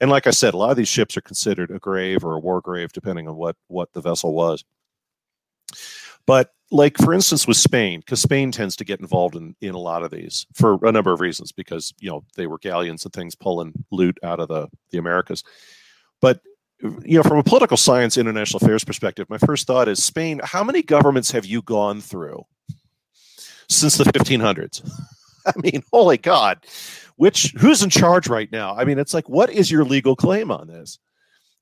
And 0.00 0.10
like 0.10 0.26
i 0.28 0.30
said 0.30 0.54
a 0.54 0.56
lot 0.56 0.70
of 0.70 0.76
these 0.76 0.88
ships 0.88 1.16
are 1.16 1.22
considered 1.22 1.70
a 1.72 1.78
grave 1.80 2.24
or 2.24 2.34
a 2.34 2.40
war 2.40 2.60
grave 2.60 2.92
depending 2.92 3.26
on 3.26 3.34
what 3.36 3.56
what 3.66 3.92
the 3.94 4.00
vessel 4.00 4.32
was. 4.32 4.64
But 6.26 6.52
like 6.70 6.96
for 6.98 7.12
instance 7.12 7.46
with 7.46 7.56
spain 7.56 8.00
because 8.00 8.20
spain 8.20 8.50
tends 8.50 8.74
to 8.74 8.84
get 8.84 9.00
involved 9.00 9.36
in 9.36 9.54
in 9.60 9.74
a 9.74 9.78
lot 9.78 10.02
of 10.02 10.10
these 10.10 10.46
for 10.52 10.78
a 10.82 10.92
number 10.92 11.12
of 11.12 11.20
reasons 11.20 11.52
because 11.52 11.94
you 12.00 12.10
know 12.10 12.24
they 12.36 12.46
were 12.46 12.58
galleons 12.58 13.04
and 13.04 13.12
things 13.12 13.34
pulling 13.34 13.72
loot 13.90 14.18
out 14.22 14.40
of 14.40 14.48
the 14.48 14.66
the 14.90 14.98
americas 14.98 15.44
but 16.20 16.40
you 17.04 17.16
know 17.16 17.22
from 17.22 17.38
a 17.38 17.42
political 17.42 17.76
science 17.76 18.16
international 18.16 18.62
affairs 18.62 18.84
perspective 18.84 19.28
my 19.30 19.38
first 19.38 19.66
thought 19.66 19.88
is 19.88 20.02
spain 20.02 20.40
how 20.42 20.64
many 20.64 20.82
governments 20.82 21.30
have 21.30 21.46
you 21.46 21.62
gone 21.62 22.00
through 22.00 22.44
since 23.68 23.96
the 23.96 24.04
1500s 24.04 24.82
I 25.46 25.52
mean, 25.56 25.82
holy 25.92 26.18
God, 26.18 26.66
which 27.16 27.54
who's 27.58 27.82
in 27.82 27.90
charge 27.90 28.28
right 28.28 28.50
now? 28.50 28.74
I 28.76 28.84
mean, 28.84 28.98
it's 28.98 29.14
like, 29.14 29.28
what 29.28 29.50
is 29.50 29.70
your 29.70 29.84
legal 29.84 30.16
claim 30.16 30.50
on 30.50 30.66
this? 30.66 30.98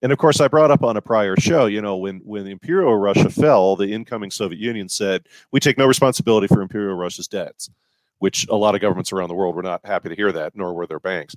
And 0.05 0.13
of 0.13 0.19
course, 0.19 0.39
I 0.39 0.49
brought 0.49 0.71
up 0.71 0.85
on 0.85 0.99
a 0.99 1.01
prior 1.01 1.35
show, 1.39 1.65
you 1.65 1.81
know, 1.81 1.97
when 1.97 2.19
when 2.27 2.47
Imperial 2.47 2.95
Russia 2.95 3.31
fell, 3.31 3.75
the 3.75 3.89
incoming 3.89 4.31
Soviet 4.31 4.61
Union 4.61 4.87
said, 4.87 5.27
"We 5.51 5.61
take 5.61 5.79
no 5.79 5.87
responsibility 5.87 6.47
for 6.47 6.61
Imperial 6.61 6.95
Russia's 6.95 7.27
debts," 7.27 7.71
which 8.19 8.47
a 8.51 8.55
lot 8.55 8.75
of 8.75 8.83
governments 8.83 9.15
around 9.15 9.31
the 9.31 9.35
world 9.35 9.57
were 9.57 9.63
not 9.63 9.81
happy 9.83 10.11
to 10.11 10.15
hear 10.15 10.31
that, 10.31 10.55
nor 10.55 10.75
were 10.75 10.87
their 10.87 11.01
banks. 11.01 11.35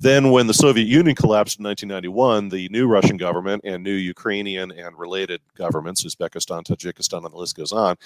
Then, 0.00 0.30
when 0.30 0.46
the 0.46 0.54
Soviet 0.54 0.86
Union 0.86 1.16
collapsed 1.16 1.58
in 1.58 1.64
1991, 1.64 2.48
the 2.48 2.70
new 2.70 2.86
Russian 2.86 3.18
government 3.18 3.60
and 3.66 3.84
new 3.84 3.92
Ukrainian 3.92 4.70
and 4.70 4.98
related 4.98 5.42
governments, 5.54 6.02
Uzbekistan, 6.02 6.62
Tajikistan, 6.62 7.26
and 7.26 7.34
the 7.34 7.36
list 7.36 7.56
goes 7.56 7.72
on, 7.72 7.96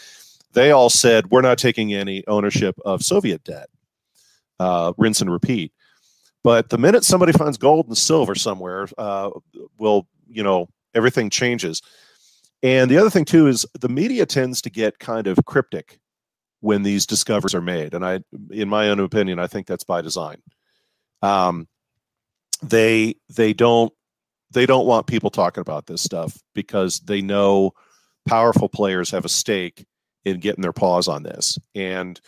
they 0.52 0.72
all 0.72 0.90
said 0.90 1.30
we're 1.30 1.42
not 1.42 1.58
taking 1.58 1.94
any 1.94 2.26
ownership 2.26 2.74
of 2.84 3.04
Soviet 3.04 3.44
debt. 3.44 3.68
Uh, 4.58 4.94
rinse 4.96 5.20
and 5.20 5.30
repeat. 5.30 5.72
But 6.44 6.70
the 6.70 6.78
minute 6.78 7.04
somebody 7.04 7.32
finds 7.32 7.56
gold 7.56 7.86
and 7.86 7.96
silver 7.96 8.34
somewhere, 8.34 8.88
uh, 8.98 9.30
will 9.78 10.06
you 10.28 10.42
know 10.42 10.68
everything 10.94 11.30
changes. 11.30 11.82
And 12.62 12.90
the 12.90 12.98
other 12.98 13.10
thing 13.10 13.24
too 13.24 13.46
is 13.48 13.66
the 13.80 13.88
media 13.88 14.26
tends 14.26 14.62
to 14.62 14.70
get 14.70 14.98
kind 14.98 15.26
of 15.26 15.38
cryptic 15.46 15.98
when 16.60 16.82
these 16.82 17.06
discoveries 17.06 17.54
are 17.54 17.60
made, 17.60 17.94
and 17.94 18.04
I, 18.04 18.20
in 18.50 18.68
my 18.68 18.88
own 18.88 19.00
opinion, 19.00 19.38
I 19.38 19.48
think 19.48 19.66
that's 19.66 19.84
by 19.84 20.00
design. 20.00 20.40
Um, 21.22 21.68
they 22.62 23.16
they 23.28 23.52
don't 23.52 23.92
they 24.52 24.66
don't 24.66 24.86
want 24.86 25.06
people 25.06 25.30
talking 25.30 25.60
about 25.60 25.86
this 25.86 26.02
stuff 26.02 26.38
because 26.54 27.00
they 27.00 27.22
know 27.22 27.72
powerful 28.28 28.68
players 28.68 29.10
have 29.10 29.24
a 29.24 29.28
stake 29.28 29.84
in 30.24 30.38
getting 30.38 30.62
their 30.62 30.72
paws 30.72 31.08
on 31.08 31.22
this. 31.22 31.58
And 31.74 32.20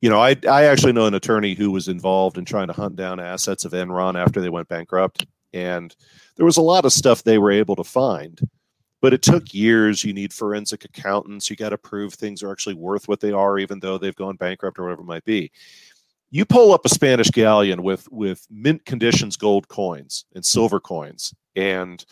you 0.00 0.08
know, 0.08 0.20
I 0.20 0.36
I 0.48 0.64
actually 0.64 0.92
know 0.92 1.06
an 1.06 1.14
attorney 1.14 1.54
who 1.54 1.70
was 1.70 1.88
involved 1.88 2.38
in 2.38 2.44
trying 2.44 2.68
to 2.68 2.72
hunt 2.72 2.96
down 2.96 3.20
assets 3.20 3.64
of 3.64 3.72
Enron 3.72 4.20
after 4.20 4.40
they 4.40 4.48
went 4.48 4.68
bankrupt, 4.68 5.26
and 5.52 5.94
there 6.36 6.46
was 6.46 6.56
a 6.56 6.62
lot 6.62 6.84
of 6.84 6.92
stuff 6.92 7.22
they 7.22 7.38
were 7.38 7.50
able 7.50 7.76
to 7.76 7.84
find, 7.84 8.40
but 9.00 9.12
it 9.12 9.22
took 9.22 9.52
years. 9.52 10.04
You 10.04 10.12
need 10.12 10.32
forensic 10.32 10.84
accountants. 10.84 11.50
You 11.50 11.56
got 11.56 11.70
to 11.70 11.78
prove 11.78 12.14
things 12.14 12.42
are 12.42 12.50
actually 12.50 12.76
worth 12.76 13.08
what 13.08 13.20
they 13.20 13.32
are, 13.32 13.58
even 13.58 13.80
though 13.80 13.98
they've 13.98 14.16
gone 14.16 14.36
bankrupt 14.36 14.78
or 14.78 14.84
whatever 14.84 15.02
it 15.02 15.06
might 15.06 15.24
be. 15.24 15.50
You 16.30 16.44
pull 16.44 16.72
up 16.72 16.86
a 16.86 16.88
Spanish 16.88 17.30
galleon 17.30 17.82
with 17.82 18.10
with 18.10 18.46
mint 18.50 18.84
conditions 18.86 19.36
gold 19.36 19.68
coins 19.68 20.24
and 20.34 20.44
silver 20.44 20.80
coins 20.80 21.34
and 21.56 22.04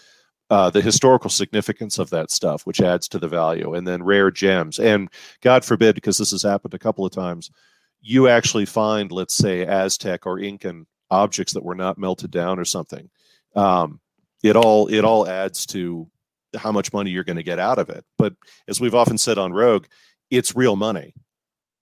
uh, 0.51 0.71
the 0.71 0.81
historical 0.81 1.31
significance 1.31 1.99
of 1.99 2.11
that 2.11 2.31
stuff, 2.31 2.67
which 2.67 2.81
adds 2.81 3.09
to 3.09 3.19
the 3.19 3.29
value, 3.29 3.75
and 3.75 3.87
then 3.87 4.03
rare 4.03 4.31
gems. 4.31 4.79
And 4.79 5.11
God 5.43 5.65
forbid, 5.65 5.95
because 5.95 6.17
this 6.17 6.31
has 6.31 6.43
happened 6.43 6.75
a 6.75 6.79
couple 6.79 7.05
of 7.05 7.13
times, 7.13 7.51
you 8.01 8.29
actually 8.29 8.67
find, 8.67 9.11
let's 9.11 9.35
say, 9.35 9.67
Aztec 9.67 10.27
or 10.27 10.39
Incan 10.39 10.87
objects 11.11 11.55
that 11.55 11.65
were 11.65 11.75
not 11.75 11.99
melted 11.99 12.31
down 12.31 12.59
or 12.59 12.65
something. 12.65 13.11
Um, 13.57 14.01
it 14.43 14.57
all 14.57 14.87
it 14.89 15.05
all 15.05 15.29
adds 15.29 15.67
to 15.67 16.09
how 16.57 16.73
much 16.73 16.93
money 16.93 17.11
you're 17.11 17.25
going 17.25 17.37
to 17.37 17.43
get 17.43 17.59
out 17.59 17.79
of 17.79 17.91
it. 17.91 18.05
But 18.17 18.35
as 18.69 18.81
we've 18.81 18.95
often 18.95 19.19
said 19.19 19.39
on 19.39 19.53
Rogue, 19.53 19.87
it's 20.31 20.57
real 20.57 20.77
money. 20.77 21.15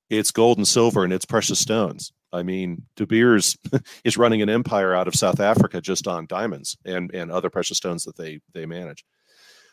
It's 0.09 0.31
gold 0.31 0.59
and 0.59 0.66
silver 0.66 1.05
and 1.05 1.12
it's 1.12 1.24
precious 1.24 1.59
stones. 1.59 2.12
I 2.33 2.42
mean, 2.42 2.83
De 2.96 3.07
Beers 3.07 3.57
is 4.05 4.16
running 4.16 4.42
an 4.42 4.48
empire 4.48 4.94
out 4.94 5.09
of 5.09 5.14
South 5.14 5.40
Africa 5.40 5.81
just 5.81 6.07
on 6.07 6.26
diamonds 6.26 6.76
and, 6.85 7.12
and 7.14 7.31
other 7.31 7.50
precious 7.50 7.76
stones 7.76 8.05
that 8.05 8.16
they 8.16 8.40
they 8.55 8.66
manage. 8.66 9.05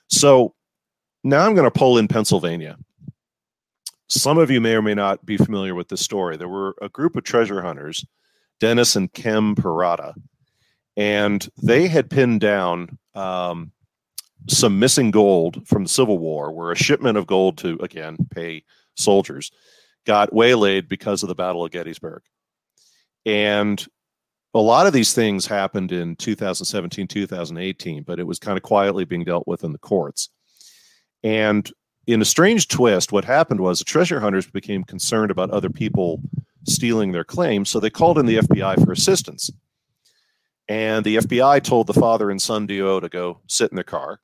So 0.10 0.53
now 1.23 1.45
I'm 1.45 1.56
going 1.56 1.69
to 1.69 1.79
pull 1.79 1.97
in 1.97 2.08
Pennsylvania. 2.08 2.77
Some 4.08 4.38
of 4.38 4.52
you 4.52 4.62
may 4.62 4.76
or 4.76 4.82
may 4.82 4.94
not 4.94 5.26
be 5.26 5.38
familiar 5.38 5.76
with 5.76 5.88
this 5.88 6.02
story. 6.02 6.38
There 6.38 6.50
were 6.50 6.76
a 6.82 6.89
group 6.89 7.16
of 7.16 7.24
treasure 7.24 7.62
hunters, 7.62 8.06
Dennis 8.60 8.96
and 8.96 9.12
Kem 9.12 9.56
Parada, 9.56 10.13
and 10.96 11.48
they 11.62 11.88
had 11.88 12.10
pinned 12.10 12.42
down 12.42 12.98
um, 13.16 13.72
some 14.48 14.80
missing 14.80 15.12
gold 15.12 15.68
from 15.68 15.84
the 15.84 15.89
Civil 15.89 16.18
War, 16.18 16.52
where 16.52 16.72
a 16.72 16.76
shipment 16.76 17.18
of 17.18 17.28
gold 17.28 17.58
to, 17.60 17.78
again, 17.82 18.18
pay 18.34 18.63
soldiers 18.96 19.52
got 20.06 20.34
waylaid 20.34 20.88
because 20.88 21.24
of 21.24 21.30
the 21.30 21.36
Battle 21.36 21.66
of 21.66 21.72
Gettysburg. 21.72 22.24
And 23.26 23.84
a 24.54 24.60
lot 24.60 24.86
of 24.86 24.94
these 24.94 25.13
things 25.13 25.46
happened 25.46 25.92
in 25.92 26.16
2017, 26.18 27.08
2018, 27.08 28.04
but 28.04 28.20
it 28.20 28.28
was 28.28 28.38
kind 28.38 28.58
of 28.58 28.63
quietly 28.63 29.06
being 29.06 29.24
dealt 29.24 29.48
with 29.48 29.63
in 29.63 29.72
the 29.72 29.80
courts. 29.80 30.30
And 31.24 31.70
in 32.08 32.22
a 32.22 32.26
strange 32.26 32.68
twist, 32.68 33.12
what 33.12 33.26
happened 33.26 33.62
was 33.62 33.80
the 33.80 33.86
treasure 33.86 34.20
hunters 34.20 34.48
became 34.48 34.84
concerned 34.84 35.32
about 35.32 35.52
other 35.52 35.70
people 35.70 36.22
stealing 36.66 37.12
their 37.12 37.24
claims, 37.24 37.70
so 37.70 37.80
they 37.80 37.89
called 37.89 38.18
in 38.18 38.26
the 38.26 38.38
FBI 38.38 38.84
for 38.84 38.92
assistance. 38.92 39.50
And 40.68 41.06
the 41.06 41.18
FBI 41.18 41.62
told 41.63 41.88
the 41.88 41.94
father 41.94 42.32
and 42.32 42.42
son 42.42 42.68
duo 42.68 43.00
to 43.00 43.10
go 43.10 43.39
sit 43.48 43.72
in 43.72 43.76
their 43.76 43.84
car. 43.84 44.20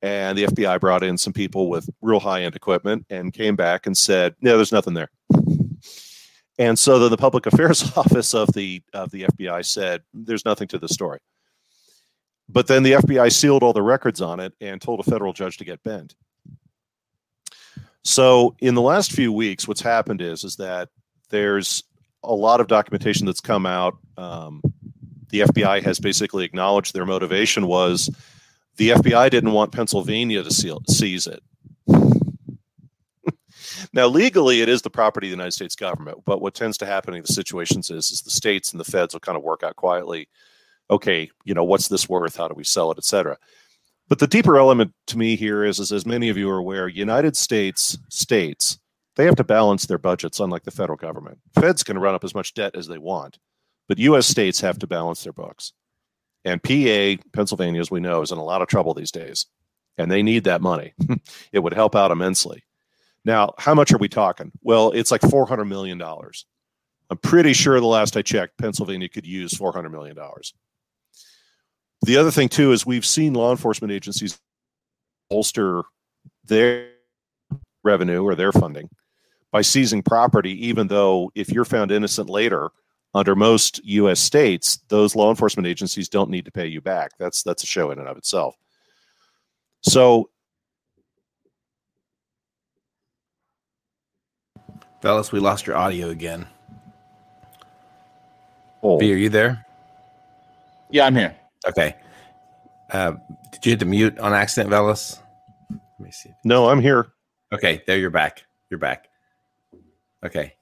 And 0.00 0.36
the 0.36 0.44
FBI 0.44 0.80
brought 0.80 1.04
in 1.04 1.16
some 1.16 1.32
people 1.32 1.68
with 1.68 1.88
real 2.00 2.20
high 2.20 2.42
end 2.42 2.56
equipment 2.56 3.06
and 3.08 3.32
came 3.32 3.56
back 3.56 3.86
and 3.86 3.96
said, 3.96 4.34
No, 4.40 4.56
there's 4.56 4.72
nothing 4.72 4.94
there. 4.94 5.10
And 6.58 6.78
so 6.78 6.98
then 6.98 7.10
the 7.10 7.16
public 7.16 7.46
affairs 7.52 7.96
office 7.96 8.34
of 8.34 8.52
the 8.52 8.82
of 8.92 9.10
the 9.10 9.24
FBI 9.24 9.64
said, 9.64 10.02
"There's 10.12 10.44
nothing 10.44 10.68
to 10.68 10.78
the 10.78 10.88
story." 10.88 11.20
But 12.48 12.66
then 12.66 12.82
the 12.82 12.92
FBI 12.92 13.32
sealed 13.32 13.62
all 13.62 13.72
the 13.72 13.82
records 13.82 14.20
on 14.20 14.40
it 14.40 14.52
and 14.60 14.80
told 14.80 15.00
a 15.00 15.10
federal 15.10 15.32
judge 15.32 15.56
to 15.58 15.64
get 15.64 15.82
bent. 15.82 16.14
So 18.04 18.56
in 18.58 18.74
the 18.74 18.82
last 18.82 19.12
few 19.12 19.32
weeks, 19.32 19.68
what's 19.68 19.80
happened 19.80 20.20
is 20.20 20.44
is 20.44 20.56
that 20.56 20.88
there's 21.30 21.84
a 22.24 22.34
lot 22.34 22.60
of 22.60 22.66
documentation 22.66 23.26
that's 23.26 23.40
come 23.40 23.66
out. 23.66 23.96
Um, 24.16 24.62
the 25.30 25.40
FBI 25.40 25.82
has 25.82 25.98
basically 25.98 26.44
acknowledged 26.44 26.94
their 26.94 27.06
motivation 27.06 27.66
was 27.66 28.10
the 28.76 28.90
FBI 28.90 29.30
didn't 29.30 29.52
want 29.52 29.72
Pennsylvania 29.72 30.42
to 30.42 30.50
seal, 30.50 30.82
seize 30.88 31.26
it. 31.26 31.42
Now, 33.92 34.06
legally, 34.06 34.62
it 34.62 34.68
is 34.68 34.80
the 34.80 34.90
property 34.90 35.26
of 35.26 35.30
the 35.30 35.36
United 35.36 35.52
States 35.52 35.76
government. 35.76 36.18
But 36.24 36.40
what 36.40 36.54
tends 36.54 36.78
to 36.78 36.86
happen 36.86 37.14
in 37.14 37.22
the 37.22 37.32
situations 37.32 37.90
is, 37.90 38.10
is 38.10 38.22
the 38.22 38.30
states 38.30 38.72
and 38.72 38.80
the 38.80 38.84
feds 38.84 39.12
will 39.12 39.20
kind 39.20 39.36
of 39.36 39.42
work 39.42 39.62
out 39.62 39.76
quietly. 39.76 40.28
Okay, 40.90 41.30
you 41.44 41.52
know, 41.52 41.64
what's 41.64 41.88
this 41.88 42.08
worth? 42.08 42.36
How 42.36 42.48
do 42.48 42.54
we 42.54 42.64
sell 42.64 42.90
it, 42.90 42.98
et 42.98 43.04
cetera. 43.04 43.36
But 44.08 44.18
the 44.18 44.26
deeper 44.26 44.58
element 44.58 44.92
to 45.06 45.18
me 45.18 45.36
here 45.36 45.64
is, 45.64 45.78
is 45.78 45.92
as 45.92 46.04
many 46.04 46.28
of 46.28 46.36
you 46.36 46.50
are 46.50 46.58
aware, 46.58 46.88
United 46.88 47.36
States 47.36 47.96
states 48.10 48.78
they 49.16 49.24
have 49.24 49.36
to 49.36 49.44
balance 49.44 49.86
their 49.86 49.98
budgets, 49.98 50.40
unlike 50.40 50.62
the 50.64 50.70
federal 50.70 50.96
government. 50.96 51.38
Feds 51.54 51.82
can 51.82 51.98
run 51.98 52.14
up 52.14 52.24
as 52.24 52.34
much 52.34 52.54
debt 52.54 52.74
as 52.74 52.88
they 52.88 52.98
want, 52.98 53.38
but 53.88 53.98
U.S. 53.98 54.26
states 54.26 54.60
have 54.60 54.78
to 54.78 54.86
balance 54.86 55.22
their 55.22 55.32
books. 55.32 55.72
And 56.44 56.62
PA, 56.62 57.22
Pennsylvania, 57.32 57.80
as 57.80 57.90
we 57.90 58.00
know, 58.00 58.22
is 58.22 58.32
in 58.32 58.38
a 58.38 58.44
lot 58.44 58.62
of 58.62 58.68
trouble 58.68 58.94
these 58.94 59.12
days, 59.12 59.46
and 59.98 60.10
they 60.10 60.22
need 60.22 60.44
that 60.44 60.62
money. 60.62 60.94
it 61.52 61.58
would 61.58 61.74
help 61.74 61.94
out 61.94 62.10
immensely. 62.10 62.64
Now, 63.24 63.52
how 63.58 63.74
much 63.74 63.92
are 63.92 63.98
we 63.98 64.08
talking? 64.08 64.50
Well, 64.62 64.90
it's 64.92 65.10
like 65.10 65.20
$400 65.20 65.68
million. 65.68 66.02
I'm 66.02 67.18
pretty 67.18 67.52
sure 67.52 67.78
the 67.78 67.86
last 67.86 68.16
I 68.16 68.22
checked, 68.22 68.58
Pennsylvania 68.58 69.08
could 69.08 69.26
use 69.26 69.52
$400 69.52 69.92
million. 69.92 70.16
The 72.02 72.16
other 72.16 72.30
thing, 72.30 72.48
too, 72.48 72.72
is 72.72 72.84
we've 72.84 73.06
seen 73.06 73.34
law 73.34 73.50
enforcement 73.50 73.92
agencies 73.92 74.38
bolster 75.30 75.82
their 76.44 76.88
revenue 77.84 78.22
or 78.22 78.34
their 78.34 78.52
funding 78.52 78.88
by 79.50 79.62
seizing 79.62 80.02
property, 80.02 80.66
even 80.66 80.88
though 80.88 81.30
if 81.34 81.50
you're 81.50 81.64
found 81.64 81.90
innocent 81.90 82.28
later, 82.28 82.70
under 83.14 83.36
most 83.36 83.84
U.S. 83.84 84.18
states, 84.18 84.78
those 84.88 85.14
law 85.14 85.28
enforcement 85.30 85.66
agencies 85.66 86.08
don't 86.08 86.30
need 86.30 86.46
to 86.46 86.50
pay 86.50 86.66
you 86.66 86.80
back. 86.80 87.10
That's 87.18 87.42
that's 87.42 87.62
a 87.62 87.66
show 87.66 87.90
in 87.90 87.98
and 87.98 88.08
of 88.08 88.16
itself. 88.16 88.56
So 89.82 90.30
Veles, 95.02 95.32
we 95.32 95.40
lost 95.40 95.66
your 95.66 95.76
audio 95.76 96.10
again. 96.10 96.46
Oh. 98.82 98.98
V, 98.98 99.12
are 99.12 99.16
you 99.16 99.28
there? 99.28 99.66
Yeah, 100.90 101.06
I'm 101.06 101.14
here. 101.14 101.34
Okay. 101.66 101.94
Uh, 102.90 103.14
did 103.52 103.66
you 103.66 103.72
hit 103.72 103.78
the 103.78 103.86
mute 103.86 104.18
on 104.18 104.32
accident, 104.34 104.70
Veles? 104.70 105.18
Let 105.70 105.80
me 106.00 106.10
see. 106.10 106.30
No, 106.44 106.68
I'm 106.68 106.80
here. 106.80 107.12
Okay, 107.52 107.82
there 107.86 107.98
you're 107.98 108.10
back. 108.10 108.42
You're 108.70 108.78
back. 108.78 109.08
Okay. 110.24 110.54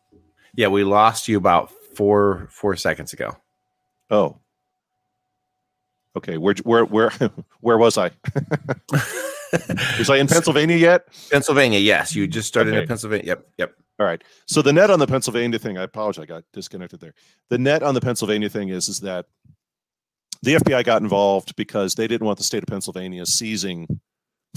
Yeah, 0.55 0.69
we 0.69 0.85
lost 0.85 1.29
you 1.29 1.37
about 1.39 1.71
four 1.95 2.49
four 2.51 2.77
seconds 2.77 3.13
ago. 3.13 3.37
Oh. 4.11 4.39
Okay, 6.17 6.39
where 6.39 6.55
where 6.65 6.85
where 6.85 7.11
where 7.61 7.79
was 7.79 7.97
I? 7.97 8.11
was 9.99 10.11
I 10.11 10.17
in 10.17 10.27
Pennsylvania 10.27 10.77
yet? 10.77 11.07
Pennsylvania, 11.31 11.79
yes. 11.79 12.15
You 12.15 12.27
just 12.27 12.49
started 12.49 12.75
Okay. 12.75 12.83
in 12.83 12.89
Pennsylvania. 12.89 13.27
Yep, 13.27 13.47
yep. 13.59 13.75
All 13.99 14.07
right. 14.07 14.23
So 14.47 14.63
the 14.63 14.73
net 14.73 14.91
on 14.91 14.99
the 14.99 15.07
Pennsylvania 15.07 15.59
thing, 15.59 15.79
I 15.79 15.83
apologize, 15.83 16.23
I 16.23 16.27
got 16.27 16.45
disconnected 16.53 17.01
there. 17.01 17.15
The 17.49 17.59
net 17.59 17.83
on 17.83 17.95
the 17.95 18.01
Pennsylvania 18.01 18.49
thing 18.49 18.71
is 18.71 18.89
is 18.89 19.01
that 19.01 19.27
the 20.43 20.55
FBI 20.55 20.85
got 20.85 21.03
involved 21.03 21.55
because 21.57 21.95
they 21.95 22.07
didn't 22.07 22.27
want 22.27 22.39
the 22.39 22.45
state 22.45 22.63
of 22.63 22.69
Pennsylvania 22.69 23.27
seizing 23.27 24.01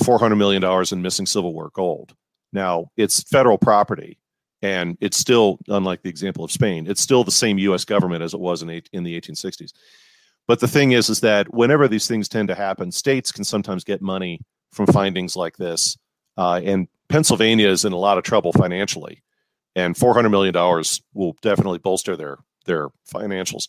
four 0.03 0.19
hundred 0.19 0.37
million 0.37 0.61
dollars 0.61 0.91
in 0.91 1.01
missing 1.01 1.25
Civil 1.25 1.53
War 1.53 1.71
gold. 1.73 2.15
Now 2.51 2.91
it's 2.97 3.23
federal 3.23 3.57
property, 3.57 4.17
and 4.61 4.97
it's 5.01 5.17
still, 5.17 5.59
unlike 5.67 6.01
the 6.01 6.09
example 6.09 6.43
of 6.43 6.51
Spain, 6.51 6.87
it's 6.87 7.01
still 7.01 7.23
the 7.23 7.31
same 7.31 7.57
U.S. 7.59 7.85
government 7.85 8.23
as 8.23 8.33
it 8.33 8.39
was 8.39 8.61
in 8.61 8.69
eight, 8.69 8.89
in 8.93 9.03
the 9.03 9.15
eighteen 9.15 9.35
sixties. 9.35 9.73
But 10.47 10.59
the 10.59 10.67
thing 10.67 10.91
is, 10.91 11.09
is 11.09 11.21
that 11.21 11.53
whenever 11.53 11.87
these 11.87 12.07
things 12.07 12.27
tend 12.27 12.49
to 12.49 12.55
happen, 12.55 12.91
states 12.91 13.31
can 13.31 13.45
sometimes 13.45 13.83
get 13.83 14.01
money 14.01 14.41
from 14.71 14.87
findings 14.87 15.35
like 15.35 15.55
this, 15.57 15.97
uh, 16.37 16.59
and 16.63 16.87
Pennsylvania 17.09 17.69
is 17.69 17.85
in 17.85 17.93
a 17.93 17.97
lot 17.97 18.17
of 18.17 18.23
trouble 18.23 18.51
financially 18.51 19.23
and 19.75 19.97
four 19.97 20.13
hundred 20.13 20.29
million 20.29 20.53
dollars 20.53 21.01
will 21.13 21.35
definitely 21.41 21.79
bolster 21.79 22.15
their 22.15 22.37
their 22.65 22.89
financials. 23.11 23.67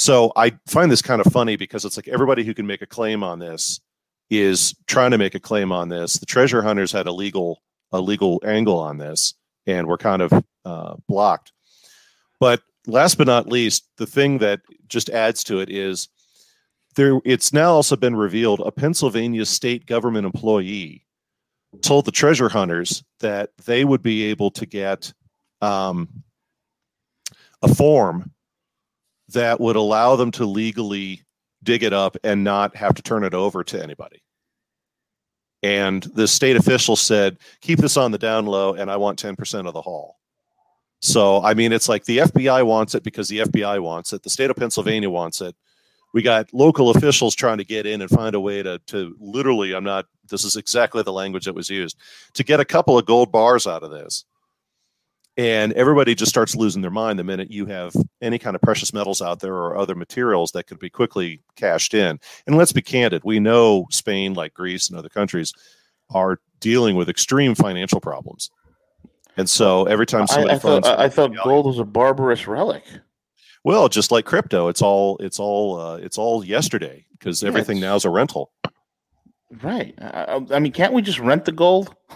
So 0.00 0.32
I 0.34 0.58
find 0.66 0.90
this 0.90 1.02
kind 1.02 1.20
of 1.20 1.30
funny 1.30 1.56
because 1.56 1.84
it's 1.84 1.98
like 1.98 2.08
everybody 2.08 2.42
who 2.42 2.54
can 2.54 2.66
make 2.66 2.80
a 2.80 2.86
claim 2.86 3.22
on 3.22 3.38
this 3.38 3.82
is 4.30 4.74
trying 4.86 5.10
to 5.10 5.18
make 5.18 5.34
a 5.34 5.40
claim 5.40 5.72
on 5.72 5.90
this. 5.90 6.14
The 6.14 6.24
treasure 6.24 6.62
hunters 6.62 6.90
had 6.90 7.06
a 7.06 7.12
legal 7.12 7.60
a 7.92 8.00
legal 8.00 8.40
angle 8.42 8.78
on 8.78 8.96
this, 8.96 9.34
and 9.66 9.86
were 9.86 9.98
kind 9.98 10.22
of 10.22 10.32
uh, 10.64 10.94
blocked. 11.06 11.52
But 12.38 12.62
last 12.86 13.18
but 13.18 13.26
not 13.26 13.48
least, 13.48 13.88
the 13.98 14.06
thing 14.06 14.38
that 14.38 14.62
just 14.88 15.10
adds 15.10 15.44
to 15.44 15.60
it 15.60 15.68
is 15.68 16.08
there. 16.94 17.20
It's 17.26 17.52
now 17.52 17.72
also 17.72 17.94
been 17.94 18.16
revealed 18.16 18.60
a 18.60 18.72
Pennsylvania 18.72 19.44
state 19.44 19.84
government 19.84 20.24
employee 20.24 21.04
told 21.82 22.06
the 22.06 22.10
treasure 22.10 22.48
hunters 22.48 23.04
that 23.18 23.50
they 23.66 23.84
would 23.84 24.00
be 24.00 24.22
able 24.22 24.50
to 24.52 24.64
get 24.64 25.12
um, 25.60 26.08
a 27.60 27.74
form 27.74 28.32
that 29.32 29.60
would 29.60 29.76
allow 29.76 30.16
them 30.16 30.30
to 30.32 30.44
legally 30.44 31.22
dig 31.62 31.82
it 31.82 31.92
up 31.92 32.16
and 32.24 32.42
not 32.44 32.74
have 32.76 32.94
to 32.94 33.02
turn 33.02 33.24
it 33.24 33.34
over 33.34 33.62
to 33.64 33.82
anybody. 33.82 34.22
And 35.62 36.02
the 36.02 36.26
state 36.26 36.56
official 36.56 36.96
said, 36.96 37.38
keep 37.60 37.78
this 37.78 37.96
on 37.96 38.12
the 38.12 38.18
down 38.18 38.46
low, 38.46 38.74
and 38.74 38.90
I 38.90 38.96
want 38.96 39.22
10% 39.22 39.66
of 39.66 39.74
the 39.74 39.82
haul. 39.82 40.18
So, 41.00 41.42
I 41.42 41.54
mean, 41.54 41.72
it's 41.72 41.88
like 41.88 42.04
the 42.04 42.18
FBI 42.18 42.64
wants 42.64 42.94
it 42.94 43.02
because 43.02 43.28
the 43.28 43.40
FBI 43.40 43.80
wants 43.82 44.12
it. 44.12 44.22
The 44.22 44.30
state 44.30 44.50
of 44.50 44.56
Pennsylvania 44.56 45.10
wants 45.10 45.40
it. 45.40 45.54
We 46.12 46.22
got 46.22 46.52
local 46.52 46.90
officials 46.90 47.34
trying 47.34 47.58
to 47.58 47.64
get 47.64 47.86
in 47.86 48.00
and 48.00 48.10
find 48.10 48.34
a 48.34 48.40
way 48.40 48.62
to, 48.62 48.80
to 48.88 49.16
literally, 49.20 49.74
I'm 49.74 49.84
not, 49.84 50.06
this 50.28 50.44
is 50.44 50.56
exactly 50.56 51.02
the 51.02 51.12
language 51.12 51.44
that 51.44 51.54
was 51.54 51.70
used, 51.70 51.96
to 52.34 52.44
get 52.44 52.60
a 52.60 52.64
couple 52.64 52.98
of 52.98 53.06
gold 53.06 53.30
bars 53.30 53.66
out 53.66 53.82
of 53.82 53.90
this. 53.90 54.24
And 55.36 55.72
everybody 55.74 56.14
just 56.14 56.28
starts 56.28 56.56
losing 56.56 56.82
their 56.82 56.90
mind 56.90 57.18
the 57.18 57.24
minute 57.24 57.50
you 57.50 57.66
have 57.66 57.94
any 58.20 58.38
kind 58.38 58.54
of 58.54 58.62
precious 58.62 58.92
metals 58.92 59.22
out 59.22 59.40
there 59.40 59.54
or 59.54 59.76
other 59.76 59.94
materials 59.94 60.52
that 60.52 60.66
could 60.66 60.78
be 60.78 60.90
quickly 60.90 61.40
cashed 61.56 61.94
in. 61.94 62.18
And 62.46 62.56
let's 62.56 62.72
be 62.72 62.82
candid, 62.82 63.22
we 63.24 63.40
know 63.40 63.86
Spain, 63.90 64.34
like 64.34 64.54
Greece 64.54 64.88
and 64.88 64.98
other 64.98 65.08
countries, 65.08 65.52
are 66.10 66.40
dealing 66.58 66.96
with 66.96 67.08
extreme 67.08 67.54
financial 67.54 68.00
problems. 68.00 68.50
And 69.36 69.48
so 69.48 69.84
every 69.84 70.06
time 70.06 70.22
I, 70.22 70.26
somebody 70.26 70.54
I 70.54 70.58
thought, 70.58 70.86
I, 70.86 71.04
I 71.04 71.08
thought 71.08 71.32
gold 71.44 71.66
was 71.66 71.78
a 71.78 71.84
barbarous 71.84 72.46
relic. 72.46 72.84
well, 73.64 73.88
just 73.88 74.10
like 74.10 74.24
crypto, 74.24 74.68
it's 74.68 74.82
all 74.82 75.16
it's 75.18 75.38
all 75.38 75.80
uh, 75.80 75.96
it's 75.96 76.18
all 76.18 76.44
yesterday 76.44 77.06
because 77.12 77.42
Yeah, 77.42 77.48
everything 77.48 77.80
now 77.80 77.94
is 77.94 78.04
a 78.04 78.10
rental. 78.10 78.52
Right. 79.62 79.94
I, 80.00 80.44
I 80.50 80.58
mean, 80.58 80.72
can't 80.72 80.92
we 80.92 81.02
just 81.02 81.18
rent 81.18 81.44
the 81.44 81.52
gold? 81.52 81.94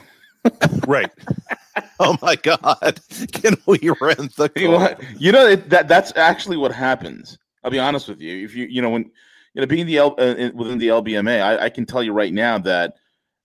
Right. 0.86 1.10
oh 2.00 2.16
my 2.22 2.36
God! 2.36 3.00
Can 3.32 3.56
we 3.66 3.78
rent 4.00 4.36
the 4.36 4.50
You 4.56 4.68
know, 4.68 4.96
you 5.18 5.32
know 5.32 5.46
it, 5.46 5.70
that 5.70 5.88
that's 5.88 6.12
actually 6.16 6.56
what 6.56 6.72
happens. 6.72 7.38
I'll 7.62 7.70
be 7.70 7.78
honest 7.78 8.08
with 8.08 8.20
you. 8.20 8.44
If 8.44 8.54
you 8.54 8.66
you 8.66 8.82
know 8.82 8.90
when 8.90 9.10
you 9.54 9.60
know 9.60 9.66
being 9.66 9.86
the 9.86 9.98
L, 9.98 10.14
uh, 10.18 10.50
within 10.54 10.78
the 10.78 10.88
LBMA, 10.88 11.42
I, 11.42 11.64
I 11.64 11.68
can 11.70 11.86
tell 11.86 12.02
you 12.02 12.12
right 12.12 12.32
now 12.32 12.58
that 12.58 12.94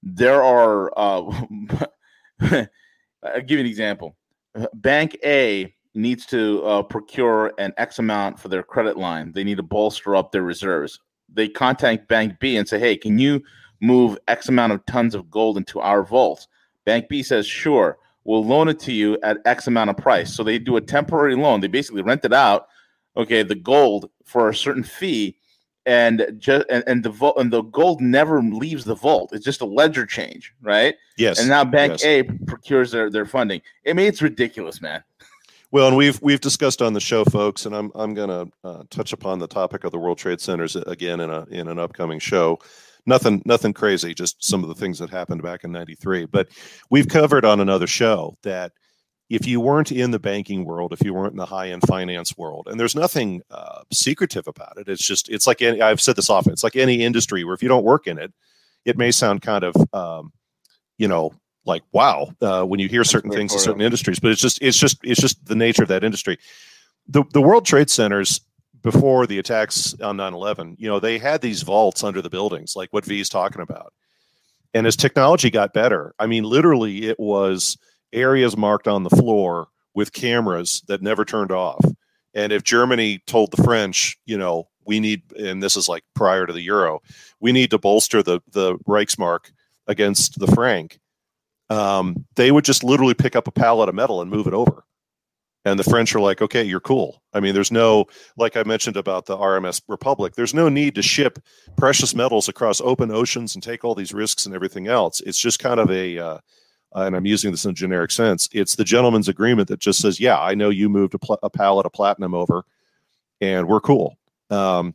there 0.04 0.44
are 0.44 0.92
uh, 0.98 1.46
I'll 3.24 3.42
give 3.42 3.52
you 3.52 3.60
an 3.60 3.66
example. 3.66 4.16
Bank 4.74 5.18
A 5.24 5.74
needs 5.96 6.26
to 6.28 6.64
uh, 6.66 6.84
procure 6.84 7.54
an 7.58 7.74
X 7.78 8.00
amount 8.00 8.40
for 8.40 8.48
their 8.50 8.64
credit 8.64 8.98
line. 8.98 9.32
They 9.32 9.44
need 9.44 9.58
to 9.58 9.64
bolster 9.64 10.16
up 10.16 10.32
their 10.32 10.44
reserves. 10.44 11.00
They 11.32 11.48
contact 11.48 12.08
Bank 12.08 12.40
B 12.40 12.58
and 12.58 12.68
say, 12.68 12.80
"Hey, 12.80 12.98
can 12.98 13.18
you 13.20 13.42
move 13.82 14.18
X 14.28 14.50
amount 14.50 14.74
of 14.74 14.86
tons 14.86 15.16
of 15.16 15.32
gold 15.32 15.58
into 15.58 15.80
our 15.80 16.04
vaults?" 16.04 16.48
Bank 16.90 17.08
B 17.08 17.22
says, 17.22 17.46
"Sure." 17.46 18.00
We'll 18.24 18.44
loan 18.44 18.68
it 18.68 18.80
to 18.80 18.92
you 18.92 19.18
at 19.22 19.38
X 19.46 19.68
amount 19.68 19.92
of 19.92 19.98
price. 19.98 20.36
So 20.36 20.44
they 20.44 20.58
do 20.58 20.76
a 20.76 20.82
temporary 20.82 21.36
loan. 21.36 21.62
They 21.62 21.68
basically 21.68 22.02
rent 22.02 22.26
it 22.26 22.34
out, 22.34 22.68
okay, 23.16 23.44
the 23.44 23.56
gold 23.56 24.10
for 24.26 24.50
a 24.50 24.56
certain 24.56 24.84
fee, 24.84 25.36
and 25.86 26.36
just 26.38 26.66
and, 26.70 26.84
and 26.88 27.04
the 27.04 27.10
vault 27.12 27.38
and 27.38 27.52
the 27.52 27.62
gold 27.62 28.02
never 28.02 28.42
leaves 28.42 28.86
the 28.86 28.96
vault. 28.96 29.32
It's 29.34 29.46
just 29.46 29.62
a 29.62 29.66
ledger 29.66 30.06
change, 30.06 30.54
right? 30.62 30.96
Yes. 31.18 31.40
And 31.40 31.48
now 31.48 31.64
Bank 31.64 32.02
yes. 32.02 32.06
A 32.06 32.24
procures 32.48 32.90
their 32.92 33.12
their 33.12 33.26
funding. 33.26 33.62
I 33.88 33.94
mean, 33.94 34.08
it's 34.08 34.22
ridiculous, 34.22 34.82
man. 34.82 35.04
Well, 35.72 35.88
and 35.88 35.96
we've 35.96 36.20
we've 36.24 36.42
discussed 36.42 36.82
on 36.82 36.94
the 36.94 37.00
show, 37.00 37.24
folks, 37.26 37.68
and 37.68 37.76
I'm 37.76 37.92
I'm 37.94 38.16
going 38.16 38.30
to 38.30 38.52
uh, 38.64 38.84
touch 38.90 39.14
upon 39.14 39.38
the 39.38 39.48
topic 39.48 39.84
of 39.84 39.92
the 39.92 40.00
World 40.00 40.18
Trade 40.18 40.42
Centers 40.42 40.76
again 40.76 41.20
in 41.20 41.30
a 41.30 41.46
in 41.52 41.68
an 41.68 41.78
upcoming 41.78 42.20
show. 42.20 42.60
Nothing 43.06 43.42
nothing 43.46 43.74
crazy, 43.74 44.14
just 44.14 44.44
some 44.44 44.64
of 44.64 44.70
the 44.70 44.76
things 44.76 45.00
that 45.00 45.10
happened 45.10 45.42
back 45.42 45.64
in 45.64 45.72
'93. 45.72 46.26
But 46.26 46.50
we've 46.90 47.08
covered 47.08 47.46
on 47.46 47.60
another 47.60 47.88
show 47.88 48.38
that 48.44 48.72
if 49.30 49.46
you 49.48 49.60
weren't 49.60 49.92
in 49.92 50.12
the 50.12 50.20
banking 50.20 50.66
world, 50.66 50.92
if 50.92 51.04
you 51.04 51.14
weren't 51.14 51.32
in 51.32 51.38
the 51.38 51.46
high 51.46 51.70
end 51.70 51.84
finance 51.88 52.38
world, 52.38 52.68
and 52.70 52.80
there's 52.80 52.96
nothing 52.96 53.42
uh, 53.52 53.84
secretive 53.92 54.48
about 54.48 54.78
it, 54.78 54.90
it's 54.90 55.06
just 55.06 55.30
it's 55.30 55.48
like 55.48 55.62
any, 55.62 55.82
I've 55.82 56.02
said 56.02 56.16
this 56.16 56.30
often. 56.30 56.52
It's 56.52 56.64
like 56.64 56.76
any 56.76 57.04
industry 57.04 57.44
where 57.44 57.54
if 57.54 57.64
you 57.64 57.70
don't 57.70 57.86
work 57.86 58.08
in 58.08 58.18
it, 58.18 58.34
it 58.86 58.98
may 58.98 59.12
sound 59.12 59.42
kind 59.42 59.64
of 59.64 59.76
um, 59.94 60.32
you 60.98 61.08
know 61.08 61.32
like 61.66 61.84
wow 61.92 62.30
uh, 62.42 62.64
when 62.64 62.80
you 62.80 62.88
hear 62.88 63.04
certain 63.04 63.32
things 63.32 63.54
in 63.54 63.60
certain 63.60 63.82
industries 63.82 64.20
but 64.20 64.32
it's 64.32 64.42
just 64.42 64.62
it's 64.62 64.78
just 64.78 64.98
it's 65.04 65.22
just 65.22 65.44
the 65.46 65.56
nature 65.56 65.84
of 65.84 65.90
that 65.90 66.04
industry 66.04 66.38
the, 67.08 67.24
the 67.34 67.42
world 67.42 67.66
trade 67.66 67.90
centers 67.90 68.42
before 68.82 69.28
the 69.28 69.40
attacks 69.40 70.00
on 70.02 70.18
9-11 70.18 70.76
you 70.78 70.88
know 70.88 71.00
they 71.00 71.18
had 71.18 71.42
these 71.42 71.62
vaults 71.62 72.04
under 72.04 72.22
the 72.22 72.30
buildings 72.30 72.76
like 72.76 72.92
what 72.92 73.06
v 73.06 73.20
is 73.20 73.30
talking 73.30 73.62
about 73.62 73.94
and 74.74 74.88
as 74.88 74.96
technology 74.96 75.50
got 75.50 75.74
better 75.74 76.14
i 76.20 76.26
mean 76.26 76.44
literally 76.44 77.08
it 77.08 77.20
was 77.20 77.78
areas 78.14 78.58
marked 78.58 78.88
on 78.88 79.04
the 79.04 79.10
floor 79.10 79.68
with 79.94 80.14
cameras 80.14 80.84
that 80.88 81.02
never 81.02 81.26
turned 81.26 81.52
off 81.52 81.84
and 82.34 82.52
if 82.52 82.64
germany 82.64 83.20
told 83.28 83.52
the 83.52 83.64
french 83.64 84.18
you 84.26 84.38
know 84.38 84.68
we 84.86 85.00
need 85.00 85.22
and 85.34 85.62
this 85.62 85.76
is 85.76 85.88
like 85.88 86.04
prior 86.16 86.46
to 86.46 86.54
the 86.54 86.62
euro 86.62 87.02
we 87.40 87.52
need 87.52 87.70
to 87.70 87.78
bolster 87.78 88.24
the 88.24 88.40
the 88.52 88.78
reichsmark 88.88 89.52
against 89.88 90.40
the 90.40 90.48
franc 90.48 91.00
um, 91.70 92.26
they 92.36 92.52
would 92.52 92.66
just 92.66 92.84
literally 92.84 93.14
pick 93.14 93.36
up 93.36 93.48
a 93.48 93.52
pallet 93.52 93.90
of 93.90 93.96
metal 93.96 94.22
and 94.22 94.32
move 94.32 94.48
it 94.48 94.54
over. 94.54 94.84
And 95.70 95.80
the 95.80 95.84
French 95.84 96.16
are 96.16 96.20
like, 96.20 96.42
okay, 96.42 96.64
you're 96.64 96.80
cool. 96.80 97.22
I 97.34 97.40
mean, 97.40 97.54
there's 97.54 97.72
no, 97.72 98.08
like 98.38 98.58
I 98.58 98.64
mentioned 98.64 98.98
about 98.98 99.28
the 99.28 99.38
RMS 99.38 99.82
Republic, 99.88 100.34
there's 100.36 100.54
no 100.54 100.68
need 100.68 100.96
to 100.96 101.02
ship 101.02 101.40
precious 101.78 102.16
metals 102.16 102.50
across 102.50 102.82
open 102.82 103.12
oceans 103.12 103.56
and 103.56 103.64
take 103.64 103.84
all 103.84 103.94
these 103.94 104.14
risks 104.14 104.46
and 104.46 104.56
everything 104.56 104.88
else. 104.88 105.22
It's 105.22 105.40
just 105.40 105.60
kind 105.60 105.80
of 105.80 105.92
a, 105.92 106.18
uh, 106.18 106.38
and 106.96 107.16
I'm 107.16 107.26
using 107.26 107.52
this 107.52 107.66
in 107.66 107.72
a 107.72 107.74
generic 107.74 108.10
sense, 108.10 108.50
it's 108.52 108.76
the 108.76 108.84
gentleman's 108.84 109.28
agreement 109.28 109.68
that 109.68 109.80
just 109.80 110.02
says, 110.02 110.20
yeah, 110.20 110.40
I 110.40 110.56
know 110.56 110.70
you 110.70 110.90
moved 110.90 111.14
a, 111.14 111.20
a 111.44 111.50
pallet 111.50 111.86
of 111.86 111.94
platinum 111.94 112.34
over 112.34 112.64
and 113.40 113.68
we're 113.68 113.82
cool. 113.82 114.18
Um, 114.50 114.94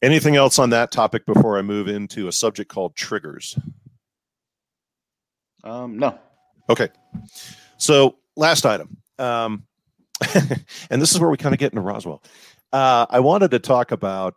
anything 0.00 0.36
else 0.36 0.58
on 0.58 0.70
that 0.70 0.90
topic 0.90 1.26
before 1.26 1.58
I 1.58 1.62
move 1.62 1.88
into 1.88 2.28
a 2.28 2.32
subject 2.32 2.70
called 2.70 2.96
triggers? 2.96 3.58
Um, 5.62 5.98
no. 5.98 6.18
Okay. 6.70 6.88
So 7.76 8.16
last 8.36 8.64
item, 8.64 8.96
um, 9.18 9.66
and 10.90 11.02
this 11.02 11.12
is 11.12 11.20
where 11.20 11.30
we 11.30 11.36
kind 11.36 11.54
of 11.54 11.58
get 11.58 11.72
into 11.72 11.82
Roswell. 11.82 12.22
Uh, 12.72 13.06
I 13.08 13.20
wanted 13.20 13.50
to 13.52 13.58
talk 13.58 13.92
about 13.92 14.34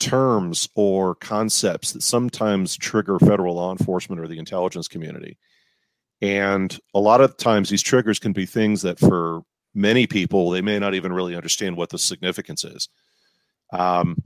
terms 0.00 0.68
or 0.74 1.14
concepts 1.14 1.92
that 1.92 2.02
sometimes 2.02 2.76
trigger 2.76 3.18
federal 3.18 3.54
law 3.54 3.70
enforcement 3.70 4.20
or 4.20 4.26
the 4.26 4.38
intelligence 4.38 4.88
community. 4.88 5.38
And 6.20 6.76
a 6.94 7.00
lot 7.00 7.20
of 7.20 7.36
times 7.36 7.68
these 7.68 7.82
triggers 7.82 8.18
can 8.18 8.32
be 8.32 8.46
things 8.46 8.82
that 8.82 8.98
for 8.98 9.42
many 9.74 10.06
people, 10.06 10.50
they 10.50 10.60
may 10.60 10.78
not 10.78 10.94
even 10.94 11.12
really 11.12 11.36
understand 11.36 11.76
what 11.76 11.90
the 11.90 11.98
significance 11.98 12.64
is. 12.64 12.88
Um, 13.72 14.16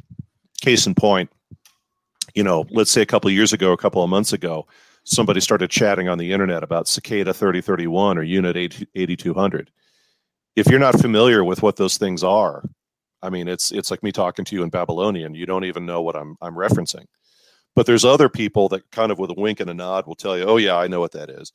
case 0.60 0.86
in 0.86 0.94
point, 0.94 1.30
you 2.34 2.42
know, 2.42 2.66
let's 2.70 2.90
say 2.90 3.02
a 3.02 3.06
couple 3.06 3.30
years 3.30 3.52
ago, 3.52 3.72
a 3.72 3.76
couple 3.76 4.02
of 4.02 4.10
months 4.10 4.32
ago, 4.32 4.66
somebody 5.06 5.40
started 5.40 5.70
chatting 5.70 6.08
on 6.08 6.18
the 6.18 6.32
internet 6.32 6.62
about 6.62 6.88
Cicada 6.88 7.32
3031 7.32 8.18
or 8.18 8.22
Unit 8.22 8.56
8200. 8.94 9.70
If 10.56 10.66
you're 10.66 10.80
not 10.80 11.00
familiar 11.00 11.44
with 11.44 11.62
what 11.62 11.76
those 11.76 11.96
things 11.96 12.24
are, 12.24 12.64
I 13.22 13.30
mean, 13.30 13.48
it's 13.48 13.72
it's 13.72 13.90
like 13.90 14.02
me 14.02 14.12
talking 14.12 14.44
to 14.44 14.54
you 14.54 14.62
in 14.62 14.68
Babylonian. 14.68 15.34
You 15.34 15.46
don't 15.46 15.64
even 15.64 15.86
know 15.86 16.02
what 16.02 16.16
I'm 16.16 16.36
I'm 16.42 16.54
referencing. 16.54 17.06
But 17.74 17.86
there's 17.86 18.04
other 18.04 18.28
people 18.28 18.68
that 18.70 18.90
kind 18.90 19.12
of 19.12 19.18
with 19.18 19.30
a 19.30 19.34
wink 19.34 19.60
and 19.60 19.70
a 19.70 19.74
nod 19.74 20.06
will 20.06 20.14
tell 20.14 20.36
you, 20.36 20.44
"Oh 20.44 20.56
yeah, 20.56 20.76
I 20.76 20.88
know 20.88 21.00
what 21.00 21.12
that 21.12 21.30
is." 21.30 21.52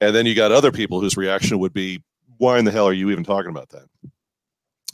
And 0.00 0.14
then 0.14 0.26
you 0.26 0.34
got 0.34 0.52
other 0.52 0.72
people 0.72 1.00
whose 1.00 1.16
reaction 1.16 1.58
would 1.58 1.72
be, 1.72 2.02
"Why 2.38 2.58
in 2.58 2.64
the 2.64 2.70
hell 2.70 2.88
are 2.88 2.92
you 2.92 3.10
even 3.10 3.24
talking 3.24 3.50
about 3.50 3.68
that?" 3.70 3.86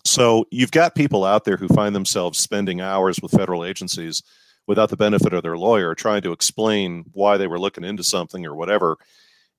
So 0.04 0.46
you've 0.50 0.70
got 0.70 0.94
people 0.94 1.24
out 1.24 1.44
there 1.44 1.56
who 1.56 1.68
find 1.68 1.94
themselves 1.94 2.38
spending 2.38 2.80
hours 2.80 3.20
with 3.22 3.32
federal 3.32 3.64
agencies 3.64 4.22
without 4.66 4.90
the 4.90 4.96
benefit 4.96 5.32
of 5.32 5.42
their 5.42 5.58
lawyer 5.58 5.94
trying 5.94 6.22
to 6.22 6.32
explain 6.32 7.04
why 7.12 7.36
they 7.36 7.46
were 7.46 7.58
looking 7.58 7.84
into 7.84 8.02
something 8.02 8.46
or 8.46 8.54
whatever. 8.54 8.96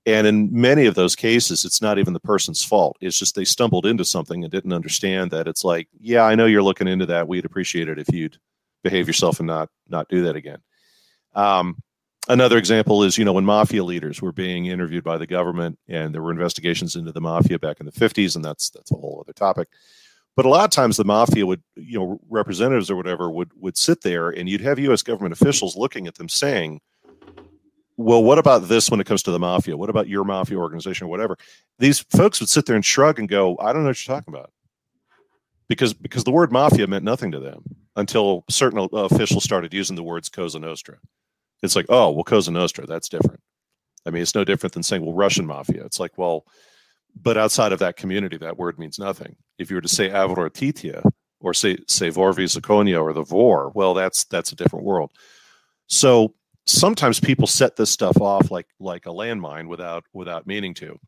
And 0.07 0.27
in 0.27 0.49
many 0.51 0.85
of 0.85 0.95
those 0.95 1.15
cases, 1.15 1.65
it's 1.65 1.81
not 1.81 1.97
even 1.97 2.13
the 2.13 2.19
person's 2.19 2.63
fault. 2.63 2.97
It's 3.01 3.17
just 3.17 3.35
they 3.35 3.45
stumbled 3.45 3.87
into 3.87 4.05
something 4.05 4.43
and 4.43 4.51
didn't 4.51 4.73
understand 4.73 5.31
that 5.31 5.47
it's 5.47 5.63
like, 5.63 5.87
yeah, 5.99 6.23
I 6.23 6.35
know 6.35 6.45
you're 6.45 6.61
looking 6.63 6.87
into 6.87 7.07
that. 7.07 7.27
We'd 7.27 7.45
appreciate 7.45 7.89
it 7.89 7.97
if 7.97 8.07
you'd 8.13 8.37
behave 8.83 9.07
yourself 9.07 9.39
and 9.39 9.47
not 9.47 9.69
not 9.89 10.07
do 10.09 10.23
that 10.23 10.35
again. 10.35 10.59
Um, 11.33 11.77
another 12.29 12.57
example 12.57 13.03
is, 13.03 13.17
you 13.17 13.25
know, 13.25 13.33
when 13.33 13.45
mafia 13.45 13.83
leaders 13.83 14.21
were 14.21 14.31
being 14.31 14.67
interviewed 14.67 15.03
by 15.03 15.17
the 15.17 15.27
government, 15.27 15.79
and 15.87 16.13
there 16.13 16.21
were 16.21 16.31
investigations 16.31 16.95
into 16.95 17.11
the 17.11 17.21
mafia 17.21 17.57
back 17.57 17.79
in 17.79 17.87
the 17.87 17.91
50s, 17.91 18.35
and 18.35 18.45
that's 18.45 18.69
that's 18.69 18.91
a 18.91 18.95
whole 18.95 19.23
other 19.25 19.33
topic. 19.33 19.69
But 20.35 20.45
a 20.45 20.49
lot 20.49 20.65
of 20.65 20.71
times 20.71 20.97
the 20.97 21.05
mafia 21.05 21.45
would, 21.45 21.63
you 21.75 21.97
know, 21.97 22.19
representatives 22.29 22.91
or 22.91 22.95
whatever 22.95 23.29
would 23.29 23.51
would 23.55 23.77
sit 23.77 24.01
there 24.01 24.29
and 24.29 24.49
you'd 24.49 24.61
have 24.61 24.79
US 24.79 25.01
government 25.01 25.33
officials 25.33 25.77
looking 25.77 26.07
at 26.07 26.15
them 26.15 26.27
saying, 26.27 26.81
well, 27.97 28.23
what 28.23 28.37
about 28.37 28.67
this 28.67 28.89
when 28.89 28.99
it 28.99 29.07
comes 29.07 29.23
to 29.23 29.31
the 29.31 29.39
mafia? 29.39 29.77
What 29.77 29.89
about 29.89 30.09
your 30.09 30.25
mafia 30.25 30.57
organization 30.57 31.07
or 31.07 31.09
whatever? 31.09 31.37
These 31.79 31.99
folks 31.99 32.41
would 32.41 32.49
sit 32.49 32.65
there 32.65 32.75
and 32.75 32.83
shrug 32.83 33.19
and 33.19 33.29
go, 33.29 33.57
I 33.59 33.71
don't 33.71 33.83
know 33.83 33.89
what 33.89 34.05
you're 34.05 34.15
talking 34.15 34.33
about. 34.33 34.51
Because 35.67 35.93
because 35.93 36.25
the 36.25 36.31
word 36.31 36.51
mafia 36.51 36.85
meant 36.87 37.05
nothing 37.05 37.31
to 37.31 37.39
them 37.39 37.63
until 37.95 38.43
certain 38.49 38.87
officials 38.93 39.43
started 39.43 39.73
using 39.73 39.95
the 39.95 40.03
words 40.03 40.29
Cosa 40.29 40.59
Nostra. 40.59 40.97
It's 41.63 41.75
like, 41.75 41.85
oh, 41.89 42.11
well, 42.11 42.23
Cosa 42.23 42.51
Nostra, 42.51 42.85
that's 42.85 43.09
different. 43.09 43.41
I 44.05 44.11
mean, 44.11 44.21
it's 44.21 44.35
no 44.35 44.43
different 44.43 44.73
than 44.73 44.83
saying, 44.83 45.03
well, 45.03 45.15
Russian 45.15 45.45
mafia. 45.45 45.83
It's 45.85 45.99
like, 45.99 46.17
well, 46.17 46.45
but 47.21 47.37
outside 47.37 47.71
of 47.71 47.79
that 47.79 47.97
community, 47.97 48.37
that 48.37 48.57
word 48.57 48.77
means 48.77 48.99
nothing. 48.99 49.35
If 49.57 49.69
you 49.69 49.75
were 49.75 49.81
to 49.81 49.87
say 49.87 50.09
Avrotithia 50.09 51.03
or 51.39 51.53
say 51.53 51.77
say 51.87 52.09
Vory 52.09 52.35
v 52.35 52.43
Zakone 52.43 53.01
or 53.01 53.13
the 53.13 53.23
Vor, 53.23 53.71
well, 53.73 53.93
that's 53.93 54.25
that's 54.25 54.51
a 54.51 54.55
different 54.55 54.85
world. 54.85 55.11
So 55.87 56.33
sometimes 56.65 57.19
people 57.19 57.47
set 57.47 57.75
this 57.75 57.91
stuff 57.91 58.19
off 58.19 58.51
like 58.51 58.67
like 58.79 59.05
a 59.05 59.09
landmine 59.09 59.67
without 59.67 60.03
without 60.13 60.47
meaning 60.47 60.73
to. 60.75 60.99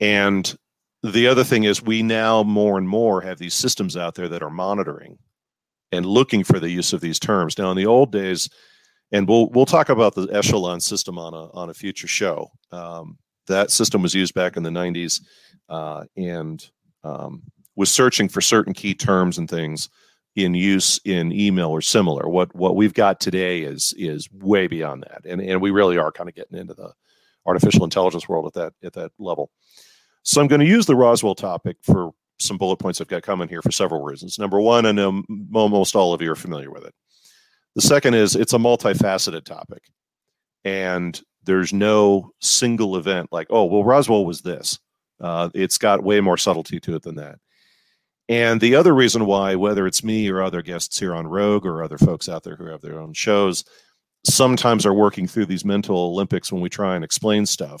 And 0.00 0.56
the 1.02 1.26
other 1.26 1.44
thing 1.44 1.64
is 1.64 1.82
we 1.82 2.02
now 2.02 2.42
more 2.42 2.76
and 2.78 2.88
more 2.88 3.20
have 3.20 3.38
these 3.38 3.54
systems 3.54 3.96
out 3.96 4.14
there 4.14 4.28
that 4.28 4.42
are 4.42 4.50
monitoring 4.50 5.18
and 5.92 6.04
looking 6.04 6.44
for 6.44 6.60
the 6.60 6.70
use 6.70 6.92
of 6.92 7.00
these 7.00 7.18
terms. 7.18 7.56
Now 7.56 7.70
in 7.70 7.76
the 7.76 7.86
old 7.86 8.12
days, 8.12 8.48
and 9.12 9.26
we'll 9.28 9.48
we'll 9.50 9.66
talk 9.66 9.88
about 9.88 10.14
the 10.14 10.28
echelon 10.32 10.80
system 10.80 11.18
on 11.18 11.34
a 11.34 11.50
on 11.52 11.70
a 11.70 11.74
future 11.74 12.08
show. 12.08 12.50
Um, 12.72 13.18
that 13.48 13.70
system 13.70 14.02
was 14.02 14.14
used 14.14 14.34
back 14.34 14.56
in 14.56 14.62
the 14.62 14.70
90s 14.70 15.20
uh, 15.68 16.04
and 16.16 16.70
um, 17.04 17.42
was 17.76 17.90
searching 17.90 18.28
for 18.28 18.40
certain 18.40 18.72
key 18.72 18.94
terms 18.94 19.38
and 19.38 19.48
things 19.48 19.88
in 20.36 20.54
use 20.54 21.00
in 21.04 21.32
email 21.32 21.70
or 21.70 21.80
similar. 21.80 22.28
What 22.28 22.54
what 22.54 22.76
we've 22.76 22.94
got 22.94 23.20
today 23.20 23.62
is 23.62 23.94
is 23.98 24.28
way 24.32 24.66
beyond 24.66 25.04
that, 25.08 25.22
and 25.24 25.40
and 25.40 25.60
we 25.60 25.70
really 25.70 25.98
are 25.98 26.12
kind 26.12 26.28
of 26.28 26.34
getting 26.34 26.58
into 26.58 26.74
the 26.74 26.92
artificial 27.44 27.84
intelligence 27.84 28.28
world 28.28 28.46
at 28.46 28.54
that 28.54 28.72
at 28.84 28.92
that 28.94 29.12
level. 29.18 29.50
So 30.22 30.40
I'm 30.40 30.46
going 30.46 30.60
to 30.60 30.66
use 30.66 30.86
the 30.86 30.96
Roswell 30.96 31.34
topic 31.34 31.78
for 31.82 32.12
some 32.38 32.58
bullet 32.58 32.76
points 32.76 33.00
I've 33.00 33.08
got 33.08 33.22
coming 33.22 33.48
here 33.48 33.62
for 33.62 33.72
several 33.72 34.02
reasons. 34.02 34.38
Number 34.38 34.60
one, 34.60 34.86
I 34.86 34.92
know 34.92 35.22
almost 35.54 35.96
all 35.96 36.14
of 36.14 36.22
you 36.22 36.30
are 36.30 36.36
familiar 36.36 36.70
with 36.70 36.84
it. 36.84 36.94
The 37.74 37.82
second 37.82 38.14
is 38.14 38.36
it's 38.36 38.52
a 38.52 38.58
multifaceted 38.58 39.44
topic, 39.44 39.82
and 40.64 41.20
there's 41.48 41.72
no 41.72 42.30
single 42.40 42.96
event 42.96 43.32
like, 43.32 43.46
oh, 43.48 43.64
well, 43.64 43.82
Roswell 43.82 44.26
was 44.26 44.42
this. 44.42 44.78
Uh, 45.18 45.48
it's 45.54 45.78
got 45.78 46.04
way 46.04 46.20
more 46.20 46.36
subtlety 46.36 46.78
to 46.78 46.94
it 46.94 47.02
than 47.02 47.14
that. 47.14 47.38
And 48.28 48.60
the 48.60 48.74
other 48.74 48.94
reason 48.94 49.24
why, 49.24 49.54
whether 49.54 49.86
it's 49.86 50.04
me 50.04 50.28
or 50.28 50.42
other 50.42 50.60
guests 50.60 50.98
here 50.98 51.14
on 51.14 51.26
Rogue 51.26 51.64
or 51.64 51.82
other 51.82 51.96
folks 51.96 52.28
out 52.28 52.42
there 52.42 52.54
who 52.54 52.66
have 52.66 52.82
their 52.82 53.00
own 53.00 53.14
shows, 53.14 53.64
sometimes 54.24 54.84
are 54.84 54.92
working 54.92 55.26
through 55.26 55.46
these 55.46 55.64
mental 55.64 55.96
Olympics 55.96 56.52
when 56.52 56.60
we 56.60 56.68
try 56.68 56.94
and 56.94 57.02
explain 57.02 57.46
stuff 57.46 57.80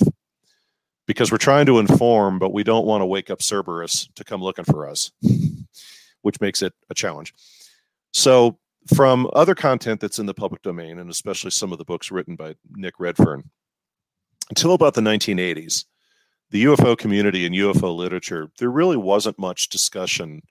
because 1.06 1.30
we're 1.30 1.36
trying 1.36 1.66
to 1.66 1.78
inform, 1.78 2.38
but 2.38 2.54
we 2.54 2.64
don't 2.64 2.86
want 2.86 3.02
to 3.02 3.06
wake 3.06 3.28
up 3.28 3.42
Cerberus 3.42 4.08
to 4.14 4.24
come 4.24 4.40
looking 4.40 4.64
for 4.64 4.88
us, 4.88 5.12
which 6.22 6.40
makes 6.40 6.62
it 6.62 6.72
a 6.88 6.94
challenge. 6.94 7.34
So, 8.14 8.58
from 8.94 9.28
other 9.34 9.54
content 9.54 10.00
that's 10.00 10.18
in 10.18 10.24
the 10.24 10.32
public 10.32 10.62
domain, 10.62 10.98
and 10.98 11.10
especially 11.10 11.50
some 11.50 11.72
of 11.72 11.78
the 11.78 11.84
books 11.84 12.10
written 12.10 12.36
by 12.36 12.54
Nick 12.70 12.94
Redfern, 12.98 13.50
until 14.50 14.72
about 14.74 14.94
the 14.94 15.00
1980s, 15.00 15.84
the 16.50 16.64
UFO 16.64 16.96
community 16.96 17.44
and 17.44 17.54
UFO 17.54 17.94
literature, 17.94 18.50
there 18.58 18.70
really 18.70 18.96
wasn't 18.96 19.38
much 19.38 19.68
discussion 19.68 20.42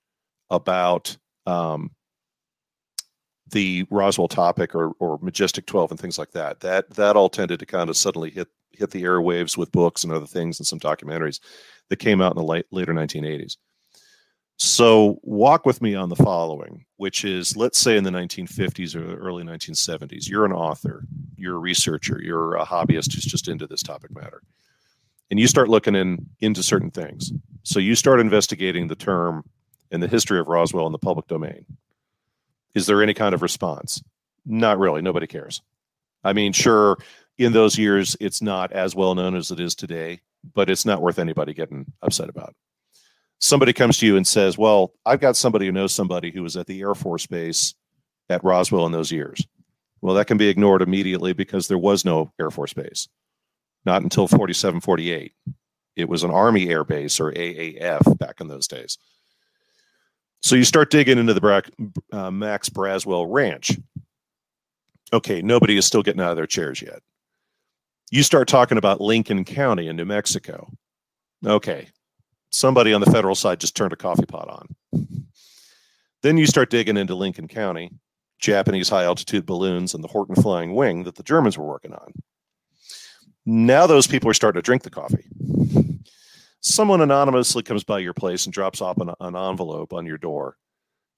about 0.49 1.17
um, 1.45 1.91
the 3.51 3.85
Roswell 3.89 4.27
topic 4.27 4.75
or, 4.75 4.91
or 4.99 5.19
Majestic 5.21 5.65
12 5.65 5.91
and 5.91 5.99
things 5.99 6.17
like 6.17 6.31
that. 6.31 6.59
That 6.59 6.89
that 6.91 7.15
all 7.15 7.29
tended 7.29 7.59
to 7.59 7.65
kind 7.65 7.89
of 7.89 7.97
suddenly 7.97 8.29
hit 8.29 8.47
hit 8.71 8.91
the 8.91 9.03
airwaves 9.03 9.57
with 9.57 9.71
books 9.71 10.03
and 10.03 10.13
other 10.13 10.27
things 10.27 10.59
and 10.59 10.67
some 10.67 10.79
documentaries 10.79 11.39
that 11.89 11.97
came 11.97 12.21
out 12.21 12.33
in 12.33 12.37
the 12.37 12.43
late, 12.43 12.65
later 12.71 12.93
1980s. 12.93 13.57
So 14.57 15.19
walk 15.21 15.67
with 15.67 15.83
me 15.83 15.93
on 15.93 16.09
the 16.09 16.15
following, 16.15 16.83
which 16.97 17.23
is 17.23 17.55
let's 17.55 17.77
say 17.77 17.95
in 17.95 18.03
the 18.03 18.09
1950s 18.09 18.95
or 18.95 19.15
early 19.17 19.43
1970s, 19.43 20.27
you're 20.27 20.45
an 20.45 20.51
author, 20.51 21.05
you're 21.35 21.55
a 21.55 21.59
researcher, 21.59 22.19
you're 22.23 22.55
a 22.55 22.65
hobbyist 22.65 23.13
who's 23.13 23.23
just 23.23 23.47
into 23.47 23.67
this 23.67 23.83
topic 23.83 24.13
matter. 24.15 24.41
And 25.29 25.39
you 25.39 25.47
start 25.47 25.69
looking 25.69 25.95
in 25.95 26.25
into 26.39 26.63
certain 26.63 26.89
things. 26.89 27.31
So 27.61 27.79
you 27.79 27.93
start 27.93 28.19
investigating 28.19 28.87
the 28.87 28.95
term 28.95 29.43
and 29.91 30.01
the 30.01 30.07
history 30.07 30.39
of 30.39 30.47
Roswell 30.47 30.87
in 30.87 30.91
the 30.91 30.97
public 30.97 31.27
domain. 31.27 31.65
Is 32.73 32.87
there 32.87 33.03
any 33.03 33.13
kind 33.13 33.35
of 33.35 33.43
response? 33.43 34.01
Not 34.45 34.79
really. 34.79 35.01
Nobody 35.03 35.27
cares. 35.27 35.61
I 36.23 36.33
mean, 36.33 36.51
sure, 36.51 36.97
in 37.37 37.53
those 37.53 37.77
years, 37.77 38.17
it's 38.19 38.41
not 38.41 38.71
as 38.71 38.95
well 38.95 39.13
known 39.13 39.35
as 39.35 39.51
it 39.51 39.59
is 39.59 39.75
today, 39.75 40.21
but 40.55 40.69
it's 40.69 40.85
not 40.85 41.01
worth 41.01 41.19
anybody 41.19 41.53
getting 41.53 41.85
upset 42.01 42.29
about. 42.29 42.55
Somebody 43.39 43.73
comes 43.73 43.97
to 43.99 44.05
you 44.05 44.17
and 44.17 44.27
says, 44.27 44.57
Well, 44.57 44.93
I've 45.05 45.19
got 45.19 45.35
somebody 45.35 45.65
who 45.65 45.71
knows 45.71 45.93
somebody 45.93 46.31
who 46.31 46.43
was 46.43 46.57
at 46.57 46.67
the 46.67 46.81
Air 46.81 46.95
Force 46.95 47.27
Base 47.27 47.75
at 48.29 48.43
Roswell 48.43 48.85
in 48.85 48.91
those 48.91 49.11
years. 49.11 49.45
Well, 50.01 50.15
that 50.15 50.27
can 50.27 50.37
be 50.37 50.47
ignored 50.47 50.81
immediately 50.81 51.33
because 51.33 51.67
there 51.67 51.77
was 51.77 52.05
no 52.05 52.31
Air 52.39 52.51
Force 52.51 52.73
Base, 52.73 53.07
not 53.85 54.03
until 54.03 54.27
47, 54.27 54.81
48. 54.81 55.33
It 55.95 56.09
was 56.09 56.23
an 56.23 56.31
Army 56.31 56.69
Air 56.69 56.83
Base 56.83 57.19
or 57.19 57.31
AAF 57.31 58.17
back 58.19 58.39
in 58.39 58.47
those 58.47 58.67
days. 58.67 58.97
So 60.41 60.55
you 60.55 60.63
start 60.63 60.91
digging 60.91 61.17
into 61.17 61.33
the 61.33 61.41
Bra- 61.41 61.61
uh, 62.11 62.31
Max 62.31 62.69
Braswell 62.69 63.25
Ranch. 63.27 63.77
Okay, 65.11 65.41
nobody 65.41 65.77
is 65.77 65.85
still 65.85 66.03
getting 66.03 66.21
out 66.21 66.31
of 66.31 66.37
their 66.37 66.45
chairs 66.45 66.81
yet. 66.81 67.01
You 68.11 68.23
start 68.23 68.47
talking 68.47 68.77
about 68.77 69.01
Lincoln 69.01 69.43
County 69.43 69.87
in 69.87 69.95
New 69.95 70.05
Mexico. 70.05 70.71
Okay, 71.45 71.89
somebody 72.49 72.93
on 72.93 73.01
the 73.01 73.11
federal 73.11 73.35
side 73.35 73.59
just 73.59 73.75
turned 73.75 73.93
a 73.93 73.97
coffee 73.97 74.25
pot 74.25 74.49
on. 74.49 75.07
Then 76.23 76.37
you 76.37 76.47
start 76.47 76.69
digging 76.69 76.97
into 76.97 77.15
Lincoln 77.15 77.47
County, 77.47 77.91
Japanese 78.39 78.89
high 78.89 79.03
altitude 79.03 79.45
balloons, 79.45 79.93
and 79.93 80.03
the 80.03 80.07
Horten 80.07 80.41
flying 80.41 80.73
wing 80.73 81.03
that 81.03 81.15
the 81.15 81.23
Germans 81.23 81.57
were 81.57 81.65
working 81.65 81.93
on. 81.93 82.13
Now 83.45 83.87
those 83.87 84.07
people 84.07 84.29
are 84.29 84.33
starting 84.33 84.59
to 84.59 84.65
drink 84.65 84.83
the 84.83 84.89
coffee 84.89 85.25
someone 86.61 87.01
anonymously 87.01 87.63
comes 87.63 87.83
by 87.83 87.99
your 87.99 88.13
place 88.13 88.45
and 88.45 88.53
drops 88.53 88.81
off 88.81 88.97
an, 88.97 89.09
an 89.19 89.35
envelope 89.35 89.93
on 89.93 90.05
your 90.05 90.17
door 90.17 90.57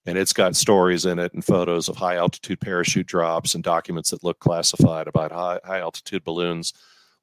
and 0.06 0.18
it's 0.18 0.34
got 0.34 0.56
stories 0.56 1.06
in 1.06 1.20
it 1.20 1.34
and 1.34 1.44
photos 1.44 1.90
of 1.90 1.98
high 1.98 2.16
altitude 2.16 2.60
parachute 2.60 3.08
drops 3.08 3.56
and 3.56 3.64
documents 3.64 4.10
that 4.10 4.24
look 4.24 4.40
classified 4.40 5.08
about 5.08 5.32
high, 5.32 5.60
high 5.64 5.80
altitude 5.80 6.24
balloons 6.24 6.74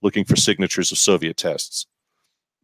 looking 0.02 0.24
for 0.24 0.36
signatures 0.36 0.92
of 0.92 0.98
Soviet 0.98 1.36
tests. 1.36 1.86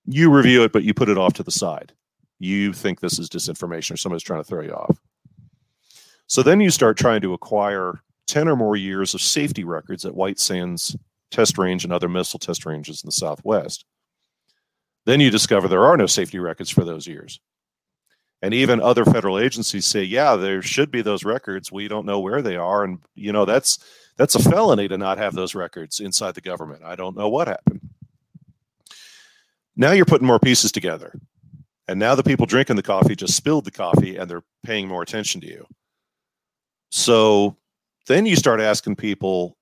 You 0.07 0.30
review 0.30 0.64
it, 0.64 0.72
but 0.72 0.84
you 0.84 0.94
put 0.94 1.09
it 1.09 1.18
off 1.18 1.34
to 1.34 1.42
the 1.42 1.50
side. 1.50 1.92
You 2.38 2.72
think 2.72 3.00
this 3.00 3.18
is 3.18 3.28
disinformation 3.28 3.92
or 3.92 3.96
somebody's 3.96 4.24
trying 4.24 4.40
to 4.40 4.48
throw 4.48 4.62
you 4.62 4.72
off. 4.72 4.98
So 6.26 6.42
then 6.42 6.61
you 6.61 6.70
start 6.70 6.96
trying 6.96 7.20
to 7.20 7.34
acquire 7.34 8.00
10 8.26 8.48
or 8.48 8.57
more 8.57 8.76
years 8.76 9.14
of 9.14 9.20
safety 9.20 9.64
records 9.64 10.05
at 10.05 10.14
White 10.14 10.40
Sands 10.40 10.96
Test 11.30 11.59
Range 11.59 11.84
and 11.84 11.92
other 11.92 12.09
missile 12.09 12.38
test 12.38 12.66
ranges 12.66 13.03
in 13.03 13.09
the 13.09 13.12
Southwest. 13.12 13.84
Then 15.05 15.20
you 15.20 15.30
discover 15.30 15.68
there 15.68 15.84
are 15.84 15.96
no 15.96 16.07
safety 16.07 16.38
records 16.38 16.70
for 16.70 16.84
those 16.84 17.07
years. 17.07 17.40
And 18.40 18.53
even 18.53 18.80
other 18.80 19.05
federal 19.05 19.38
agencies 19.38 19.86
say, 19.86 20.03
yeah, 20.03 20.34
there 20.34 20.62
should 20.62 20.90
be 20.90 21.00
those 21.00 21.24
records. 21.24 21.70
We 21.70 21.86
don't 21.86 22.07
know 22.07 22.20
where 22.20 22.42
they 22.42 22.57
are. 22.57 22.82
And, 22.82 22.98
you 23.14 23.32
know, 23.32 23.44
that's 23.44 23.78
that's 24.16 24.34
a 24.34 24.42
felony 24.42 24.88
to 24.88 24.98
not 24.98 25.18
have 25.18 25.34
those 25.34 25.55
records 25.55 26.00
inside 26.00 26.34
the 26.34 26.40
government. 26.40 26.82
I 26.84 26.96
don't 26.96 27.16
know 27.16 27.28
what 27.28 27.48
happened. 27.48 27.80
Now 29.77 29.93
you're 29.93 30.05
putting 30.05 30.27
more 30.27 30.39
pieces 30.39 30.73
together. 30.73 31.14
And 31.89 31.99
now 31.99 32.14
the 32.14 32.23
people 32.23 32.47
drinking 32.47 32.77
the 32.77 32.83
coffee 32.83 33.16
just 33.16 33.37
spilled 33.37 33.64
the 33.64 33.70
coffee 33.70 34.16
and 34.16 34.31
they're 34.31 34.45
paying 34.62 34.87
more 34.87 35.03
attention 35.03 35.41
to 35.41 35.47
you. 35.47 35.66
So 36.91 37.57
then 38.07 38.27
you 38.27 38.37
start 38.37 38.61
asking 38.61 38.97
people 38.97 39.57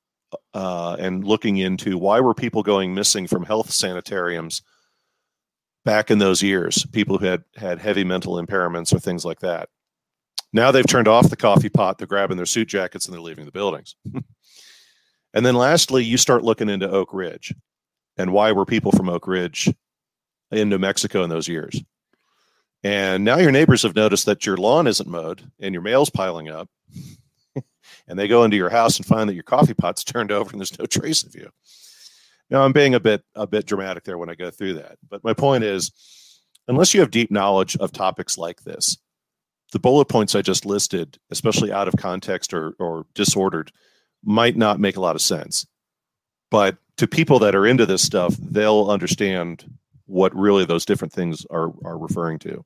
uh, 0.54 0.96
and 0.98 1.24
looking 1.24 1.56
into 1.56 1.98
why 1.98 2.20
were 2.20 2.34
people 2.34 2.62
going 2.62 2.94
missing 2.94 3.26
from 3.26 3.44
health 3.44 3.70
sanitariums 3.70 4.62
back 5.84 6.10
in 6.10 6.18
those 6.18 6.42
years, 6.42 6.84
people 6.92 7.18
who 7.18 7.26
had 7.26 7.44
had 7.56 7.78
heavy 7.78 8.04
mental 8.04 8.34
impairments 8.34 8.92
or 8.92 8.98
things 8.98 9.24
like 9.24 9.40
that. 9.40 9.68
Now 10.52 10.70
they've 10.70 10.86
turned 10.86 11.08
off 11.08 11.30
the 11.30 11.36
coffee 11.36 11.68
pot, 11.68 11.98
they're 11.98 12.06
grabbing 12.06 12.36
their 12.36 12.46
suit 12.46 12.68
jackets 12.68 13.06
and 13.06 13.14
they're 13.14 13.20
leaving 13.20 13.46
the 13.46 13.52
buildings. 13.52 13.94
and 15.34 15.46
then 15.46 15.54
lastly, 15.54 16.04
you 16.04 16.16
start 16.16 16.42
looking 16.42 16.68
into 16.68 16.90
Oak 16.90 17.14
Ridge 17.14 17.54
and 18.16 18.32
why 18.32 18.52
were 18.52 18.66
people 18.66 18.92
from 18.92 19.08
Oak 19.08 19.26
Ridge 19.26 19.68
in 20.50 20.68
New 20.68 20.78
Mexico 20.78 21.22
in 21.22 21.30
those 21.30 21.48
years? 21.48 21.82
And 22.82 23.24
now 23.24 23.38
your 23.38 23.50
neighbors 23.50 23.82
have 23.82 23.94
noticed 23.94 24.26
that 24.26 24.46
your 24.46 24.56
lawn 24.56 24.86
isn't 24.86 25.08
mowed 25.08 25.50
and 25.60 25.74
your 25.74 25.82
mail's 25.82 26.10
piling 26.10 26.48
up. 26.48 26.68
and 28.08 28.18
they 28.18 28.26
go 28.26 28.44
into 28.44 28.56
your 28.56 28.70
house 28.70 28.96
and 28.96 29.06
find 29.06 29.28
that 29.28 29.34
your 29.34 29.42
coffee 29.42 29.74
pot's 29.74 30.04
turned 30.04 30.32
over 30.32 30.50
and 30.50 30.60
there's 30.60 30.78
no 30.78 30.86
trace 30.86 31.22
of 31.22 31.34
you. 31.34 31.50
Now 32.48 32.62
I'm 32.62 32.72
being 32.72 32.94
a 32.94 33.00
bit 33.00 33.22
a 33.34 33.46
bit 33.46 33.66
dramatic 33.66 34.04
there 34.04 34.18
when 34.18 34.30
I 34.30 34.34
go 34.34 34.50
through 34.50 34.74
that, 34.74 34.98
but 35.08 35.22
my 35.22 35.32
point 35.32 35.62
is, 35.62 35.92
unless 36.66 36.92
you 36.92 37.00
have 37.00 37.12
deep 37.12 37.30
knowledge 37.30 37.76
of 37.76 37.92
topics 37.92 38.36
like 38.36 38.62
this, 38.62 38.98
the 39.72 39.78
bullet 39.78 40.06
points 40.06 40.34
I 40.34 40.42
just 40.42 40.66
listed, 40.66 41.16
especially 41.30 41.70
out 41.70 41.86
of 41.86 41.94
context 41.96 42.52
or 42.52 42.74
or 42.80 43.06
disordered, 43.14 43.70
might 44.24 44.56
not 44.56 44.80
make 44.80 44.96
a 44.96 45.00
lot 45.00 45.14
of 45.14 45.22
sense. 45.22 45.64
But 46.50 46.78
to 46.96 47.06
people 47.06 47.38
that 47.38 47.54
are 47.54 47.66
into 47.66 47.86
this 47.86 48.02
stuff, 48.02 48.34
they'll 48.36 48.90
understand 48.90 49.64
what 50.10 50.34
really 50.34 50.64
those 50.64 50.84
different 50.84 51.12
things 51.12 51.46
are 51.50 51.72
are 51.84 51.98
referring 51.98 52.38
to. 52.40 52.62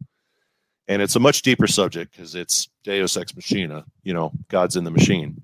And 0.87 1.01
it's 1.01 1.17
a 1.17 1.21
much 1.21 1.43
deeper 1.43 1.67
subject 1.67 2.13
because 2.13 2.35
it's 2.35 2.69
Deus 2.83 3.17
ex 3.17 3.35
machina, 3.35 3.85
you 4.03 4.13
know, 4.13 4.33
God's 4.49 4.77
in 4.77 4.85
the 4.85 4.91
machine 4.91 5.41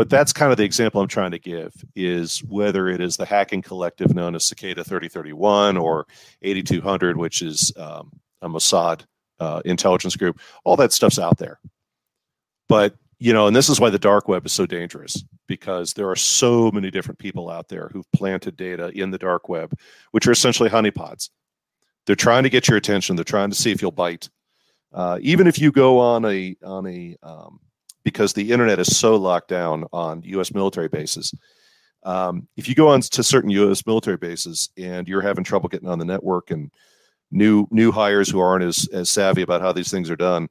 but 0.00 0.08
that's 0.08 0.32
kind 0.32 0.50
of 0.50 0.56
the 0.56 0.64
example 0.64 1.02
I'm 1.02 1.08
trying 1.08 1.32
to 1.32 1.38
give 1.38 1.74
is 1.94 2.42
whether 2.44 2.88
it 2.88 3.02
is 3.02 3.18
the 3.18 3.26
hacking 3.26 3.60
collective 3.60 4.14
known 4.14 4.34
as 4.34 4.46
Cicada 4.46 4.82
3031 4.82 5.76
or 5.76 6.06
8200, 6.40 7.18
which 7.18 7.42
is 7.42 7.70
um, 7.76 8.10
a 8.40 8.48
Mossad 8.48 9.02
uh, 9.40 9.60
intelligence 9.66 10.16
group, 10.16 10.40
all 10.64 10.76
that 10.76 10.94
stuff's 10.94 11.18
out 11.18 11.36
there. 11.36 11.60
But, 12.66 12.94
you 13.20 13.34
know, 13.34 13.46
and 13.46 13.54
this 13.54 13.68
is 13.68 13.78
why 13.78 13.90
the 13.90 13.98
dark 13.98 14.28
web 14.28 14.46
is 14.46 14.52
so 14.52 14.64
dangerous 14.64 15.22
because 15.46 15.92
there 15.92 16.08
are 16.08 16.16
so 16.16 16.70
many 16.70 16.90
different 16.90 17.18
people 17.18 17.50
out 17.50 17.68
there 17.68 17.90
who've 17.92 18.10
planted 18.12 18.56
data 18.56 18.88
in 18.94 19.10
the 19.10 19.18
dark 19.18 19.46
web, 19.46 19.78
which 20.12 20.26
are 20.26 20.32
essentially 20.32 20.70
honeypots. 20.70 21.28
They're 22.06 22.16
trying 22.16 22.44
to 22.44 22.50
get 22.50 22.66
your 22.66 22.78
attention. 22.78 23.16
They're 23.16 23.24
trying 23.24 23.50
to 23.50 23.56
see 23.56 23.70
if 23.70 23.82
you'll 23.82 23.90
bite. 23.90 24.30
Uh, 24.92 25.18
even 25.20 25.46
if 25.46 25.58
you 25.58 25.70
go 25.70 25.98
on 25.98 26.24
a 26.24 26.56
on 26.64 26.86
a 26.86 27.14
um, 27.22 27.60
because 28.04 28.32
the 28.32 28.50
internet 28.50 28.78
is 28.78 28.96
so 28.96 29.16
locked 29.16 29.48
down 29.48 29.84
on 29.92 30.22
U.S. 30.22 30.54
military 30.54 30.88
bases. 30.88 31.32
Um, 32.02 32.48
if 32.56 32.70
you 32.70 32.74
go 32.74 32.88
on 32.88 33.02
to 33.02 33.22
certain 33.22 33.50
U.S. 33.50 33.86
military 33.86 34.16
bases 34.16 34.70
and 34.78 35.06
you're 35.06 35.20
having 35.20 35.44
trouble 35.44 35.68
getting 35.68 35.88
on 35.88 35.98
the 35.98 36.06
network, 36.06 36.50
and 36.50 36.70
new 37.30 37.68
new 37.70 37.92
hires 37.92 38.30
who 38.30 38.40
aren't 38.40 38.64
as 38.64 38.88
as 38.94 39.10
savvy 39.10 39.42
about 39.42 39.60
how 39.60 39.72
these 39.72 39.90
things 39.90 40.08
are 40.08 40.16
done 40.16 40.48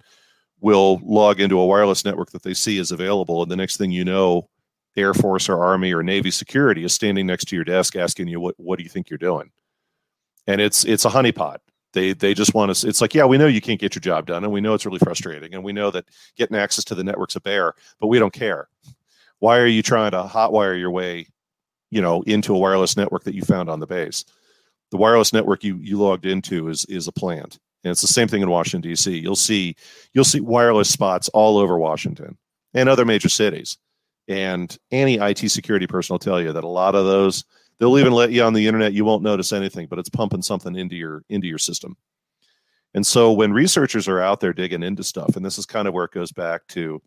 will 0.61 0.99
log 1.03 1.39
into 1.39 1.59
a 1.59 1.65
wireless 1.65 2.05
network 2.05 2.31
that 2.31 2.43
they 2.43 2.53
see 2.53 2.77
is 2.77 2.91
available, 2.91 3.41
and 3.41 3.51
the 3.51 3.55
next 3.55 3.77
thing 3.77 3.91
you 3.91 4.05
know, 4.05 4.49
Air 4.95 5.13
Force 5.13 5.49
or 5.49 5.63
Army 5.63 5.93
or 5.93 6.03
Navy 6.03 6.31
security 6.31 6.83
is 6.83 6.93
standing 6.93 7.25
next 7.25 7.45
to 7.45 7.55
your 7.55 7.65
desk 7.65 7.95
asking 7.95 8.27
you 8.27 8.39
what 8.39 8.55
what 8.57 8.77
do 8.77 8.83
you 8.83 8.89
think 8.89 9.09
you're 9.09 9.17
doing, 9.17 9.51
and 10.47 10.59
it's 10.61 10.85
it's 10.85 11.05
a 11.05 11.09
honeypot. 11.09 11.57
They 11.93 12.13
they 12.13 12.33
just 12.33 12.53
want 12.53 12.75
to, 12.75 12.87
It's 12.87 13.01
like, 13.01 13.15
yeah, 13.15 13.25
we 13.25 13.37
know 13.37 13.47
you 13.47 13.61
can't 13.61 13.79
get 13.79 13.95
your 13.95 14.01
job 14.01 14.25
done, 14.27 14.43
and 14.43 14.53
we 14.53 14.61
know 14.61 14.73
it's 14.73 14.85
really 14.85 14.99
frustrating, 14.99 15.53
and 15.53 15.63
we 15.63 15.73
know 15.73 15.91
that 15.91 16.05
getting 16.35 16.57
access 16.57 16.83
to 16.85 16.95
the 16.95 17.03
network's 17.03 17.35
a 17.35 17.41
bear, 17.41 17.73
but 17.99 18.07
we 18.07 18.19
don't 18.19 18.33
care. 18.33 18.67
Why 19.39 19.57
are 19.57 19.67
you 19.67 19.81
trying 19.81 20.11
to 20.11 20.23
hotwire 20.23 20.77
your 20.77 20.91
way, 20.91 21.27
you 21.89 22.01
know, 22.01 22.21
into 22.23 22.53
a 22.53 22.59
wireless 22.59 22.97
network 22.97 23.23
that 23.23 23.35
you 23.35 23.41
found 23.41 23.69
on 23.69 23.79
the 23.79 23.87
base? 23.87 24.25
The 24.91 24.97
wireless 24.97 25.33
network 25.33 25.63
you 25.63 25.77
you 25.77 25.97
logged 25.97 26.25
into 26.25 26.67
is 26.69 26.85
is 26.85 27.07
a 27.07 27.11
plant, 27.11 27.59
and 27.83 27.91
it's 27.91 28.01
the 28.01 28.07
same 28.07 28.27
thing 28.27 28.41
in 28.41 28.49
Washington 28.49 28.89
D.C. 28.89 29.17
You'll 29.17 29.35
see 29.35 29.75
you'll 30.13 30.25
see 30.25 30.41
wireless 30.41 30.89
spots 30.89 31.29
all 31.29 31.57
over 31.57 31.77
Washington 31.77 32.37
and 32.73 32.89
other 32.89 33.05
major 33.05 33.29
cities, 33.29 33.77
And 34.27 34.75
any 34.91 35.15
IT 35.15 35.49
security 35.49 35.87
person 35.87 36.13
will 36.13 36.19
tell 36.19 36.41
you 36.41 36.53
that 36.53 36.63
a 36.63 36.67
lot 36.67 36.95
of 36.95 37.05
those 37.05 37.45
they'll 37.79 37.97
even 37.97 38.13
let 38.13 38.31
you 38.31 38.43
on 38.43 38.53
the 38.53 38.67
internet. 38.67 38.93
You 38.93 39.05
won't 39.05 39.23
notice 39.23 39.53
anything, 39.53 39.87
but 39.87 39.99
it's 39.99 40.09
pumping 40.09 40.41
something 40.41 40.75
into 40.75 40.95
your 40.95 41.23
into 41.29 41.47
your 41.47 41.57
system. 41.57 41.95
And 42.93 43.05
so 43.05 43.31
when 43.31 43.53
researchers 43.53 44.07
are 44.07 44.19
out 44.19 44.39
there 44.39 44.53
digging 44.53 44.83
into 44.83 45.03
stuff, 45.03 45.35
and 45.35 45.45
this 45.45 45.57
is 45.57 45.65
kind 45.65 45.87
of 45.87 45.93
where 45.93 46.05
it 46.05 46.11
goes 46.11 46.31
back 46.31 46.65
to 46.69 47.01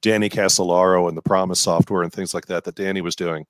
Danny 0.00 0.28
Casolaro 0.28 1.08
and 1.08 1.16
the 1.16 1.22
PROMIS 1.22 1.60
software 1.60 2.02
and 2.02 2.12
things 2.12 2.34
like 2.34 2.46
that 2.46 2.64
that 2.64 2.74
Danny 2.74 3.02
was 3.02 3.14
doing, 3.14 3.46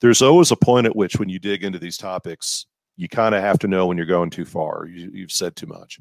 there's 0.00 0.22
always 0.22 0.50
a 0.50 0.56
point 0.56 0.86
at 0.86 0.96
which 0.96 1.18
when 1.18 1.28
you 1.28 1.38
dig 1.38 1.64
into 1.64 1.78
these 1.78 1.96
topics, 1.96 2.66
you 2.96 3.08
kind 3.08 3.34
of 3.34 3.42
have 3.42 3.58
to 3.60 3.68
know 3.68 3.86
when 3.86 3.96
you're 3.96 4.06
going 4.06 4.30
too 4.30 4.44
far. 4.44 4.86
You, 4.86 5.10
you've 5.12 5.32
said 5.32 5.56
too 5.56 5.66
much. 5.66 5.98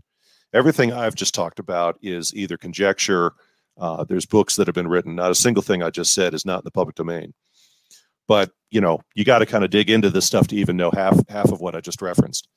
Everything 0.53 0.93
I've 0.93 1.15
just 1.15 1.33
talked 1.33 1.59
about 1.59 1.97
is 2.01 2.33
either 2.35 2.57
conjecture. 2.57 3.33
Uh, 3.77 4.03
there's 4.03 4.25
books 4.25 4.55
that 4.55 4.67
have 4.67 4.75
been 4.75 4.87
written. 4.87 5.15
Not 5.15 5.31
a 5.31 5.35
single 5.35 5.63
thing 5.63 5.81
I 5.81 5.89
just 5.89 6.13
said 6.13 6.33
is 6.33 6.45
not 6.45 6.59
in 6.59 6.65
the 6.65 6.71
public 6.71 6.95
domain. 6.95 7.33
But 8.27 8.51
you 8.69 8.81
know, 8.81 9.01
you 9.15 9.25
got 9.25 9.39
to 9.39 9.45
kind 9.45 9.63
of 9.63 9.69
dig 9.69 9.89
into 9.89 10.09
this 10.09 10.25
stuff 10.25 10.47
to 10.47 10.55
even 10.55 10.77
know 10.77 10.91
half 10.91 11.19
half 11.27 11.51
of 11.51 11.59
what 11.59 11.75
I 11.75 11.81
just 11.81 12.01
referenced. 12.01 12.47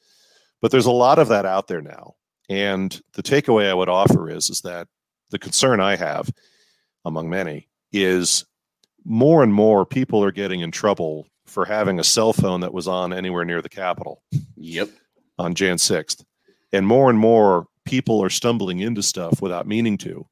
But 0.60 0.70
there's 0.70 0.86
a 0.86 0.92
lot 0.92 1.18
of 1.18 1.28
that 1.28 1.46
out 1.46 1.68
there 1.68 1.82
now. 1.82 2.14
And 2.48 2.98
the 3.14 3.22
takeaway 3.22 3.68
I 3.68 3.74
would 3.74 3.88
offer 3.88 4.30
is, 4.30 4.50
is 4.50 4.60
that 4.62 4.88
the 5.30 5.38
concern 5.38 5.80
I 5.80 5.96
have, 5.96 6.30
among 7.04 7.28
many, 7.28 7.68
is 7.92 8.44
more 9.04 9.42
and 9.42 9.52
more 9.52 9.84
people 9.84 10.22
are 10.22 10.32
getting 10.32 10.60
in 10.60 10.70
trouble 10.70 11.26
for 11.46 11.64
having 11.64 11.98
a 11.98 12.04
cell 12.04 12.32
phone 12.32 12.60
that 12.60 12.74
was 12.74 12.88
on 12.88 13.12
anywhere 13.12 13.44
near 13.44 13.62
the 13.62 13.68
Capitol. 13.68 14.22
Yep. 14.56 14.90
On 15.38 15.54
Jan 15.54 15.76
6th. 15.76 16.24
And 16.72 16.86
more 16.86 17.10
and 17.10 17.18
more 17.18 17.66
people 17.84 18.22
are 18.22 18.30
stumbling 18.30 18.80
into 18.80 19.02
stuff 19.02 19.40
without 19.40 19.66
meaning 19.66 19.98
to. 19.98 20.26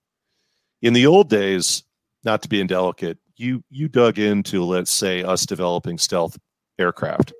In 0.82 0.92
the 0.92 1.06
old 1.06 1.30
days, 1.30 1.82
not 2.24 2.42
to 2.42 2.48
be 2.48 2.60
indelicate, 2.60 3.18
you 3.36 3.64
you 3.70 3.88
dug 3.88 4.18
into, 4.18 4.64
let's 4.64 4.92
say, 4.92 5.22
us 5.22 5.46
developing 5.46 5.98
stealth 5.98 6.38
aircraft 6.78 7.32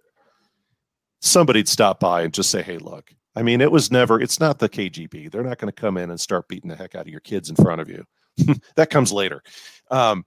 somebody'd 1.25 1.69
stop 1.69 1.99
by 1.99 2.23
and 2.23 2.35
just 2.35 2.51
say, 2.51 2.63
hey, 2.63 2.79
look, 2.79 3.11
I 3.35 3.43
mean, 3.43 3.61
it 3.61 3.73
was 3.73 3.91
never, 3.91 4.21
it's 4.21 4.39
not 4.39 4.59
the 4.59 4.69
KGB. 4.69 5.31
They're 5.31 5.43
not 5.43 5.59
going 5.59 5.73
to 5.73 5.81
come 5.81 5.97
in 5.97 6.11
and 6.11 6.21
start 6.21 6.49
beating 6.49 6.69
the 6.69 6.77
heck 6.77 6.95
out 6.95 7.07
of 7.07 7.09
your 7.09 7.21
kids 7.21 7.51
in 7.51 7.57
front 7.57 7.81
of 7.81 7.89
you. 7.89 8.05
that 8.77 8.91
comes 8.91 9.13
later. 9.13 9.43
Um, 9.91 10.25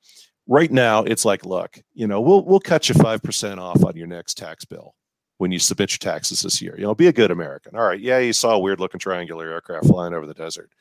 right 0.48 0.72
now, 0.72 1.04
it's 1.04 1.26
like, 1.26 1.46
look, 1.46 1.80
you 1.94 2.08
know, 2.08 2.22
we'll, 2.22 2.44
we'll 2.44 2.60
cut 2.60 2.90
you 2.90 2.96
5% 2.96 3.58
off 3.60 3.84
on 3.84 3.96
your 3.96 4.08
next 4.08 4.38
tax 4.38 4.66
bill 4.66 4.96
when 5.38 5.52
you 5.52 5.60
submit 5.60 5.92
your 5.92 6.14
taxes 6.14 6.42
this 6.42 6.62
year. 6.62 6.76
You 6.78 6.84
know, 6.84 6.96
be 6.96 7.08
a 7.08 7.14
good 7.14 7.32
American. 7.32 7.76
All 7.76 7.86
right. 7.86 8.00
Yeah, 8.00 8.20
you 8.20 8.34
saw 8.34 8.52
a 8.52 8.60
weird 8.60 8.80
looking 8.80 9.00
triangular 9.00 9.50
aircraft 9.50 9.88
flying 9.88 10.14
over 10.14 10.26
the 10.26 10.34
desert. 10.34 10.72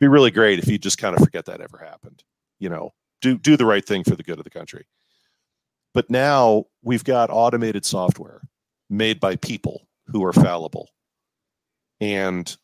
Be 0.00 0.08
really 0.08 0.30
great 0.30 0.58
if 0.58 0.68
you 0.68 0.78
just 0.78 0.98
kind 0.98 1.16
of 1.16 1.22
forget 1.22 1.44
that 1.46 1.60
ever 1.60 1.78
happened. 1.78 2.22
You 2.58 2.68
know, 2.68 2.92
do 3.20 3.38
do 3.38 3.56
the 3.56 3.66
right 3.66 3.84
thing 3.84 4.04
for 4.04 4.16
the 4.16 4.22
good 4.22 4.38
of 4.38 4.44
the 4.44 4.50
country. 4.50 4.86
But 5.94 6.10
now 6.10 6.64
we've 6.82 7.04
got 7.04 7.30
automated 7.30 7.84
software 7.84 8.40
made 8.88 9.20
by 9.20 9.36
people 9.36 9.86
who 10.06 10.24
are 10.24 10.32
fallible 10.32 10.88
and 12.00 12.56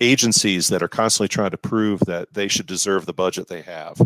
agencies 0.00 0.68
that 0.68 0.82
are 0.82 0.88
constantly 0.88 1.28
trying 1.28 1.50
to 1.50 1.56
prove 1.56 2.00
that 2.00 2.32
they 2.32 2.48
should 2.48 2.66
deserve 2.66 3.06
the 3.06 3.12
budget 3.12 3.48
they 3.48 3.62
have. 3.62 4.00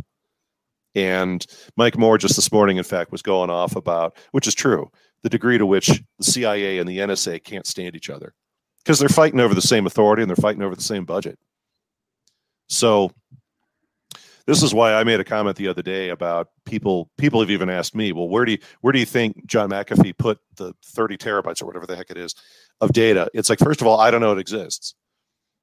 And 0.95 1.45
Mike 1.77 1.97
Moore 1.97 2.19
just 2.19 2.37
this 2.37 2.51
morning, 2.51 2.77
in 2.77 2.85
fact, 2.85 3.13
was 3.13 3.23
going 3.23 3.51
off 3.51 3.77
about, 3.77 4.17
which 4.33 4.49
is 4.49 4.55
true, 4.55 4.91
the 5.23 5.29
degree 5.29 5.59
to 5.59 5.67
which 5.67 6.03
the 6.19 6.25
CIA 6.25 6.79
and 6.79 6.89
the 6.89 6.99
NSA 6.99 7.43
can't 7.45 7.67
stand 7.67 7.95
each 7.95 8.11
other 8.11 8.35
because 8.85 8.99
they're 8.99 9.09
fighting 9.09 9.41
over 9.41 9.55
the 9.55 9.63
same 9.63 9.87
authority 9.87 10.23
and 10.23 10.29
they're 10.29 10.37
fighting 10.37 10.63
over 10.63 10.75
the 10.75 10.83
same 10.83 11.05
budget. 11.05 11.39
So 12.69 13.13
this 14.47 14.63
is 14.63 14.75
why 14.75 14.95
I 14.95 15.05
made 15.05 15.21
a 15.21 15.25
comment 15.25 15.57
the 15.57 15.69
other 15.69 15.83
day 15.83 16.09
about 16.09 16.49
people. 16.65 17.11
People 17.19 17.41
have 17.41 17.51
even 17.51 17.71
asked 17.71 17.95
me, 17.95 18.13
"Well, 18.13 18.29
where 18.29 18.45
do 18.45 18.53
you 18.53 18.59
where 18.81 18.93
do 18.93 18.99
you 18.99 19.07
think 19.07 19.47
John 19.47 19.71
McAfee 19.71 20.19
put 20.19 20.39
the 20.57 20.75
30 20.85 21.17
terabytes 21.17 21.63
or 21.63 21.67
whatever 21.67 21.87
the 21.87 21.97
heck 21.97 22.11
it 22.11 22.17
is 22.17 22.35
of 22.81 22.93
data?" 22.93 23.29
It's 23.35 23.49
like, 23.49 23.59
first 23.59 23.81
of 23.81 23.87
all, 23.87 24.01
I 24.01 24.11
don't 24.11 24.21
know 24.21 24.33
it 24.33 24.39
exists. 24.39 24.95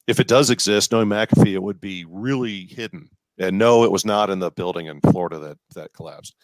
If 0.07 0.19
it 0.21 0.27
does 0.27 0.49
exist, 0.49 0.91
knowing 0.91 1.09
McAfee, 1.09 1.53
it 1.53 1.63
would 1.63 1.81
be 1.81 2.05
really 2.07 2.65
hidden. 2.65 3.09
And 3.39 3.57
no, 3.57 3.83
it 3.83 3.91
was 3.91 4.05
not 4.05 4.29
in 4.29 4.39
the 4.39 4.51
building 4.51 4.87
in 4.87 4.99
Florida 5.01 5.39
that 5.39 5.57
that 5.75 5.93
collapsed. 5.93 6.35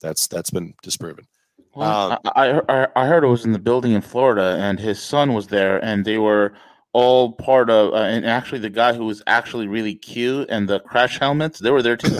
That's 0.00 0.26
that's 0.26 0.50
been 0.50 0.74
disproven. 0.82 1.26
Well, 1.74 2.12
um, 2.12 2.18
I, 2.34 2.60
I 2.68 2.88
I 2.96 3.06
heard 3.06 3.24
it 3.24 3.28
was 3.28 3.44
in 3.44 3.52
the 3.52 3.58
building 3.58 3.92
in 3.92 4.02
Florida, 4.02 4.56
and 4.60 4.78
his 4.78 5.02
son 5.02 5.34
was 5.34 5.48
there, 5.48 5.82
and 5.84 6.04
they 6.04 6.18
were 6.18 6.54
all 6.92 7.32
part 7.32 7.70
of, 7.70 7.92
uh, 7.92 7.96
and 7.96 8.26
actually 8.26 8.58
the 8.58 8.70
guy 8.70 8.92
who 8.92 9.06
was 9.06 9.22
actually 9.26 9.66
really 9.66 9.94
cute 9.94 10.48
and 10.50 10.68
the 10.68 10.80
crash 10.80 11.18
helmets, 11.18 11.58
they 11.58 11.70
were 11.70 11.82
there 11.82 11.96
too. 11.96 12.18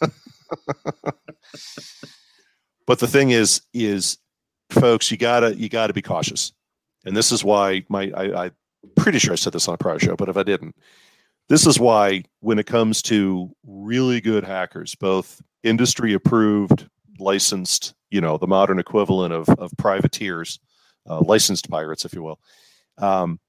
but 2.86 3.00
the 3.00 3.08
thing 3.08 3.30
is, 3.30 3.62
is 3.72 4.18
folks, 4.70 5.10
you 5.10 5.16
gotta 5.16 5.56
you 5.56 5.68
gotta 5.68 5.92
be 5.92 6.02
cautious, 6.02 6.52
and 7.04 7.16
this 7.16 7.32
is 7.32 7.42
why 7.42 7.84
my 7.88 8.12
I, 8.16 8.44
I'm 8.44 8.52
pretty 8.96 9.18
sure 9.18 9.32
I 9.32 9.36
said 9.36 9.52
this 9.52 9.68
on 9.68 9.74
a 9.74 9.78
prior 9.78 9.98
show, 9.98 10.16
but 10.16 10.28
if 10.28 10.36
I 10.36 10.44
didn't, 10.44 10.76
this 11.48 11.66
is 11.66 11.78
why 11.78 12.24
when 12.40 12.58
it 12.58 12.66
comes 12.66 13.02
to 13.02 13.54
really 13.66 14.20
good 14.20 14.44
hackers, 14.44 14.94
both 14.94 15.40
industry 15.62 16.14
approved, 16.14 16.88
licensed, 17.18 17.94
you 18.10 18.20
know, 18.20 18.38
the 18.38 18.46
modern 18.46 18.78
equivalent 18.78 19.32
of 19.32 19.48
of 19.58 19.72
privateers, 19.76 20.58
uh, 21.08 21.20
licensed 21.20 21.68
pirates, 21.70 22.04
if 22.04 22.14
you 22.14 22.22
will. 22.22 22.40
Um, 22.98 23.40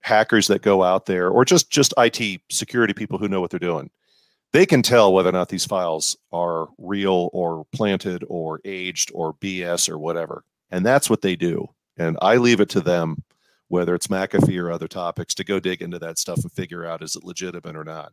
hackers 0.00 0.48
that 0.48 0.62
go 0.62 0.82
out 0.82 1.06
there 1.06 1.30
or 1.30 1.44
just 1.44 1.70
just 1.70 1.94
IT 1.96 2.40
security 2.50 2.92
people 2.92 3.18
who 3.18 3.28
know 3.28 3.40
what 3.40 3.50
they're 3.50 3.58
doing. 3.58 3.90
They 4.52 4.66
can 4.66 4.82
tell 4.82 5.12
whether 5.12 5.30
or 5.30 5.32
not 5.32 5.48
these 5.48 5.64
files 5.64 6.16
are 6.30 6.68
real 6.76 7.30
or 7.32 7.64
planted 7.72 8.22
or 8.28 8.60
aged 8.64 9.10
or 9.14 9.34
BS 9.34 9.88
or 9.88 9.98
whatever. 9.98 10.44
And 10.70 10.84
that's 10.84 11.08
what 11.08 11.22
they 11.22 11.36
do. 11.36 11.68
And 11.96 12.18
I 12.20 12.36
leave 12.36 12.60
it 12.60 12.68
to 12.70 12.80
them, 12.80 13.22
whether 13.72 13.94
it's 13.94 14.08
McAfee 14.08 14.60
or 14.60 14.70
other 14.70 14.88
topics, 14.88 15.34
to 15.34 15.44
go 15.44 15.58
dig 15.58 15.82
into 15.82 15.98
that 15.98 16.18
stuff 16.18 16.42
and 16.42 16.52
figure 16.52 16.86
out 16.86 17.02
is 17.02 17.16
it 17.16 17.24
legitimate 17.24 17.76
or 17.76 17.84
not. 17.84 18.12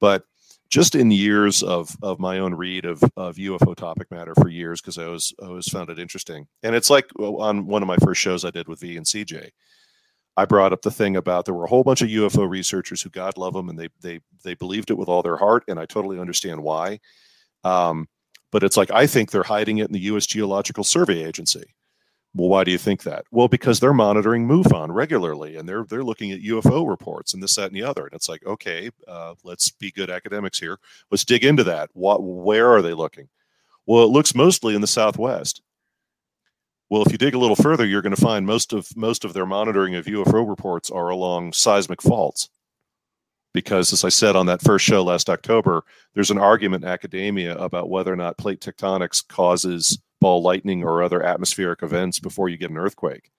But 0.00 0.24
just 0.68 0.94
in 0.94 1.10
years 1.10 1.62
of 1.62 1.96
of 2.02 2.18
my 2.18 2.38
own 2.38 2.54
read 2.54 2.84
of 2.84 3.02
of 3.16 3.36
UFO 3.36 3.76
topic 3.76 4.10
matter 4.10 4.34
for 4.34 4.48
years, 4.48 4.80
because 4.80 4.98
I 4.98 5.04
always 5.04 5.32
I 5.42 5.46
always 5.46 5.68
found 5.68 5.90
it 5.90 5.98
interesting. 5.98 6.46
And 6.62 6.74
it's 6.74 6.90
like 6.90 7.06
on 7.18 7.66
one 7.66 7.82
of 7.82 7.88
my 7.88 7.96
first 7.98 8.20
shows 8.20 8.44
I 8.44 8.50
did 8.50 8.68
with 8.68 8.80
V 8.80 8.96
and 8.96 9.06
CJ 9.06 9.50
I 10.36 10.44
brought 10.46 10.72
up 10.72 10.82
the 10.82 10.90
thing 10.90 11.16
about 11.16 11.44
there 11.44 11.54
were 11.54 11.64
a 11.64 11.68
whole 11.68 11.84
bunch 11.84 12.00
of 12.00 12.08
UFO 12.08 12.48
researchers 12.48 13.02
who 13.02 13.10
God 13.10 13.36
love 13.36 13.52
them 13.52 13.68
and 13.68 13.78
they 13.78 13.88
they 14.00 14.20
they 14.42 14.54
believed 14.54 14.90
it 14.90 14.96
with 14.96 15.08
all 15.08 15.22
their 15.22 15.36
heart, 15.36 15.64
and 15.68 15.78
I 15.78 15.86
totally 15.86 16.18
understand 16.18 16.62
why. 16.62 17.00
Um, 17.64 18.08
but 18.50 18.62
it's 18.62 18.76
like 18.76 18.90
I 18.90 19.06
think 19.06 19.30
they're 19.30 19.42
hiding 19.42 19.78
it 19.78 19.86
in 19.86 19.92
the 19.92 20.00
U.S. 20.00 20.26
Geological 20.26 20.84
Survey 20.84 21.22
Agency. 21.22 21.74
Well, 22.34 22.48
why 22.48 22.64
do 22.64 22.70
you 22.70 22.78
think 22.78 23.02
that? 23.02 23.26
Well, 23.30 23.48
because 23.48 23.78
they're 23.78 23.92
monitoring 23.92 24.48
MUFON 24.48 24.88
regularly, 24.94 25.56
and 25.56 25.68
they're 25.68 25.84
they're 25.84 26.04
looking 26.04 26.32
at 26.32 26.40
UFO 26.40 26.88
reports 26.88 27.34
and 27.34 27.42
this, 27.42 27.56
that, 27.56 27.66
and 27.66 27.76
the 27.76 27.82
other. 27.82 28.06
And 28.06 28.14
it's 28.14 28.28
like, 28.28 28.44
okay, 28.46 28.90
uh, 29.06 29.34
let's 29.44 29.70
be 29.70 29.90
good 29.90 30.08
academics 30.08 30.58
here. 30.58 30.78
Let's 31.10 31.26
dig 31.26 31.44
into 31.44 31.64
that. 31.64 31.90
What, 31.92 32.22
where 32.22 32.70
are 32.70 32.80
they 32.80 32.94
looking? 32.94 33.28
Well, 33.84 34.04
it 34.04 34.10
looks 34.10 34.34
mostly 34.34 34.74
in 34.74 34.80
the 34.80 34.86
Southwest. 34.86 35.60
Well, 36.88 37.02
if 37.02 37.12
you 37.12 37.18
dig 37.18 37.34
a 37.34 37.38
little 37.38 37.56
further, 37.56 37.86
you're 37.86 38.02
going 38.02 38.14
to 38.14 38.20
find 38.20 38.46
most 38.46 38.72
of 38.72 38.96
most 38.96 39.24
of 39.24 39.34
their 39.34 39.46
monitoring 39.46 39.94
of 39.94 40.06
UFO 40.06 40.48
reports 40.48 40.90
are 40.90 41.10
along 41.10 41.52
seismic 41.52 42.00
faults. 42.00 42.48
Because, 43.54 43.92
as 43.92 44.04
I 44.04 44.08
said 44.08 44.36
on 44.36 44.46
that 44.46 44.62
first 44.62 44.86
show 44.86 45.02
last 45.02 45.28
October, 45.28 45.84
there's 46.14 46.30
an 46.30 46.38
argument 46.38 46.84
in 46.84 46.90
academia 46.90 47.56
about 47.58 47.90
whether 47.90 48.10
or 48.10 48.16
not 48.16 48.38
plate 48.38 48.60
tectonics 48.60 49.26
causes 49.26 49.98
ball 50.22 50.42
lightning 50.42 50.82
or 50.82 51.02
other 51.02 51.22
atmospheric 51.22 51.82
events 51.82 52.18
before 52.18 52.48
you 52.48 52.56
get 52.56 52.70
an 52.70 52.78
earthquake. 52.78 53.30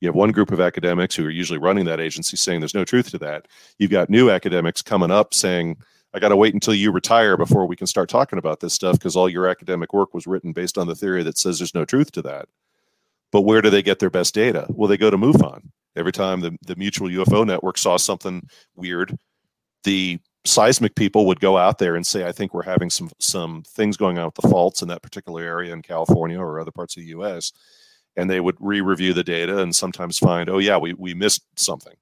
You 0.00 0.08
have 0.08 0.16
one 0.16 0.32
group 0.32 0.50
of 0.50 0.60
academics 0.60 1.14
who 1.14 1.26
are 1.26 1.30
usually 1.30 1.58
running 1.58 1.84
that 1.84 2.00
agency 2.00 2.36
saying 2.36 2.60
there's 2.60 2.74
no 2.74 2.84
truth 2.84 3.10
to 3.10 3.18
that. 3.18 3.46
You've 3.78 3.90
got 3.90 4.10
new 4.10 4.30
academics 4.30 4.82
coming 4.82 5.10
up 5.10 5.34
saying, 5.34 5.76
I 6.12 6.18
got 6.18 6.30
to 6.30 6.36
wait 6.36 6.54
until 6.54 6.74
you 6.74 6.90
retire 6.90 7.36
before 7.36 7.66
we 7.66 7.76
can 7.76 7.86
start 7.86 8.08
talking 8.08 8.38
about 8.38 8.60
this 8.60 8.74
stuff 8.74 8.98
because 8.98 9.14
all 9.14 9.28
your 9.28 9.46
academic 9.46 9.92
work 9.92 10.14
was 10.14 10.26
written 10.26 10.52
based 10.52 10.78
on 10.78 10.86
the 10.86 10.94
theory 10.94 11.22
that 11.22 11.38
says 11.38 11.58
there's 11.58 11.74
no 11.74 11.84
truth 11.84 12.10
to 12.12 12.22
that. 12.22 12.48
But 13.30 13.42
where 13.42 13.62
do 13.62 13.70
they 13.70 13.82
get 13.82 14.00
their 14.00 14.10
best 14.10 14.34
data? 14.34 14.66
Well, 14.70 14.88
they 14.88 14.96
go 14.96 15.10
to 15.10 15.18
MUFON. 15.18 15.70
Every 15.96 16.12
time 16.12 16.40
the, 16.40 16.56
the 16.66 16.76
Mutual 16.76 17.08
UFO 17.08 17.46
Network 17.46 17.78
saw 17.78 17.96
something 17.96 18.48
weird, 18.74 19.16
the 19.84 20.18
seismic 20.44 20.94
people 20.94 21.26
would 21.26 21.40
go 21.40 21.58
out 21.58 21.78
there 21.78 21.96
and 21.96 22.06
say, 22.06 22.26
I 22.26 22.32
think 22.32 22.54
we're 22.54 22.62
having 22.62 22.90
some 22.90 23.10
some 23.18 23.62
things 23.66 23.96
going 23.96 24.18
on 24.18 24.26
with 24.26 24.34
the 24.36 24.48
faults 24.48 24.82
in 24.82 24.88
that 24.88 25.02
particular 25.02 25.42
area 25.42 25.72
in 25.72 25.82
California 25.82 26.38
or 26.38 26.60
other 26.60 26.70
parts 26.70 26.96
of 26.96 27.02
the 27.02 27.10
US. 27.10 27.52
And 28.16 28.28
they 28.28 28.40
would 28.40 28.56
re-review 28.58 29.14
the 29.14 29.22
data 29.22 29.58
and 29.58 29.74
sometimes 29.74 30.18
find, 30.18 30.50
oh 30.50 30.58
yeah, 30.58 30.76
we, 30.76 30.94
we 30.94 31.14
missed 31.14 31.42
something. 31.56 31.94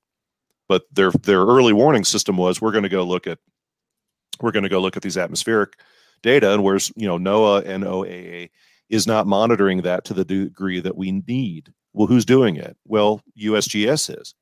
But 0.69 0.83
their 0.93 1.11
their 1.11 1.41
early 1.41 1.73
warning 1.73 2.05
system 2.05 2.37
was 2.37 2.61
we're 2.61 2.73
going 2.73 2.83
to 2.83 2.89
go 2.89 3.03
look 3.03 3.27
at 3.27 3.39
we're 4.41 4.53
going 4.53 4.63
to 4.63 4.69
go 4.69 4.81
look 4.81 4.97
at 4.97 5.03
these 5.03 5.19
atmospheric 5.19 5.75
data 6.23 6.53
and 6.53 6.63
where's 6.63 6.93
you 6.97 7.07
know 7.07 7.19
NOAA 7.19 7.65
NOAA 7.67 8.51
is 8.89 9.07
not 9.07 9.27
monitoring 9.27 9.83
that 9.83 10.05
to 10.07 10.15
the 10.15 10.25
degree 10.25 10.81
that 10.81 10.97
we 10.97 11.23
need. 11.27 11.73
Well, 11.93 12.07
who's 12.07 12.25
doing 12.25 12.57
it? 12.57 12.77
Well, 12.85 13.23
USGS 13.41 14.21
is. 14.21 14.35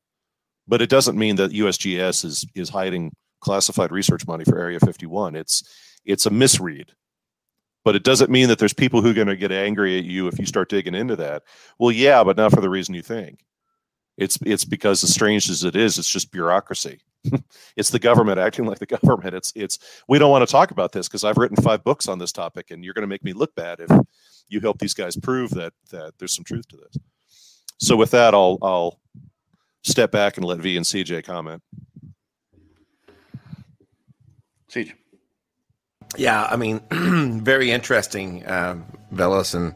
But 0.69 0.83
it 0.83 0.91
doesn't 0.91 1.19
mean 1.19 1.37
that 1.37 1.53
USGS 1.53 2.25
is 2.25 2.47
is 2.55 2.69
hiding 2.69 3.13
classified 3.47 3.93
research 3.93 4.27
money 4.27 4.45
for 4.45 4.59
Area 4.59 4.81
51. 4.81 5.37
It's 5.37 5.63
it's 6.05 6.27
a 6.27 6.31
misread. 6.31 6.93
but 7.85 7.95
it 7.97 8.03
doesn't 8.05 8.31
mean 8.31 8.49
that 8.49 8.59
there's 8.59 8.73
people 8.75 9.01
who 9.01 9.11
are 9.11 9.15
going 9.15 9.29
to 9.29 9.37
get 9.37 9.53
angry 9.53 9.97
at 9.99 10.05
you 10.05 10.27
if 10.29 10.39
you 10.41 10.47
start 10.47 10.69
digging 10.69 10.95
into 10.95 11.15
that. 11.17 11.45
Well, 11.79 11.93
yeah, 11.93 12.25
but 12.25 12.37
not 12.37 12.53
for 12.53 12.61
the 12.61 12.69
reason 12.69 12.95
you 12.97 13.03
think. 13.03 13.45
It's 14.19 14.39
it's 14.45 14.65
because 14.65 15.05
as 15.05 15.15
strange 15.15 15.49
as 15.51 15.63
it 15.65 15.77
is, 15.77 15.99
it's 15.99 16.09
just 16.09 16.33
bureaucracy. 16.33 17.01
it's 17.77 17.91
the 17.91 18.01
government 18.01 18.41
acting 18.41 18.67
like 18.67 18.81
the 18.81 18.87
government. 19.01 19.35
It's 19.35 19.53
it's 19.55 19.79
we 20.09 20.19
don't 20.19 20.33
want 20.33 20.47
to 20.47 20.53
talk 20.53 20.73
about 20.73 20.93
this 20.93 21.09
because 21.09 21.25
I've 21.25 21.39
written 21.39 21.57
five 21.63 21.85
books 21.85 22.09
on 22.09 22.19
this 22.19 22.33
topic, 22.33 22.73
and 22.73 22.85
you're 22.85 22.95
going 22.95 23.09
to 23.09 23.15
make 23.15 23.25
me 23.25 23.33
look 23.35 23.55
bad 23.55 23.81
if 23.81 23.91
you 24.49 24.61
help 24.61 24.79
these 24.79 24.95
guys 24.95 25.17
prove 25.17 25.51
that 25.51 25.73
that 25.91 26.15
there's 26.19 26.35
some 26.35 26.45
truth 26.45 26.67
to 26.69 26.77
this. 26.79 26.99
So 27.79 27.97
with 27.97 28.11
that, 28.13 28.35
I'll 28.35 28.59
I'll 28.63 29.01
step 29.85 30.11
back 30.11 30.39
and 30.39 30.45
let 30.47 30.59
V 30.59 30.77
and 30.77 30.87
CJ 30.87 31.25
comment. 31.25 31.63
Yeah, 36.17 36.47
I 36.51 36.57
mean, 36.57 36.81
very 37.43 37.71
interesting, 37.71 38.49
um, 38.49 38.85
Veles, 39.13 39.55
and 39.55 39.75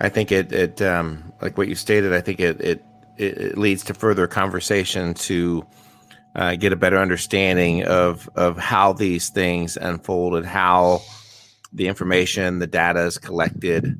I 0.00 0.08
think 0.08 0.32
it 0.32 0.52
it 0.52 0.80
um, 0.82 1.32
like 1.42 1.58
what 1.58 1.68
you 1.68 1.74
stated. 1.74 2.12
I 2.12 2.20
think 2.20 2.40
it 2.40 2.60
it 2.60 2.84
it 3.18 3.58
leads 3.58 3.84
to 3.84 3.94
further 3.94 4.26
conversation 4.26 5.14
to 5.14 5.66
uh, 6.34 6.56
get 6.56 6.72
a 6.72 6.76
better 6.76 6.98
understanding 6.98 7.84
of 7.84 8.28
of 8.36 8.56
how 8.56 8.92
these 8.92 9.30
things 9.30 9.76
unfolded, 9.76 10.44
how 10.44 11.02
the 11.72 11.88
information, 11.88 12.58
the 12.58 12.66
data 12.66 13.00
is 13.04 13.18
collected. 13.18 13.96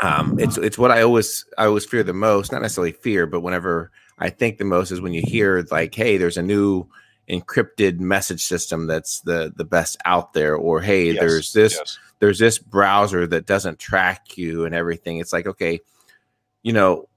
Um, 0.00 0.38
it's 0.38 0.56
it's 0.58 0.78
what 0.78 0.90
I 0.90 1.02
always 1.02 1.44
I 1.58 1.66
always 1.66 1.84
fear 1.84 2.02
the 2.02 2.12
most. 2.12 2.52
Not 2.52 2.62
necessarily 2.62 2.92
fear, 2.92 3.26
but 3.26 3.40
whenever 3.40 3.90
I 4.18 4.30
think 4.30 4.58
the 4.58 4.64
most 4.64 4.90
is 4.90 5.00
when 5.00 5.12
you 5.14 5.22
hear 5.24 5.64
like, 5.70 5.94
"Hey, 5.94 6.16
there's 6.16 6.36
a 6.36 6.42
new 6.42 6.88
encrypted 7.28 7.98
message 8.00 8.42
system 8.44 8.86
that's 8.86 9.20
the 9.20 9.52
the 9.56 9.64
best 9.64 9.96
out 10.04 10.32
there," 10.32 10.56
or 10.56 10.80
"Hey, 10.80 11.12
yes, 11.12 11.20
there's 11.20 11.52
this 11.52 11.74
yes. 11.74 11.98
there's 12.20 12.38
this 12.38 12.58
browser 12.58 13.26
that 13.26 13.46
doesn't 13.46 13.78
track 13.78 14.36
you 14.36 14.64
and 14.64 14.74
everything." 14.74 15.18
It's 15.18 15.32
like, 15.32 15.46
okay, 15.46 15.80
you 16.62 16.72
know, 16.72 17.08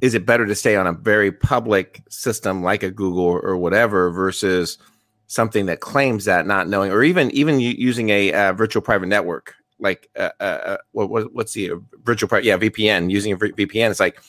is 0.00 0.14
it 0.14 0.26
better 0.26 0.46
to 0.46 0.54
stay 0.54 0.76
on 0.76 0.86
a 0.86 0.92
very 0.92 1.32
public 1.32 2.02
system 2.08 2.62
like 2.62 2.82
a 2.82 2.90
Google 2.90 3.24
or 3.24 3.56
whatever 3.56 4.10
versus 4.10 4.78
something 5.26 5.66
that 5.66 5.80
claims 5.80 6.24
that 6.24 6.46
not 6.46 6.68
knowing, 6.68 6.90
or 6.90 7.02
even 7.02 7.30
even 7.32 7.60
using 7.60 8.10
a 8.10 8.32
uh, 8.32 8.52
virtual 8.52 8.82
private 8.82 9.06
network 9.06 9.54
like 9.78 10.08
uh, 10.16 10.30
uh, 10.40 10.42
uh 10.42 10.76
what, 10.92 11.32
what's 11.32 11.52
the 11.52 11.70
uh, 11.72 11.76
virtual 12.02 12.28
private 12.28 12.44
yeah 12.44 12.58
VPN 12.58 13.10
using 13.10 13.32
a 13.32 13.36
VPN? 13.36 13.90
It's 13.90 14.00
like 14.00 14.20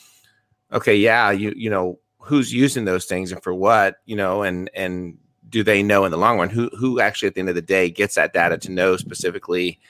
okay, 0.72 0.94
yeah, 0.94 1.30
you 1.30 1.52
you 1.56 1.70
know 1.70 1.98
who's 2.20 2.52
using 2.52 2.84
those 2.84 3.06
things 3.06 3.32
and 3.32 3.42
for 3.42 3.54
what 3.54 3.96
you 4.06 4.16
know, 4.16 4.42
and 4.42 4.70
and 4.74 5.18
do 5.48 5.62
they 5.64 5.82
know 5.82 6.04
in 6.04 6.10
the 6.10 6.18
long 6.18 6.38
run 6.38 6.48
who 6.48 6.70
who 6.78 7.00
actually 7.00 7.28
at 7.28 7.34
the 7.34 7.40
end 7.40 7.48
of 7.48 7.54
the 7.54 7.62
day 7.62 7.90
gets 7.90 8.14
that 8.14 8.32
data 8.32 8.56
to 8.58 8.70
know 8.70 8.96
specifically 8.96 9.80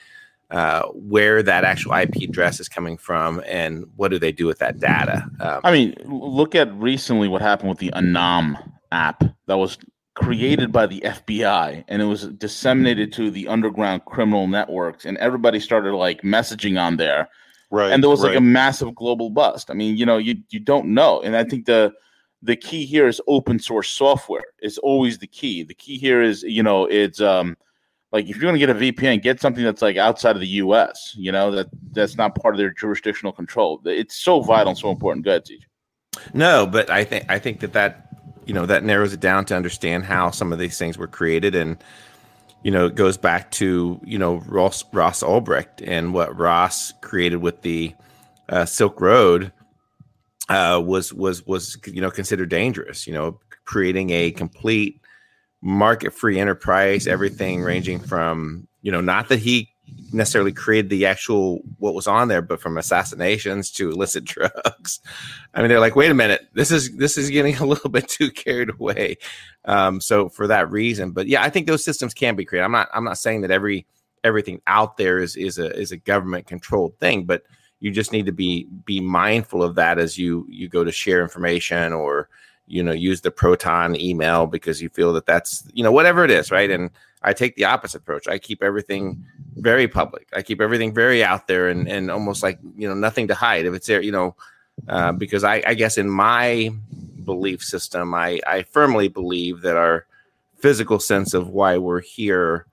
uh, 0.51 0.83
where 0.89 1.41
that 1.41 1.63
actual 1.63 1.93
IP 1.93 2.15
address 2.23 2.59
is 2.59 2.67
coming 2.67 2.97
from 2.97 3.41
and 3.47 3.85
what 3.95 4.09
do 4.09 4.19
they 4.19 4.33
do 4.33 4.45
with 4.45 4.59
that 4.59 4.79
data. 4.79 5.25
Um, 5.39 5.61
I 5.63 5.71
mean, 5.71 5.95
look 6.05 6.55
at 6.55 6.73
recently 6.73 7.29
what 7.29 7.41
happened 7.41 7.69
with 7.69 7.79
the 7.79 7.91
ANOM 7.91 8.57
app 8.91 9.23
that 9.45 9.57
was 9.57 9.77
created 10.13 10.71
by 10.71 10.85
the 10.85 10.99
FBI 11.01 11.85
and 11.87 12.01
it 12.01 12.05
was 12.05 12.27
disseminated 12.27 13.13
to 13.13 13.31
the 13.31 13.47
underground 13.47 14.03
criminal 14.03 14.45
networks 14.45 15.05
and 15.05 15.17
everybody 15.19 15.59
started 15.59 15.95
like 15.95 16.21
messaging 16.21 16.79
on 16.79 16.97
there. 16.97 17.29
Right. 17.69 17.93
And 17.93 18.03
there 18.03 18.09
was 18.09 18.21
right. 18.21 18.31
like 18.31 18.37
a 18.37 18.41
massive 18.41 18.93
global 18.93 19.29
bust. 19.29 19.71
I 19.71 19.73
mean, 19.73 19.95
you 19.95 20.05
know, 20.05 20.17
you 20.17 20.35
you 20.49 20.59
don't 20.59 20.87
know. 20.87 21.21
And 21.21 21.37
I 21.37 21.45
think 21.45 21.65
the 21.65 21.93
the 22.41 22.55
key 22.55 22.85
here 22.85 23.07
is 23.07 23.21
open 23.27 23.59
source 23.59 23.89
software 23.89 24.43
is 24.61 24.77
always 24.79 25.17
the 25.17 25.27
key. 25.27 25.63
The 25.63 25.73
key 25.73 25.97
here 25.97 26.21
is, 26.21 26.43
you 26.43 26.63
know, 26.63 26.85
it's 26.85 27.21
um 27.21 27.55
like 28.11 28.25
if 28.25 28.35
you're 28.35 28.41
going 28.41 28.59
to 28.59 28.59
get 28.59 28.69
a 28.69 28.73
VPN, 28.73 29.21
get 29.21 29.39
something 29.39 29.63
that's 29.63 29.81
like 29.81 29.97
outside 29.97 30.35
of 30.35 30.41
the 30.41 30.47
U.S. 30.47 31.13
You 31.17 31.31
know 31.31 31.51
that 31.51 31.67
that's 31.91 32.17
not 32.17 32.35
part 32.35 32.55
of 32.55 32.57
their 32.59 32.71
jurisdictional 32.71 33.31
control. 33.31 33.81
It's 33.85 34.15
so 34.15 34.41
vital 34.41 34.75
so 34.75 34.91
important. 34.91 35.25
Go 35.25 35.31
ahead. 35.31 35.47
No, 36.33 36.67
but 36.67 36.89
I 36.89 37.03
think 37.03 37.25
I 37.29 37.39
think 37.39 37.59
that 37.61 37.73
that 37.73 38.07
you 38.45 38.53
know 38.53 38.65
that 38.65 38.83
narrows 38.83 39.13
it 39.13 39.19
down 39.19 39.45
to 39.45 39.55
understand 39.55 40.05
how 40.05 40.31
some 40.31 40.51
of 40.51 40.59
these 40.59 40.77
things 40.77 40.97
were 40.97 41.07
created, 41.07 41.55
and 41.55 41.77
you 42.63 42.71
know 42.71 42.87
it 42.87 42.95
goes 42.95 43.17
back 43.17 43.51
to 43.51 43.99
you 44.03 44.17
know 44.17 44.35
Ross 44.47 44.83
Ross 44.91 45.23
Ulbricht 45.23 45.81
and 45.85 46.13
what 46.13 46.37
Ross 46.37 46.91
created 47.01 47.37
with 47.37 47.61
the 47.61 47.93
uh, 48.49 48.65
Silk 48.65 48.99
Road 48.99 49.53
uh, 50.51 50.81
was 50.81 51.13
was 51.13 51.45
was 51.47 51.77
you 51.85 52.01
know 52.01 52.11
considered 52.11 52.49
dangerous. 52.49 53.07
You 53.07 53.13
know, 53.13 53.39
creating 53.63 54.09
a 54.09 54.31
complete 54.31 55.01
market 55.61 56.13
free 56.13 56.39
enterprise, 56.39 57.07
everything 57.07 57.61
ranging 57.61 57.99
from, 57.99 58.67
you 58.81 58.91
know, 58.91 58.99
not 58.99 59.29
that 59.29 59.39
he 59.39 59.69
necessarily 60.11 60.51
created 60.51 60.89
the 60.89 61.05
actual 61.05 61.61
what 61.77 61.93
was 61.93 62.05
on 62.07 62.27
there, 62.27 62.41
but 62.41 62.59
from 62.59 62.77
assassinations 62.77 63.71
to 63.71 63.91
illicit 63.91 64.25
drugs. 64.25 64.99
I 65.53 65.61
mean, 65.61 65.69
they're 65.69 65.79
like, 65.79 65.95
wait 65.95 66.11
a 66.11 66.15
minute, 66.15 66.41
this 66.53 66.69
is 66.69 66.97
this 66.97 67.17
is 67.17 67.29
getting 67.29 67.55
a 67.59 67.65
little 67.65 67.89
bit 67.89 68.09
too 68.09 68.29
carried 68.29 68.71
away. 68.71 69.17
Um, 69.63 70.01
so 70.01 70.27
for 70.27 70.47
that 70.47 70.69
reason, 70.69 71.11
but 71.11 71.27
yeah, 71.27 71.43
I 71.43 71.49
think 71.49 71.67
those 71.67 71.85
systems 71.85 72.13
can 72.13 72.35
be 72.35 72.43
created. 72.43 72.65
I'm 72.65 72.73
not 72.73 72.89
I'm 72.93 73.05
not 73.05 73.17
saying 73.19 73.41
that 73.41 73.51
every 73.51 73.85
everything 74.25 74.61
out 74.67 74.97
there 74.97 75.19
is 75.19 75.37
is 75.37 75.59
a 75.59 75.73
is 75.79 75.93
a 75.93 75.97
government 75.97 76.45
controlled 76.45 76.99
thing, 76.99 77.23
but 77.23 77.43
you 77.81 77.91
just 77.91 78.13
need 78.13 78.25
to 78.27 78.31
be 78.31 78.67
be 78.85 79.01
mindful 79.01 79.61
of 79.61 79.75
that 79.75 79.99
as 79.99 80.17
you 80.17 80.45
you 80.47 80.69
go 80.69 80.83
to 80.85 80.91
share 80.91 81.21
information 81.21 81.91
or 81.91 82.29
you 82.67 82.81
know 82.81 82.93
use 82.93 83.19
the 83.19 83.31
proton 83.31 83.99
email 83.99 84.47
because 84.47 84.81
you 84.81 84.87
feel 84.89 85.11
that 85.11 85.25
that's 85.25 85.67
you 85.73 85.83
know 85.83 85.91
whatever 85.91 86.23
it 86.23 86.31
is 86.31 86.51
right? 86.51 86.71
And 86.71 86.89
i 87.23 87.33
take 87.33 87.55
the 87.55 87.65
opposite 87.65 88.01
approach. 88.01 88.27
I 88.27 88.39
keep 88.39 88.63
everything 88.63 89.23
very 89.57 89.87
public. 89.87 90.29
I 90.33 90.41
keep 90.41 90.61
everything 90.61 90.93
very 90.93 91.23
out 91.23 91.47
there 91.47 91.67
and 91.67 91.89
and 91.89 92.09
almost 92.09 92.41
like 92.41 92.59
you 92.77 92.87
know 92.87 92.95
nothing 92.95 93.27
to 93.27 93.35
hide. 93.35 93.65
If 93.65 93.73
it's 93.73 93.87
there 93.87 94.01
you 94.01 94.11
know 94.11 94.35
uh, 94.87 95.11
because 95.11 95.43
I, 95.43 95.61
I 95.67 95.73
guess 95.73 95.97
in 95.97 96.09
my 96.09 96.71
belief 97.23 97.61
system 97.61 98.15
i 98.15 98.39
i 98.47 98.63
firmly 98.63 99.07
believe 99.07 99.61
that 99.61 99.77
our 99.77 100.07
physical 100.57 100.99
sense 100.99 101.35
of 101.35 101.49
why 101.49 101.77
we're 101.77 102.01
here 102.01 102.65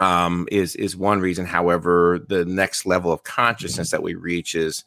um, 0.00 0.46
is 0.50 0.76
is 0.76 0.96
one 0.96 1.20
reason. 1.20 1.46
However, 1.46 2.20
the 2.28 2.44
next 2.44 2.86
level 2.86 3.12
of 3.12 3.24
consciousness 3.24 3.90
that 3.90 4.02
we 4.02 4.14
reach 4.14 4.54
is 4.54 4.84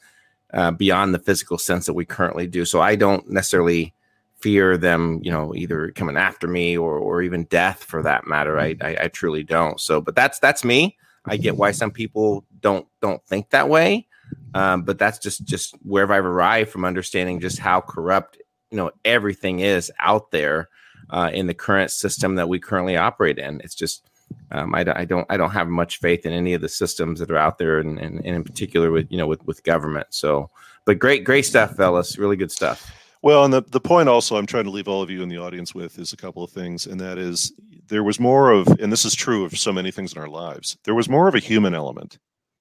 uh, 0.53 0.71
beyond 0.71 1.13
the 1.13 1.19
physical 1.19 1.57
sense 1.57 1.85
that 1.85 1.93
we 1.93 2.05
currently 2.05 2.47
do. 2.47 2.65
So 2.65 2.81
I 2.81 2.95
don't 2.95 3.29
necessarily 3.29 3.93
fear 4.41 4.77
them, 4.77 5.19
you 5.23 5.31
know, 5.31 5.53
either 5.55 5.91
coming 5.91 6.17
after 6.17 6.47
me 6.47 6.77
or 6.77 6.97
or 6.97 7.21
even 7.21 7.43
death 7.45 7.83
for 7.83 8.01
that 8.03 8.27
matter. 8.27 8.59
I, 8.59 8.75
I, 8.81 8.97
I 9.03 9.07
truly 9.07 9.43
don't. 9.43 9.79
So, 9.79 10.01
but 10.01 10.15
that's 10.15 10.39
that's 10.39 10.63
me. 10.63 10.97
I 11.25 11.37
get 11.37 11.57
why 11.57 11.71
some 11.71 11.91
people 11.91 12.45
don't 12.59 12.87
don't 13.01 13.23
think 13.25 13.51
that 13.51 13.69
way, 13.69 14.07
um, 14.53 14.83
but 14.83 14.97
that's 14.97 15.19
just 15.19 15.45
just 15.45 15.75
where 15.83 16.11
I've 16.11 16.25
arrived 16.25 16.71
from 16.71 16.85
understanding 16.85 17.39
just 17.39 17.59
how 17.59 17.81
corrupt 17.81 18.37
you 18.71 18.77
know 18.77 18.91
everything 19.05 19.59
is 19.59 19.91
out 19.99 20.31
there 20.31 20.69
uh, 21.11 21.29
in 21.33 21.47
the 21.47 21.53
current 21.53 21.91
system 21.91 22.35
that 22.35 22.49
we 22.49 22.59
currently 22.59 22.97
operate 22.97 23.37
in. 23.37 23.61
It's 23.63 23.75
just 23.75 24.09
um, 24.51 24.75
I, 24.75 24.85
I, 24.95 25.05
don't 25.05 25.25
I 25.29 25.37
don't 25.37 25.51
have 25.51 25.67
much 25.67 25.99
faith 25.99 26.25
in 26.25 26.33
any 26.33 26.53
of 26.53 26.61
the 26.61 26.69
systems 26.69 27.19
that 27.19 27.31
are 27.31 27.37
out 27.37 27.57
there, 27.57 27.79
and, 27.79 27.99
and, 27.99 28.17
and 28.25 28.35
in 28.35 28.43
particular 28.43 28.91
with 28.91 29.07
you 29.11 29.17
know 29.17 29.27
with 29.27 29.45
with 29.45 29.63
government. 29.63 30.07
So, 30.09 30.49
but 30.85 30.99
great 30.99 31.23
great 31.23 31.45
stuff, 31.45 31.75
fellas. 31.75 32.17
Really 32.17 32.35
good 32.35 32.51
stuff. 32.51 32.91
Well, 33.23 33.45
and 33.45 33.53
the, 33.53 33.61
the 33.61 33.79
point 33.79 34.09
also 34.09 34.35
I'm 34.35 34.47
trying 34.47 34.63
to 34.63 34.71
leave 34.71 34.87
all 34.87 35.01
of 35.01 35.11
you 35.11 35.21
in 35.21 35.29
the 35.29 35.37
audience 35.37 35.75
with 35.75 35.99
is 35.99 36.11
a 36.11 36.17
couple 36.17 36.43
of 36.43 36.51
things, 36.51 36.87
and 36.87 36.99
that 36.99 37.17
is 37.17 37.53
there 37.87 38.03
was 38.03 38.19
more 38.19 38.51
of, 38.51 38.67
and 38.79 38.91
this 38.91 39.05
is 39.05 39.13
true 39.13 39.45
of 39.45 39.57
so 39.57 39.71
many 39.71 39.91
things 39.91 40.13
in 40.13 40.21
our 40.21 40.29
lives, 40.29 40.77
there 40.85 40.95
was 40.95 41.09
more 41.09 41.27
of 41.27 41.35
a 41.35 41.39
human 41.39 41.75
element, 41.75 42.17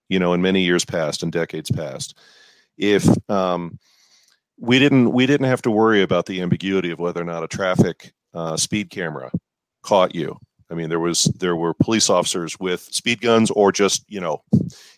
you 0.09 0.19
know, 0.19 0.33
in 0.33 0.43
many 0.43 0.61
years 0.63 0.85
past 0.85 1.23
and 1.23 1.33
decades 1.33 1.71
past. 1.71 2.19
If 2.77 3.09
um, 3.31 3.79
we 4.59 4.79
didn't 4.79 5.13
we 5.13 5.27
didn't 5.27 5.47
have 5.47 5.63
to 5.63 5.71
worry 5.71 6.03
about 6.03 6.27
the 6.27 6.43
ambiguity 6.43 6.91
of 6.91 6.99
whether 6.99 7.23
or 7.23 7.25
not 7.25 7.45
a 7.45 7.49
traffic 7.49 8.13
uh, 8.35 8.57
speed 8.57 8.91
camera 8.91 9.31
caught 9.83 10.15
you 10.15 10.39
I 10.71 10.75
mean, 10.75 10.89
there 10.89 11.01
was 11.01 11.25
there 11.39 11.57
were 11.57 11.75
police 11.75 12.09
officers 12.09 12.59
with 12.61 12.83
speed 12.83 13.21
guns, 13.21 13.51
or 13.51 13.73
just 13.73 14.05
you 14.09 14.21
know, 14.21 14.43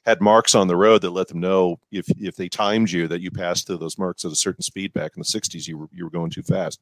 had 0.04 0.20
marks 0.20 0.54
on 0.54 0.68
the 0.68 0.76
road 0.76 1.00
that 1.02 1.10
let 1.10 1.28
them 1.28 1.40
know 1.40 1.78
if 1.90 2.06
if 2.20 2.36
they 2.36 2.48
timed 2.48 2.90
you 2.90 3.08
that 3.08 3.22
you 3.22 3.30
passed 3.30 3.66
through 3.66 3.78
those 3.78 3.98
marks 3.98 4.24
at 4.24 4.32
a 4.32 4.36
certain 4.36 4.62
speed 4.62 4.92
back 4.92 5.12
in 5.16 5.20
the 5.20 5.26
'60s, 5.26 5.66
you 5.66 5.78
were 5.78 5.88
you 5.92 6.04
were 6.04 6.10
going 6.10 6.30
too 6.30 6.42
fast. 6.42 6.80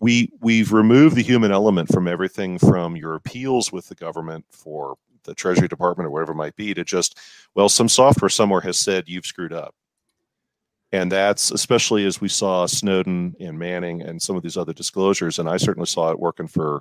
We 0.00 0.32
we've 0.40 0.72
removed 0.72 1.16
the 1.16 1.22
human 1.22 1.52
element 1.52 1.92
from 1.92 2.08
everything 2.08 2.58
from 2.58 2.96
your 2.96 3.14
appeals 3.14 3.72
with 3.72 3.88
the 3.88 3.94
government 3.94 4.44
for 4.50 4.96
the 5.24 5.34
Treasury 5.34 5.68
Department 5.68 6.06
or 6.06 6.10
whatever 6.10 6.32
it 6.32 6.36
might 6.36 6.56
be 6.56 6.74
to 6.74 6.84
just 6.84 7.18
well, 7.54 7.68
some 7.68 7.88
software 7.88 8.28
somewhere 8.28 8.60
has 8.62 8.78
said 8.78 9.08
you've 9.08 9.26
screwed 9.26 9.52
up. 9.52 9.74
And 10.90 11.12
that's 11.12 11.50
especially 11.52 12.04
as 12.06 12.20
we 12.20 12.28
saw 12.28 12.66
Snowden 12.66 13.36
and 13.38 13.58
Manning 13.58 14.02
and 14.02 14.20
some 14.20 14.36
of 14.36 14.42
these 14.42 14.56
other 14.56 14.72
disclosures, 14.72 15.38
and 15.38 15.48
I 15.48 15.58
certainly 15.58 15.86
saw 15.86 16.10
it 16.10 16.18
working 16.18 16.48
for 16.48 16.80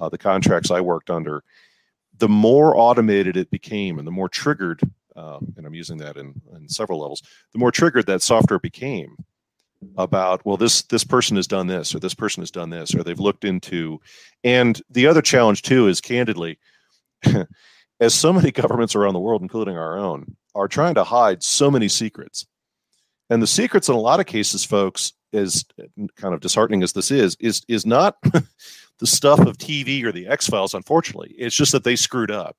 uh, 0.00 0.08
the 0.08 0.18
contracts 0.18 0.70
I 0.70 0.80
worked 0.80 1.10
under, 1.10 1.44
the 2.18 2.28
more 2.28 2.76
automated 2.76 3.36
it 3.36 3.50
became 3.50 3.98
and 3.98 4.06
the 4.06 4.12
more 4.12 4.28
triggered, 4.28 4.80
uh, 5.16 5.38
and 5.56 5.66
I'm 5.66 5.74
using 5.74 5.98
that 5.98 6.16
in, 6.16 6.40
in 6.54 6.68
several 6.68 7.00
levels, 7.00 7.22
the 7.52 7.58
more 7.58 7.70
triggered 7.70 8.06
that 8.06 8.22
software 8.22 8.58
became 8.58 9.16
about 9.96 10.44
well 10.44 10.58
this 10.58 10.82
this 10.82 11.04
person 11.04 11.36
has 11.36 11.46
done 11.46 11.66
this 11.66 11.94
or 11.94 12.00
this 12.00 12.12
person 12.12 12.42
has 12.42 12.50
done 12.50 12.68
this 12.68 12.94
or 12.94 13.02
they've 13.02 13.18
looked 13.18 13.46
into 13.46 13.98
and 14.44 14.82
the 14.90 15.06
other 15.06 15.22
challenge 15.22 15.62
too 15.62 15.88
is 15.88 16.02
candidly 16.02 16.58
as 18.00 18.14
so 18.14 18.32
many 18.32 18.50
governments 18.50 18.94
around 18.94 19.14
the 19.14 19.20
world, 19.20 19.42
including 19.42 19.76
our 19.76 19.98
own, 19.98 20.36
are 20.54 20.68
trying 20.68 20.94
to 20.94 21.04
hide 21.04 21.42
so 21.42 21.70
many 21.70 21.88
secrets. 21.88 22.46
And 23.28 23.40
the 23.40 23.46
secrets, 23.46 23.88
in 23.88 23.94
a 23.94 24.00
lot 24.00 24.18
of 24.18 24.26
cases, 24.26 24.64
folks, 24.64 25.12
is 25.32 25.64
kind 26.16 26.34
of 26.34 26.40
disheartening 26.40 26.82
as 26.82 26.92
this 26.92 27.12
is, 27.12 27.36
is 27.38 27.62
is 27.68 27.86
not 27.86 28.16
the 29.00 29.06
stuff 29.06 29.40
of 29.40 29.58
TV 29.58 30.04
or 30.04 30.12
the 30.12 30.28
X 30.28 30.46
Files. 30.46 30.74
Unfortunately, 30.74 31.34
it's 31.36 31.56
just 31.56 31.72
that 31.72 31.84
they 31.84 31.96
screwed 31.96 32.30
up. 32.30 32.56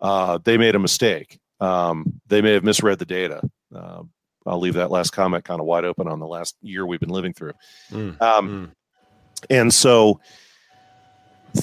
Uh, 0.00 0.38
they 0.44 0.58
made 0.58 0.74
a 0.74 0.78
mistake. 0.78 1.38
Um, 1.60 2.20
they 2.26 2.42
may 2.42 2.52
have 2.52 2.64
misread 2.64 2.98
the 2.98 3.06
data. 3.06 3.40
Uh, 3.74 4.02
I'll 4.46 4.60
leave 4.60 4.74
that 4.74 4.90
last 4.90 5.10
comment 5.10 5.44
kind 5.44 5.60
of 5.60 5.66
wide 5.66 5.84
open 5.84 6.08
on 6.08 6.18
the 6.18 6.26
last 6.26 6.56
year 6.60 6.86
we've 6.86 7.00
been 7.00 7.08
living 7.08 7.32
through. 7.32 7.52
Mm, 7.90 8.20
um, 8.20 8.48
mm. 8.48 8.70
And 9.50 9.72
so 9.72 10.20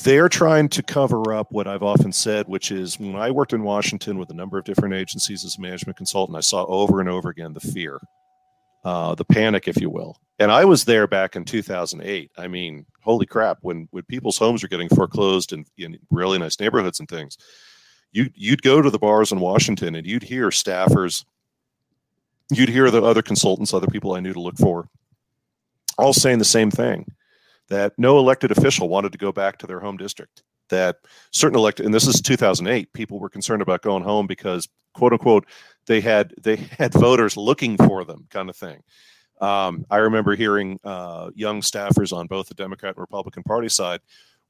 they're 0.03 0.29
trying 0.29 0.69
to 0.69 0.83
cover 0.83 1.33
up 1.33 1.51
what 1.51 1.67
I've 1.67 1.83
often 1.83 2.11
said, 2.11 2.47
which 2.47 2.71
is 2.71 2.99
when 2.99 3.15
I 3.15 3.31
worked 3.31 3.53
in 3.53 3.63
Washington 3.63 4.17
with 4.17 4.29
a 4.29 4.33
number 4.33 4.57
of 4.57 4.65
different 4.65 4.93
agencies 4.93 5.43
as 5.45 5.57
a 5.57 5.61
management 5.61 5.97
consultant, 5.97 6.37
I 6.37 6.41
saw 6.41 6.65
over 6.65 6.99
and 6.99 7.09
over 7.09 7.29
again 7.29 7.53
the 7.53 7.59
fear, 7.59 7.99
uh, 8.85 9.15
the 9.15 9.25
panic, 9.25 9.67
if 9.67 9.81
you 9.81 9.89
will. 9.89 10.21
And 10.37 10.51
I 10.51 10.63
was 10.63 10.85
there 10.85 11.07
back 11.07 11.35
in 11.35 11.43
2008. 11.43 12.31
I 12.37 12.47
mean, 12.47 12.85
holy 13.01 13.25
crap! 13.25 13.57
When 13.61 13.87
when 13.91 14.03
people's 14.03 14.37
homes 14.37 14.63
are 14.63 14.67
getting 14.67 14.89
foreclosed 14.89 15.51
in, 15.51 15.65
in 15.77 15.97
really 16.11 16.37
nice 16.37 16.59
neighborhoods 16.59 16.99
and 16.99 17.09
things, 17.09 17.37
you 18.11 18.29
you'd 18.35 18.61
go 18.61 18.81
to 18.81 18.89
the 18.89 18.99
bars 18.99 19.31
in 19.31 19.39
Washington 19.39 19.95
and 19.95 20.05
you'd 20.05 20.23
hear 20.23 20.49
staffers, 20.49 21.25
you'd 22.51 22.69
hear 22.69 22.91
the 22.91 23.01
other 23.01 23.23
consultants, 23.23 23.73
other 23.73 23.87
people 23.87 24.13
I 24.13 24.19
knew 24.19 24.33
to 24.33 24.41
look 24.41 24.57
for, 24.57 24.87
all 25.97 26.13
saying 26.13 26.37
the 26.37 26.45
same 26.45 26.69
thing 26.69 27.11
that 27.69 27.93
no 27.97 28.19
elected 28.19 28.51
official 28.51 28.87
wanted 28.87 29.11
to 29.13 29.17
go 29.17 29.31
back 29.31 29.57
to 29.57 29.67
their 29.67 29.79
home 29.79 29.97
district. 29.97 30.43
That 30.69 30.97
certain 31.31 31.57
elected, 31.57 31.85
and 31.85 31.93
this 31.93 32.07
is 32.07 32.21
2008, 32.21 32.91
people 32.93 33.19
were 33.19 33.29
concerned 33.29 33.61
about 33.61 33.81
going 33.81 34.03
home 34.03 34.25
because, 34.25 34.67
quote 34.93 35.13
unquote, 35.13 35.45
they 35.85 36.01
had 36.01 36.33
they 36.41 36.55
had 36.55 36.93
voters 36.93 37.37
looking 37.37 37.77
for 37.77 38.03
them, 38.03 38.25
kind 38.29 38.49
of 38.49 38.55
thing. 38.55 38.81
Um, 39.41 39.85
I 39.91 39.97
remember 39.97 40.35
hearing 40.35 40.79
uh, 40.83 41.29
young 41.35 41.61
staffers 41.61 42.15
on 42.15 42.27
both 42.27 42.47
the 42.47 42.55
Democrat 42.55 42.95
and 42.95 43.01
Republican 43.01 43.43
Party 43.43 43.69
side, 43.69 43.99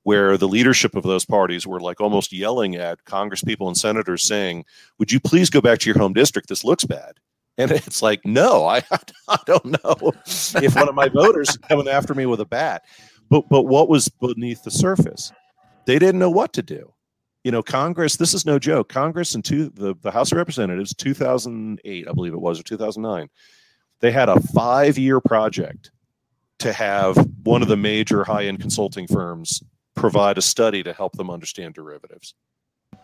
where 0.03 0.37
the 0.37 0.47
leadership 0.47 0.95
of 0.95 1.03
those 1.03 1.25
parties 1.25 1.65
were 1.65 1.79
like 1.79 1.99
almost 1.99 2.31
yelling 2.31 2.75
at 2.75 3.03
Congress 3.05 3.43
people 3.43 3.67
and 3.67 3.75
senators, 3.75 4.23
saying, 4.23 4.63
"Would 4.99 5.11
you 5.11 5.19
please 5.19 5.49
go 5.49 5.61
back 5.61 5.79
to 5.79 5.89
your 5.89 5.97
home 5.97 6.13
district? 6.13 6.49
This 6.49 6.63
looks 6.63 6.85
bad." 6.85 7.19
And 7.57 7.71
it's 7.87 8.01
like, 8.01 8.25
no, 8.25 8.65
I, 8.65 8.83
I 9.27 9.37
don't 9.45 9.65
know 9.65 10.13
if 10.25 10.75
one 10.75 10.89
of 10.89 10.95
my 10.95 11.09
voters 11.09 11.49
is 11.49 11.57
coming 11.57 11.87
after 11.87 12.13
me 12.13 12.25
with 12.25 12.39
a 12.39 12.45
bat. 12.45 12.83
But 13.29 13.49
but 13.49 13.63
what 13.63 13.89
was 13.89 14.07
beneath 14.07 14.63
the 14.63 14.71
surface? 14.71 15.31
They 15.85 15.99
didn't 15.99 16.19
know 16.19 16.29
what 16.29 16.53
to 16.53 16.61
do. 16.61 16.93
You 17.43 17.51
know, 17.51 17.61
Congress, 17.61 18.17
this 18.17 18.33
is 18.33 18.45
no 18.45 18.57
joke. 18.57 18.89
Congress 18.89 19.35
in 19.35 19.43
two, 19.43 19.69
the, 19.69 19.95
the 20.01 20.11
House 20.11 20.31
of 20.31 20.37
Representatives, 20.37 20.95
2008, 20.95 22.07
I 22.07 22.11
believe 22.11 22.33
it 22.33 22.41
was, 22.41 22.59
or 22.59 22.63
2009, 22.63 23.29
they 23.99 24.11
had 24.11 24.29
a 24.29 24.39
five 24.39 24.97
year 24.97 25.21
project 25.21 25.91
to 26.59 26.73
have 26.73 27.15
one 27.43 27.61
of 27.61 27.67
the 27.67 27.77
major 27.77 28.23
high 28.23 28.45
end 28.45 28.61
consulting 28.61 29.05
firms 29.07 29.61
provide 29.95 30.37
a 30.37 30.41
study 30.41 30.83
to 30.83 30.93
help 30.93 31.13
them 31.13 31.29
understand 31.29 31.73
derivatives. 31.73 32.33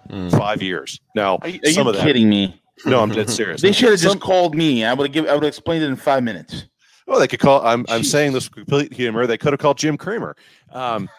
Mm. 0.10 0.32
Five 0.32 0.62
years. 0.62 1.00
Now, 1.16 1.36
are, 1.36 1.48
are 1.48 1.70
you 1.70 1.94
kidding 1.94 2.30
me? 2.30 2.62
No, 2.86 3.02
I'm 3.02 3.10
dead 3.10 3.30
serious. 3.30 3.62
they 3.62 3.72
should 3.72 3.92
have 3.92 4.00
just 4.00 4.20
called 4.20 4.56
me. 4.56 4.84
I 4.84 4.94
would 4.94 5.14
have 5.14 5.28
I 5.28 5.34
would 5.34 5.44
have 5.44 5.50
explained 5.50 5.84
it 5.84 5.88
in 5.88 5.96
five 5.96 6.24
minutes. 6.24 6.66
Oh, 7.14 7.20
they 7.20 7.28
could 7.28 7.41
call. 7.41 7.62
I'm 7.66 7.86
I'm 7.89 8.05
saying 8.05 8.32
this 8.32 8.47
complete 8.47 8.93
humor. 8.93 9.28
They 9.28 9.38
could 9.38 9.51
have 9.51 9.59
called 9.59 9.78
Jim 9.78 9.97
Cramer 9.97 10.34
um, 10.72 11.09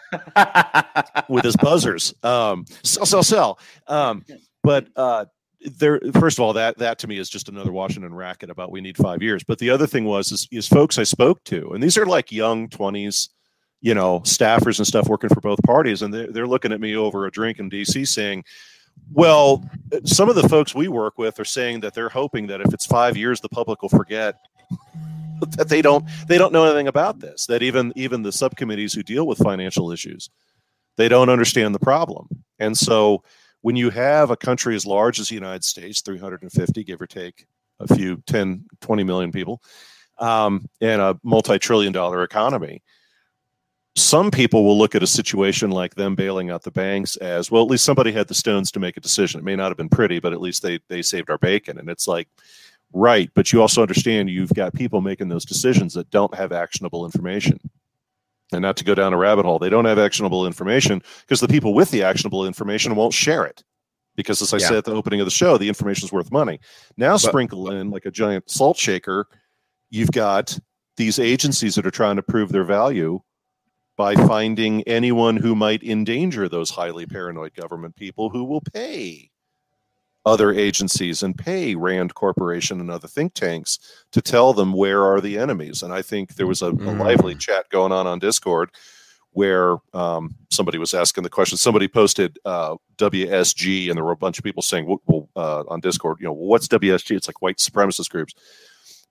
with 1.29 1.43
his 1.43 1.55
buzzers. 1.55 2.15
Um, 2.23 2.65
sell, 2.81 3.05
sell, 3.05 3.21
sell. 3.21 3.59
Um, 3.85 4.25
but 4.63 4.87
uh, 4.95 5.25
there, 5.61 6.01
first 6.13 6.39
of 6.39 6.43
all, 6.43 6.53
that 6.53 6.79
that 6.79 6.97
to 6.99 7.07
me 7.07 7.19
is 7.19 7.29
just 7.29 7.47
another 7.47 7.71
Washington 7.71 8.11
racket 8.11 8.49
about 8.49 8.71
we 8.71 8.81
need 8.81 8.97
five 8.97 9.21
years. 9.21 9.43
But 9.43 9.59
the 9.59 9.69
other 9.69 9.85
thing 9.85 10.05
was 10.05 10.31
is, 10.31 10.47
is 10.51 10.67
folks 10.67 10.97
I 10.97 11.03
spoke 11.03 11.43
to, 11.43 11.73
and 11.73 11.83
these 11.83 11.95
are 11.95 12.07
like 12.07 12.31
young 12.31 12.69
twenties, 12.69 13.29
you 13.81 13.93
know, 13.93 14.21
staffers 14.21 14.79
and 14.79 14.87
stuff 14.87 15.07
working 15.07 15.29
for 15.29 15.41
both 15.41 15.61
parties, 15.61 16.01
and 16.01 16.11
they're, 16.11 16.31
they're 16.31 16.47
looking 16.47 16.71
at 16.71 16.81
me 16.81 16.95
over 16.95 17.27
a 17.27 17.31
drink 17.31 17.59
in 17.59 17.69
D.C. 17.69 18.03
saying 18.05 18.43
well, 19.11 19.63
some 20.05 20.27
of 20.27 20.35
the 20.35 20.49
folks 20.49 20.73
we 20.73 20.87
work 20.87 21.19
with 21.19 21.39
are 21.39 21.45
saying 21.45 21.81
that 21.81 21.93
they're 21.93 22.09
hoping 22.09 22.47
that 22.47 22.61
if 22.61 22.73
it's 22.73 22.85
five 22.85 23.15
years, 23.15 23.41
the 23.41 23.49
public 23.49 23.81
will 23.83 23.89
forget 23.89 24.35
that 25.57 25.69
they 25.69 25.81
don't 25.81 26.05
they 26.27 26.37
don't 26.37 26.53
know 26.53 26.65
anything 26.65 26.87
about 26.87 27.19
this. 27.19 27.45
That 27.47 27.63
even 27.63 27.93
even 27.95 28.23
the 28.23 28.31
subcommittees 28.31 28.93
who 28.93 29.03
deal 29.03 29.27
with 29.27 29.37
financial 29.39 29.91
issues, 29.91 30.29
they 30.97 31.07
don't 31.07 31.29
understand 31.29 31.73
the 31.73 31.79
problem. 31.79 32.27
And 32.59 32.77
so, 32.77 33.23
when 33.61 33.75
you 33.75 33.89
have 33.89 34.31
a 34.31 34.37
country 34.37 34.75
as 34.75 34.85
large 34.85 35.19
as 35.19 35.29
the 35.29 35.35
United 35.35 35.63
States, 35.63 36.01
350 36.01 36.83
give 36.83 37.01
or 37.01 37.07
take 37.07 37.45
a 37.79 37.95
few 37.95 38.21
10, 38.27 38.65
20 38.81 39.03
million 39.03 39.31
people, 39.31 39.61
um, 40.19 40.67
and 40.81 41.01
a 41.01 41.19
multi-trillion 41.23 41.91
dollar 41.91 42.23
economy, 42.23 42.81
some 43.95 44.31
people 44.31 44.63
will 44.63 44.77
look 44.77 44.95
at 44.95 45.03
a 45.03 45.07
situation 45.07 45.69
like 45.69 45.95
them 45.95 46.15
bailing 46.15 46.49
out 46.49 46.63
the 46.63 46.71
banks 46.71 47.15
as 47.17 47.51
well 47.51 47.61
at 47.61 47.69
least 47.69 47.85
somebody 47.85 48.11
had 48.11 48.27
the 48.27 48.33
stones 48.33 48.71
to 48.71 48.79
make 48.79 48.97
a 48.97 49.01
decision 49.01 49.39
it 49.39 49.43
may 49.43 49.55
not 49.55 49.69
have 49.69 49.77
been 49.77 49.89
pretty 49.89 50.19
but 50.19 50.33
at 50.33 50.41
least 50.41 50.63
they 50.63 50.79
they 50.87 51.01
saved 51.01 51.29
our 51.29 51.37
bacon 51.37 51.77
and 51.77 51.89
it's 51.89 52.07
like 52.07 52.27
right 52.93 53.29
but 53.33 53.51
you 53.51 53.61
also 53.61 53.81
understand 53.81 54.29
you've 54.29 54.53
got 54.53 54.73
people 54.73 55.01
making 55.01 55.29
those 55.29 55.45
decisions 55.45 55.93
that 55.93 56.09
don't 56.09 56.33
have 56.35 56.51
actionable 56.51 57.05
information. 57.05 57.59
And 58.51 58.61
not 58.61 58.77
to 58.77 58.83
go 58.83 58.93
down 58.93 59.13
a 59.13 59.17
rabbit 59.17 59.45
hole 59.45 59.59
they 59.59 59.69
don't 59.69 59.85
have 59.85 59.99
actionable 59.99 60.45
information 60.45 61.01
because 61.21 61.39
the 61.39 61.47
people 61.47 61.73
with 61.73 61.91
the 61.91 62.03
actionable 62.03 62.45
information 62.45 62.95
won't 62.95 63.13
share 63.13 63.45
it. 63.45 63.63
Because 64.15 64.41
as 64.41 64.53
i 64.53 64.57
yeah. 64.57 64.67
said 64.67 64.77
at 64.77 64.85
the 64.85 64.93
opening 64.93 65.19
of 65.19 65.25
the 65.25 65.31
show 65.31 65.57
the 65.57 65.67
information 65.67 66.05
is 66.05 66.11
worth 66.11 66.31
money. 66.31 66.59
Now 66.97 67.13
but, 67.13 67.19
sprinkle 67.19 67.71
in 67.71 67.89
like 67.89 68.05
a 68.05 68.11
giant 68.11 68.49
salt 68.49 68.77
shaker 68.77 69.27
you've 69.89 70.11
got 70.11 70.57
these 70.97 71.19
agencies 71.19 71.75
that 71.75 71.85
are 71.85 71.91
trying 71.91 72.15
to 72.15 72.23
prove 72.23 72.51
their 72.51 72.63
value 72.63 73.19
by 73.95 74.15
finding 74.15 74.81
anyone 74.83 75.37
who 75.37 75.55
might 75.55 75.83
endanger 75.83 76.49
those 76.49 76.69
highly 76.69 77.05
paranoid 77.05 77.53
government 77.53 77.95
people 77.95 78.29
who 78.29 78.43
will 78.43 78.61
pay 78.61 79.29
other 80.25 80.53
agencies 80.53 81.23
and 81.23 81.37
pay 81.37 81.75
Rand 81.75 82.15
Corporation 82.15 82.79
and 82.79 82.89
other 82.89 83.07
think 83.07 83.33
tanks 83.33 83.79
to 84.11 84.21
tell 84.21 84.53
them 84.53 84.73
where 84.73 85.03
are 85.03 85.19
the 85.19 85.37
enemies. 85.37 85.83
And 85.83 85.93
I 85.93 86.01
think 86.01 86.35
there 86.35 86.47
was 86.47 86.61
a, 86.61 86.71
mm. 86.71 86.87
a 86.87 86.91
lively 87.03 87.35
chat 87.35 87.69
going 87.69 87.91
on 87.91 88.07
on 88.07 88.19
Discord 88.19 88.71
where 89.31 89.77
um, 89.93 90.35
somebody 90.49 90.77
was 90.77 90.93
asking 90.93 91.23
the 91.23 91.29
question. 91.29 91.57
Somebody 91.57 91.87
posted 91.87 92.37
uh, 92.45 92.75
WSG, 92.97 93.89
and 93.89 93.97
there 93.97 94.03
were 94.03 94.11
a 94.11 94.17
bunch 94.17 94.37
of 94.37 94.43
people 94.43 94.61
saying, 94.61 94.97
well, 95.07 95.27
uh, 95.35 95.63
on 95.67 95.79
Discord, 95.79 96.17
you 96.19 96.27
know, 96.27 96.33
well, 96.33 96.47
what's 96.47 96.67
WSG? 96.67 97.15
It's 97.15 97.27
like 97.27 97.41
white 97.41 97.57
supremacist 97.57 98.09
groups. 98.09 98.35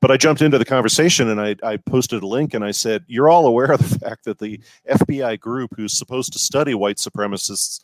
But 0.00 0.10
I 0.10 0.16
jumped 0.16 0.42
into 0.42 0.58
the 0.58 0.64
conversation 0.64 1.28
and 1.28 1.40
I, 1.40 1.54
I 1.62 1.76
posted 1.76 2.24
a 2.24 2.26
link 2.26 2.54
and 2.54 2.64
I 2.64 2.72
said, 2.72 3.04
You're 3.06 3.30
all 3.30 3.46
aware 3.46 3.70
of 3.70 3.78
the 3.78 3.98
fact 4.06 4.24
that 4.24 4.40
the 4.40 4.60
FBI 4.90 5.38
group 5.38 5.70
who's 5.76 5.96
supposed 5.96 6.32
to 6.32 6.40
study 6.40 6.74
white 6.74 6.96
supremacists, 6.96 7.80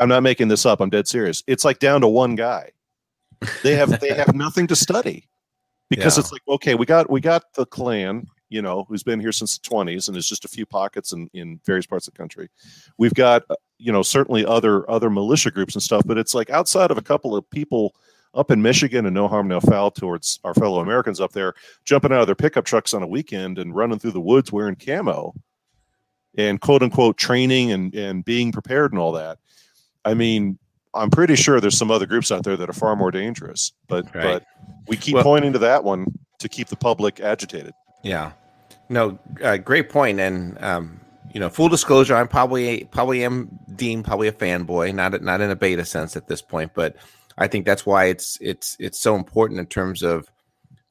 I'm 0.00 0.08
not 0.08 0.22
making 0.22 0.48
this 0.48 0.66
up, 0.66 0.80
I'm 0.80 0.90
dead 0.90 1.06
serious. 1.06 1.42
It's 1.46 1.64
like 1.64 1.78
down 1.78 2.00
to 2.00 2.08
one 2.08 2.34
guy. 2.34 2.70
They 3.62 3.74
have 3.76 4.00
they 4.00 4.14
have 4.14 4.34
nothing 4.34 4.66
to 4.68 4.76
study. 4.76 5.26
Because 5.88 6.16
yeah. 6.16 6.20
it's 6.20 6.32
like, 6.32 6.42
okay, 6.48 6.74
we 6.74 6.86
got 6.86 7.10
we 7.10 7.20
got 7.20 7.52
the 7.54 7.66
Klan, 7.66 8.26
you 8.48 8.62
know, 8.62 8.84
who's 8.88 9.02
been 9.02 9.20
here 9.20 9.32
since 9.32 9.58
the 9.58 9.68
20s, 9.68 10.06
and 10.06 10.14
there's 10.14 10.28
just 10.28 10.44
a 10.44 10.48
few 10.48 10.64
pockets 10.64 11.12
in, 11.12 11.28
in 11.34 11.60
various 11.66 11.86
parts 11.86 12.06
of 12.06 12.14
the 12.14 12.18
country. 12.18 12.48
We've 12.96 13.14
got, 13.14 13.42
uh, 13.50 13.56
you 13.78 13.90
know, 13.92 14.02
certainly 14.02 14.46
other 14.46 14.88
other 14.90 15.10
militia 15.10 15.50
groups 15.50 15.74
and 15.74 15.82
stuff, 15.82 16.02
but 16.06 16.16
it's 16.18 16.34
like 16.34 16.48
outside 16.50 16.90
of 16.90 16.98
a 16.98 17.02
couple 17.02 17.36
of 17.36 17.48
people 17.50 17.94
up 18.34 18.50
in 18.50 18.62
Michigan 18.62 19.06
and 19.06 19.14
no 19.14 19.26
harm, 19.26 19.48
no 19.48 19.60
foul 19.60 19.90
towards 19.90 20.38
our 20.44 20.54
fellow 20.54 20.80
Americans 20.80 21.20
up 21.20 21.32
there, 21.32 21.54
jumping 21.84 22.12
out 22.12 22.20
of 22.20 22.26
their 22.26 22.36
pickup 22.36 22.64
trucks 22.64 22.94
on 22.94 23.02
a 23.02 23.06
weekend 23.06 23.58
and 23.58 23.74
running 23.74 23.98
through 23.98 24.12
the 24.12 24.20
woods 24.20 24.52
wearing 24.52 24.76
camo 24.76 25.34
and 26.36 26.60
quote 26.60 26.82
unquote 26.82 27.16
training 27.16 27.72
and, 27.72 27.94
and 27.94 28.24
being 28.24 28.52
prepared 28.52 28.92
and 28.92 29.00
all 29.00 29.12
that. 29.12 29.38
I 30.10 30.14
mean, 30.14 30.58
I'm 30.92 31.10
pretty 31.10 31.36
sure 31.36 31.60
there's 31.60 31.78
some 31.78 31.90
other 31.90 32.06
groups 32.06 32.32
out 32.32 32.42
there 32.42 32.56
that 32.56 32.68
are 32.68 32.72
far 32.72 32.96
more 32.96 33.12
dangerous, 33.12 33.72
but 33.86 34.12
right. 34.14 34.42
but 34.42 34.44
we 34.88 34.96
keep 34.96 35.14
well, 35.14 35.22
pointing 35.22 35.52
to 35.52 35.58
that 35.60 35.84
one 35.84 36.06
to 36.40 36.48
keep 36.48 36.66
the 36.66 36.76
public 36.76 37.20
agitated. 37.20 37.74
Yeah, 38.02 38.32
no, 38.88 39.18
uh, 39.42 39.58
great 39.58 39.88
point. 39.88 40.18
And 40.18 40.60
um, 40.62 41.00
you 41.32 41.38
know, 41.38 41.48
full 41.48 41.68
disclosure, 41.68 42.16
I'm 42.16 42.26
probably 42.26 42.84
probably 42.90 43.24
am 43.24 43.56
deemed 43.76 44.04
probably 44.04 44.26
a 44.26 44.32
fanboy, 44.32 44.92
not 44.92 45.22
not 45.22 45.40
in 45.40 45.50
a 45.50 45.56
beta 45.56 45.84
sense 45.84 46.16
at 46.16 46.26
this 46.26 46.42
point, 46.42 46.72
but 46.74 46.96
I 47.38 47.46
think 47.46 47.66
that's 47.66 47.86
why 47.86 48.06
it's 48.06 48.36
it's 48.40 48.76
it's 48.80 48.98
so 48.98 49.14
important 49.14 49.60
in 49.60 49.66
terms 49.66 50.02
of 50.02 50.28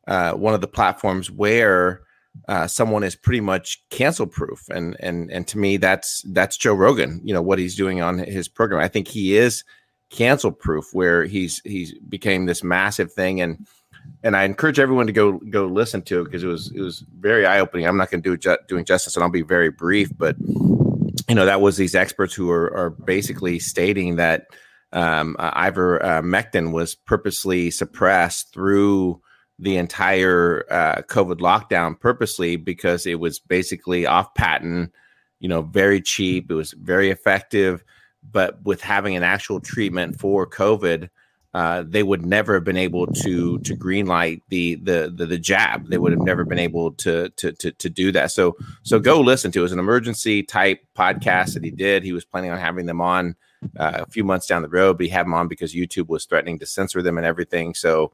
uh, 0.08 0.32
one 0.32 0.54
of 0.54 0.62
the 0.62 0.68
platforms 0.68 1.30
where 1.30 2.04
uh, 2.48 2.68
someone 2.68 3.04
is 3.04 3.16
pretty 3.16 3.42
much 3.42 3.84
cancel 3.90 4.28
proof, 4.28 4.68
and 4.70 4.96
and 5.00 5.32
and 5.32 5.48
to 5.48 5.58
me 5.58 5.78
that's 5.78 6.24
that's 6.30 6.58
Joe 6.58 6.74
Rogan. 6.74 7.22
You 7.24 7.34
know 7.34 7.42
what 7.42 7.60
he's 7.60 7.76
doing 7.76 8.02
on 8.02 8.20
his 8.20 8.48
program. 8.48 8.82
I 8.82 8.88
think 8.88 9.08
he 9.08 9.38
is 9.38 9.64
cancel 10.10 10.52
proof, 10.52 10.86
where 10.94 11.26
he's 11.26 11.62
he's 11.64 11.94
became 12.00 12.46
this 12.46 12.64
massive 12.64 13.12
thing, 13.14 13.42
and 13.42 13.68
and 14.24 14.36
I 14.36 14.44
encourage 14.44 14.80
everyone 14.80 15.08
to 15.08 15.14
go 15.14 15.40
go 15.50 15.66
listen 15.66 16.02
to 16.04 16.22
it 16.22 16.26
because 16.26 16.44
it 16.44 16.48
was 16.48 16.72
it 16.74 16.82
was 16.82 17.04
very 17.20 17.46
eye 17.46 17.60
opening. 17.60 17.86
I'm 17.86 17.98
not 17.98 18.10
going 18.10 18.24
to 18.24 18.30
do 18.30 18.38
ju- 18.38 18.58
doing 18.68 18.86
justice, 18.86 19.16
and 19.16 19.24
I'll 19.24 19.30
be 19.30 19.42
very 19.42 19.70
brief, 19.70 20.12
but 20.18 20.36
you 21.28 21.36
know 21.36 21.46
that 21.46 21.62
was 21.62 21.78
these 21.78 21.96
experts 21.96 22.34
who 22.34 22.50
are, 22.50 22.76
are 22.76 22.90
basically 22.90 23.60
stating 23.60 24.16
that 24.16 24.48
um, 24.92 25.36
uh, 25.38 25.52
ivermectin 25.52 26.72
was 26.72 26.96
purposely 26.96 27.70
suppressed 27.70 28.54
through 28.54 29.22
the 29.60 29.78
entire 29.78 30.66
uh, 30.72 31.02
COVID 31.04 31.40
lockdown 31.40 32.00
purposely 32.00 32.56
because 32.56 33.06
it 33.06 33.20
was 33.20 33.40
basically 33.40 34.06
off 34.06 34.34
patent, 34.34 34.92
you 35.40 35.50
know, 35.50 35.62
very 35.62 36.02
cheap. 36.02 36.50
It 36.50 36.56
was 36.56 36.72
very 36.74 37.10
effective, 37.10 37.84
but 38.32 38.64
with 38.64 38.82
having 38.82 39.16
an 39.16 39.24
actual 39.24 39.60
treatment 39.60 40.20
for 40.20 40.48
COVID, 40.48 41.10
uh, 41.54 41.84
they 41.86 42.04
would 42.04 42.26
never 42.26 42.54
have 42.54 42.64
been 42.64 42.78
able 42.78 43.08
to 43.08 43.58
to 43.60 43.76
greenlight 43.76 44.42
the, 44.50 44.76
the 44.76 45.12
the 45.14 45.26
the 45.26 45.38
jab. 45.38 45.90
They 45.90 45.98
would 45.98 46.12
have 46.12 46.22
never 46.22 46.46
been 46.46 46.60
able 46.60 46.92
to 46.94 47.30
to 47.30 47.52
to 47.54 47.72
to 47.72 47.90
do 47.90 48.12
that. 48.12 48.32
So 48.32 48.56
so 48.84 49.00
go 49.00 49.20
listen 49.20 49.52
to 49.54 49.60
it. 49.60 49.64
was 49.64 49.72
an 49.72 49.80
emergency 49.80 50.44
type 50.44 50.80
podcast 50.96 51.56
that 51.56 51.64
he 51.64 51.72
did. 51.72 52.04
He 52.04 52.14
was 52.14 52.24
planning 52.24 52.52
on 52.52 52.60
having 52.60 52.86
them 52.86 53.02
on 53.02 53.36
uh, 53.78 54.04
a 54.08 54.10
few 54.10 54.24
months 54.24 54.46
down 54.46 54.62
the 54.62 54.70
road, 54.70 54.98
but 54.98 55.08
he 55.08 55.12
had 55.12 55.26
them 55.26 55.34
on 55.34 55.48
because 55.48 55.74
YouTube 55.74 56.08
was 56.08 56.26
threatening 56.26 56.60
to 56.60 56.66
censor 56.68 57.02
them 57.02 57.18
and 57.18 57.26
everything. 57.26 57.74
So 57.74 58.12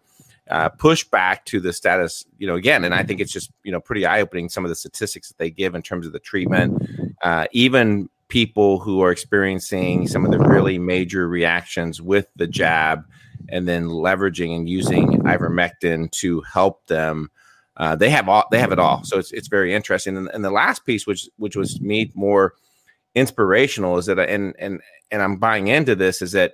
uh, 0.49 0.69
push 0.69 1.03
back 1.03 1.45
to 1.45 1.59
the 1.59 1.73
status, 1.73 2.25
you 2.37 2.45
know, 2.45 2.55
again, 2.55 2.83
and 2.83 2.93
I 2.93 3.03
think 3.03 3.19
it's 3.19 3.31
just 3.31 3.51
you 3.63 3.71
know 3.71 3.79
pretty 3.79 4.05
eye 4.05 4.21
opening 4.21 4.49
some 4.49 4.63
of 4.65 4.69
the 4.69 4.75
statistics 4.75 5.29
that 5.29 5.37
they 5.37 5.49
give 5.49 5.75
in 5.75 5.81
terms 5.81 6.05
of 6.05 6.13
the 6.13 6.19
treatment. 6.19 6.87
Uh, 7.21 7.47
even 7.51 8.09
people 8.27 8.79
who 8.79 9.01
are 9.01 9.11
experiencing 9.11 10.07
some 10.07 10.25
of 10.25 10.31
the 10.31 10.39
really 10.39 10.77
major 10.77 11.27
reactions 11.27 12.01
with 12.01 12.27
the 12.35 12.47
jab 12.47 13.05
and 13.49 13.67
then 13.67 13.87
leveraging 13.87 14.55
and 14.55 14.69
using 14.69 15.21
ivermectin 15.23 16.09
to 16.11 16.41
help 16.41 16.85
them. 16.87 17.29
Uh, 17.77 17.95
they 17.95 18.09
have 18.09 18.29
all 18.29 18.45
they 18.51 18.59
have 18.59 18.71
it 18.71 18.79
all, 18.79 19.03
so 19.03 19.17
it's 19.17 19.31
it's 19.31 19.47
very 19.47 19.73
interesting. 19.73 20.15
And, 20.15 20.29
and 20.33 20.45
the 20.45 20.51
last 20.51 20.85
piece, 20.85 21.05
which 21.05 21.27
which 21.37 21.55
was 21.55 21.81
me 21.81 22.11
more 22.13 22.53
inspirational, 23.15 23.97
is 23.97 24.05
that 24.05 24.17
and 24.19 24.55
and 24.59 24.79
and 25.11 25.21
I'm 25.21 25.37
buying 25.37 25.67
into 25.67 25.95
this 25.95 26.21
is 26.21 26.31
that 26.33 26.53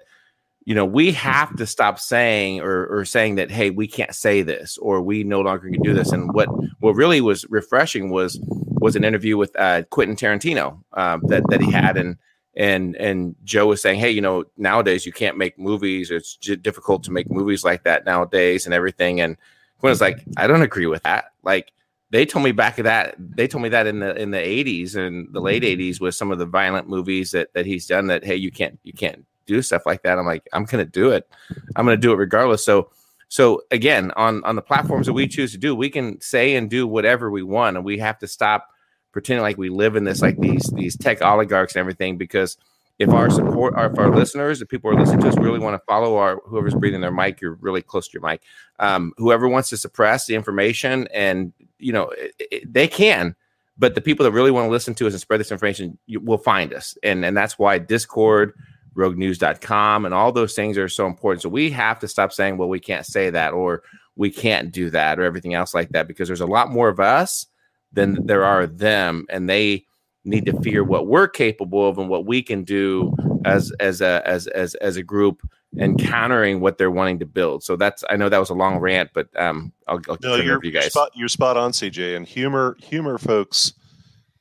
you 0.66 0.76
know 0.76 0.86
we 0.86 1.12
have 1.12 1.56
to 1.56 1.66
stop 1.66 2.00
saying 2.00 2.62
or, 2.62 2.86
or 2.88 3.06
saying 3.06 3.36
that 3.36 3.50
hey 3.50 3.70
we 3.70 3.88
can't 3.88 4.14
say 4.16 4.42
this 4.42 4.78
or 4.78 5.02
we 5.02 5.24
no 5.24 5.42
longer 5.42 5.70
can 5.70 5.82
do 5.82 5.94
this 5.94 6.12
and 6.12 6.34
what 6.34 6.48
what 6.80 6.96
really 6.96 7.22
was 7.22 7.46
refreshing 7.50 8.10
was 8.10 8.40
was 8.82 8.96
an 8.96 9.04
interview 9.04 9.38
with 9.38 9.58
uh, 9.60 9.84
Quentin 9.84 10.16
Tarantino 10.16 10.84
uh, 10.94 11.20
that 11.24 11.44
that 11.50 11.62
he 11.62 11.72
had 11.72 11.98
and 11.98 12.18
and 12.56 12.96
and 12.98 13.36
Joe 13.44 13.68
was 13.68 13.82
saying, 13.82 14.00
hey, 14.00 14.12
you 14.12 14.22
know, 14.22 14.44
nowadays 14.58 15.06
you 15.06 15.14
can't 15.14 15.38
make 15.38 15.58
movies. 15.58 16.12
It's 16.12 16.36
j- 16.36 16.56
difficult 16.58 17.04
to 17.04 17.12
make 17.12 17.32
movies 17.32 17.64
like 17.64 17.84
that 17.84 18.06
nowadays 18.06 18.66
and 18.66 18.74
everything. 18.74 19.22
And 19.22 19.38
Quinn 19.80 19.92
was 19.92 20.02
like, 20.02 20.24
I 20.36 20.48
don't 20.48 20.62
agree 20.62 20.88
with 20.88 21.04
that. 21.04 21.26
Like 21.44 21.72
they 22.10 22.26
told 22.26 22.44
me 22.44 22.52
back 22.52 22.78
of 22.78 22.84
that. 22.84 23.16
They 23.18 23.48
told 23.48 23.64
me 23.64 23.70
that 23.70 23.88
in 23.88 24.00
the 24.00 24.16
in 24.16 24.32
the 24.32 24.40
eighties 24.40 24.96
and 24.96 25.32
the 25.32 25.40
late 25.40 25.64
eighties 25.64 26.02
with 26.02 26.16
some 26.16 26.32
of 26.32 26.40
the 26.40 26.46
violent 26.46 26.90
movies 26.90 27.32
that 27.32 27.54
that 27.54 27.66
he's 27.66 27.88
done. 27.88 28.08
That 28.08 28.26
hey, 28.26 28.36
you 28.36 28.52
can't 28.52 28.80
you 28.84 28.94
can't 28.94 29.26
do 29.56 29.62
stuff 29.62 29.86
like 29.86 30.04
that. 30.04 30.18
I'm 30.18 30.26
like, 30.26 30.48
I'm 30.54 30.66
gonna 30.66 30.86
do 30.86 31.12
it. 31.12 31.30
I'm 31.76 31.86
gonna 31.86 31.98
do 31.98 32.12
it 32.12 32.18
regardless. 32.18 32.64
So 32.66 32.90
so 33.28 33.62
again, 33.72 34.12
on 34.16 34.44
on 34.44 34.56
the 34.56 34.62
platforms 34.62 35.08
that 35.08 35.14
we 35.14 35.28
choose 35.28 35.52
to 35.54 35.58
do, 35.58 35.76
we 35.76 35.90
can 35.90 36.20
say 36.22 36.56
and 36.56 36.70
do 36.70 36.88
whatever 36.88 37.32
we 37.32 37.44
want, 37.44 37.78
and 37.78 37.86
we 37.86 37.98
have 38.00 38.20
to 38.20 38.28
stop 38.28 38.68
pretending 39.12 39.42
like 39.42 39.58
we 39.58 39.70
live 39.70 39.96
in 39.96 40.04
this 40.04 40.22
like 40.22 40.38
these 40.40 40.64
these 40.76 40.98
tech 40.98 41.22
oligarchs 41.22 41.76
and 41.76 41.80
everything 41.80 42.18
because 42.18 42.58
if 43.00 43.10
our 43.10 43.30
support 43.30 43.74
if 43.78 43.98
our 43.98 44.16
listeners 44.16 44.62
if 44.62 44.70
people 44.70 44.90
are 44.90 45.00
listening 45.00 45.20
to 45.22 45.28
us 45.28 45.38
really 45.38 45.60
want 45.60 45.74
to 45.74 45.86
follow 45.86 46.18
our 46.18 46.42
whoever's 46.46 46.76
breathing 46.76 47.02
their 47.02 47.12
mic 47.12 47.42
you're 47.42 47.56
really 47.56 47.82
close 47.82 48.08
to 48.08 48.14
your 48.14 48.22
mic 48.22 48.42
um, 48.80 49.12
whoever 49.18 49.48
wants 49.48 49.70
to 49.70 49.78
suppress 49.78 50.26
the 50.28 50.36
information 50.36 51.08
and 51.14 51.52
you 51.80 51.92
know 51.92 52.10
it, 52.10 52.34
it, 52.40 52.74
they 52.74 52.88
can 52.88 53.36
but 53.78 53.96
the 53.96 54.02
people 54.02 54.24
that 54.24 54.32
really 54.32 54.52
want 54.52 54.66
to 54.66 54.72
listen 54.72 54.94
to 54.94 55.08
us 55.08 55.14
and 55.14 55.22
spread 55.22 55.40
this 55.40 55.52
information 55.52 55.98
you, 56.06 56.20
will 56.20 56.38
find 56.38 56.74
us 56.74 56.98
and 57.04 57.26
and 57.26 57.36
that's 57.36 57.58
why 57.58 57.78
discord 57.78 58.54
roguenews.com 58.96 60.06
and 60.06 60.14
all 60.14 60.32
those 60.32 60.54
things 60.54 60.78
are 60.78 60.90
so 60.90 61.06
important 61.06 61.42
so 61.42 61.48
we 61.48 61.70
have 61.70 61.98
to 61.98 62.08
stop 62.08 62.34
saying 62.34 62.58
well 62.58 62.68
we 62.68 62.80
can't 62.80 63.06
say 63.06 63.30
that 63.30 63.54
or 63.54 63.84
we 64.16 64.30
can't 64.30 64.72
do 64.72 64.90
that 64.90 65.20
or 65.20 65.24
everything 65.24 65.54
else 65.54 65.74
like 65.74 65.90
that 65.90 66.08
because 66.08 66.28
there's 66.28 66.42
a 66.42 66.46
lot 66.46 66.70
more 66.70 66.90
of 66.90 67.00
us 67.00 67.48
than 67.94 68.26
there 68.26 68.44
are 68.44 68.68
them, 68.68 69.26
and 69.30 69.50
they 69.50 69.86
need 70.24 70.46
to 70.46 70.62
fear 70.62 70.84
what 70.84 71.08
we're 71.08 71.28
capable 71.28 71.88
of 71.88 71.98
and 71.98 72.10
what 72.10 72.26
we 72.26 72.42
can 72.42 72.64
do 72.64 73.14
as 73.44 73.72
as 73.80 74.02
a 74.02 74.22
as 74.26 74.48
as 74.48 74.76
as 74.76 74.96
a 74.96 75.04
group 75.04 75.42
and 75.80 76.00
countering 76.00 76.60
what 76.60 76.78
they're 76.78 76.92
wanting 76.92 77.20
to 77.20 77.26
build. 77.26 77.64
So 77.64 77.76
that's 77.76 78.04
I 78.10 78.18
know 78.18 78.30
that 78.30 78.38
was 78.38 78.50
a 78.50 78.56
long 78.56 78.78
rant, 78.78 79.12
but 79.14 79.28
um, 79.40 79.72
I'll, 79.88 80.00
I'll 80.10 80.18
no, 80.22 80.36
you're, 80.36 80.64
you 80.64 80.72
guys. 80.72 80.84
You're 80.84 80.90
spot, 80.92 81.12
you're 81.16 81.28
spot 81.28 81.58
on, 81.58 81.72
CJ. 81.72 82.16
And 82.16 82.28
humor, 82.28 82.78
humor, 82.80 83.18
folks, 83.18 83.74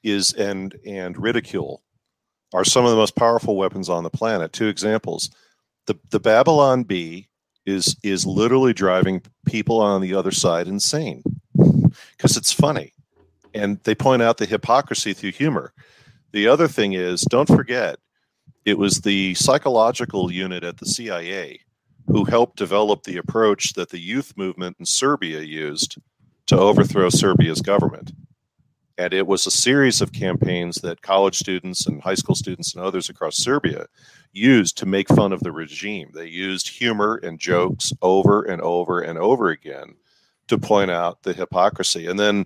is 0.03 0.33
and 0.35 0.77
and 0.87 1.17
ridicule 1.17 1.83
are 2.53 2.65
some 2.65 2.85
of 2.85 2.91
the 2.91 2.97
most 2.97 3.17
powerful 3.17 3.57
weapons 3.57 3.89
on 3.89 4.05
the 4.05 4.11
planet. 4.11 4.53
Two 4.53 4.69
examples: 4.69 5.31
the 5.87 5.99
the 6.11 6.21
Babylon 6.21 6.85
Bee 6.85 7.29
is 7.67 7.97
is 8.03 8.27
literally 8.27 8.73
driving 8.73 9.23
people 9.47 9.81
on 9.81 10.01
the 10.01 10.15
other 10.15 10.31
side 10.31 10.69
insane 10.69 11.23
because 12.17 12.37
it's 12.37 12.53
funny 12.53 12.93
and 13.55 13.81
they 13.85 13.95
point 13.95 14.23
out 14.23 14.39
the 14.39 14.47
hypocrisy 14.47 15.13
through 15.13 15.33
humor. 15.33 15.73
The 16.33 16.47
other 16.47 16.69
thing 16.69 16.93
is, 16.93 17.23
don't 17.23 17.49
forget, 17.49 17.99
it 18.65 18.79
was 18.79 19.01
the 19.01 19.35
psychological 19.35 20.31
unit 20.31 20.65
at 20.65 20.79
the 20.79 20.87
CIA 20.87 21.61
who 22.07 22.25
helped 22.25 22.57
develop 22.57 23.03
the 23.03 23.17
approach 23.17 23.75
that 23.75 23.91
the 23.91 23.99
youth 23.99 24.37
movement 24.37 24.77
in 24.79 24.87
Serbia 24.87 25.41
used 25.41 25.99
to 26.47 26.59
overthrow 26.59 27.09
Serbia's 27.09 27.61
government. 27.61 28.13
And 29.01 29.15
it 29.15 29.27
was 29.27 29.47
a 29.47 29.51
series 29.51 30.03
of 30.03 30.13
campaigns 30.13 30.77
that 30.83 31.01
college 31.01 31.39
students 31.39 31.87
and 31.87 32.03
high 32.03 32.17
school 32.17 32.35
students 32.35 32.75
and 32.75 32.85
others 32.85 33.09
across 33.09 33.39
Serbia 33.39 33.87
used 34.35 34.77
to 34.77 34.85
make 34.85 35.09
fun 35.09 35.33
of 35.33 35.41
the 35.41 35.53
regime. 35.53 36.11
They 36.13 36.27
used 36.27 36.69
humor 36.69 37.19
and 37.23 37.39
jokes 37.39 37.95
over 38.03 38.43
and 38.43 38.61
over 38.61 39.01
and 39.01 39.19
over 39.19 39.49
again 39.49 39.95
to 40.49 40.59
point 40.59 40.91
out 40.91 41.23
the 41.23 41.33
hypocrisy. 41.33 42.09
And 42.09 42.21
then 42.21 42.45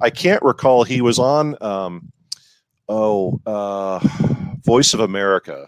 I 0.00 0.10
can't 0.10 0.44
recall 0.44 0.84
he 0.84 1.00
was 1.00 1.18
on 1.18 1.60
um, 1.60 2.12
oh 2.88 3.40
uh, 3.44 3.98
Voice 4.62 4.94
of 4.94 5.00
America, 5.00 5.66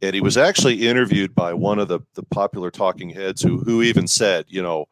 and 0.00 0.14
he 0.14 0.20
was 0.20 0.36
actually 0.36 0.86
interviewed 0.86 1.34
by 1.34 1.52
one 1.52 1.80
of 1.80 1.88
the 1.88 1.98
the 2.14 2.22
popular 2.22 2.70
talking 2.70 3.10
heads 3.10 3.42
who 3.42 3.58
who 3.58 3.82
even 3.82 4.06
said, 4.06 4.44
you 4.46 4.62
know, 4.62 4.86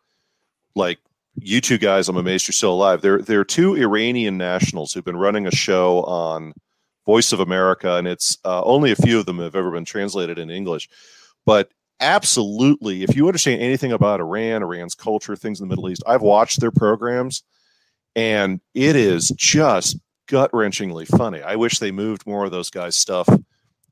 like 0.74 0.99
you 1.37 1.61
two 1.61 1.78
guys, 1.78 2.09
I'm 2.09 2.16
amazed 2.16 2.47
you're 2.47 2.53
still 2.53 2.74
alive. 2.74 3.01
There 3.01 3.20
there 3.20 3.41
are 3.41 3.45
two 3.45 3.74
Iranian 3.74 4.37
nationals 4.37 4.93
who've 4.93 5.05
been 5.05 5.16
running 5.16 5.47
a 5.47 5.51
show 5.51 6.03
on 6.05 6.53
Voice 7.07 7.33
of 7.33 7.41
America, 7.41 7.97
and 7.97 8.07
it's 8.07 8.39
uh, 8.45 8.62
only 8.64 8.93
a 8.93 8.97
few 8.97 9.18
of 9.18 9.26
them 9.26 9.39
have 9.39 9.57
ever 9.57 9.70
been 9.70 9.85
translated 9.85 10.39
in 10.39 10.51
English. 10.51 10.89
But 11.45 11.70
absolutely, 12.01 13.03
if 13.03 13.16
you 13.16 13.26
understand 13.26 13.61
anything 13.61 13.93
about 13.93 14.20
Iran, 14.20 14.62
Iran's 14.62 14.95
culture, 14.95 15.35
things 15.35 15.61
in 15.61 15.68
the 15.68 15.72
Middle 15.72 15.91
East, 15.91 16.03
I've 16.07 16.22
watched 16.22 16.61
their 16.61 16.70
programs 16.70 17.43
and 18.14 18.61
it 18.74 18.97
is 18.97 19.30
just 19.37 19.99
gut 20.26 20.51
wrenchingly 20.53 21.07
funny. 21.07 21.43
I 21.43 21.57
wish 21.57 21.78
they 21.78 21.93
moved 21.93 22.26
more 22.26 22.45
of 22.45 22.51
those 22.51 22.70
guys' 22.70 22.97
stuff 22.97 23.28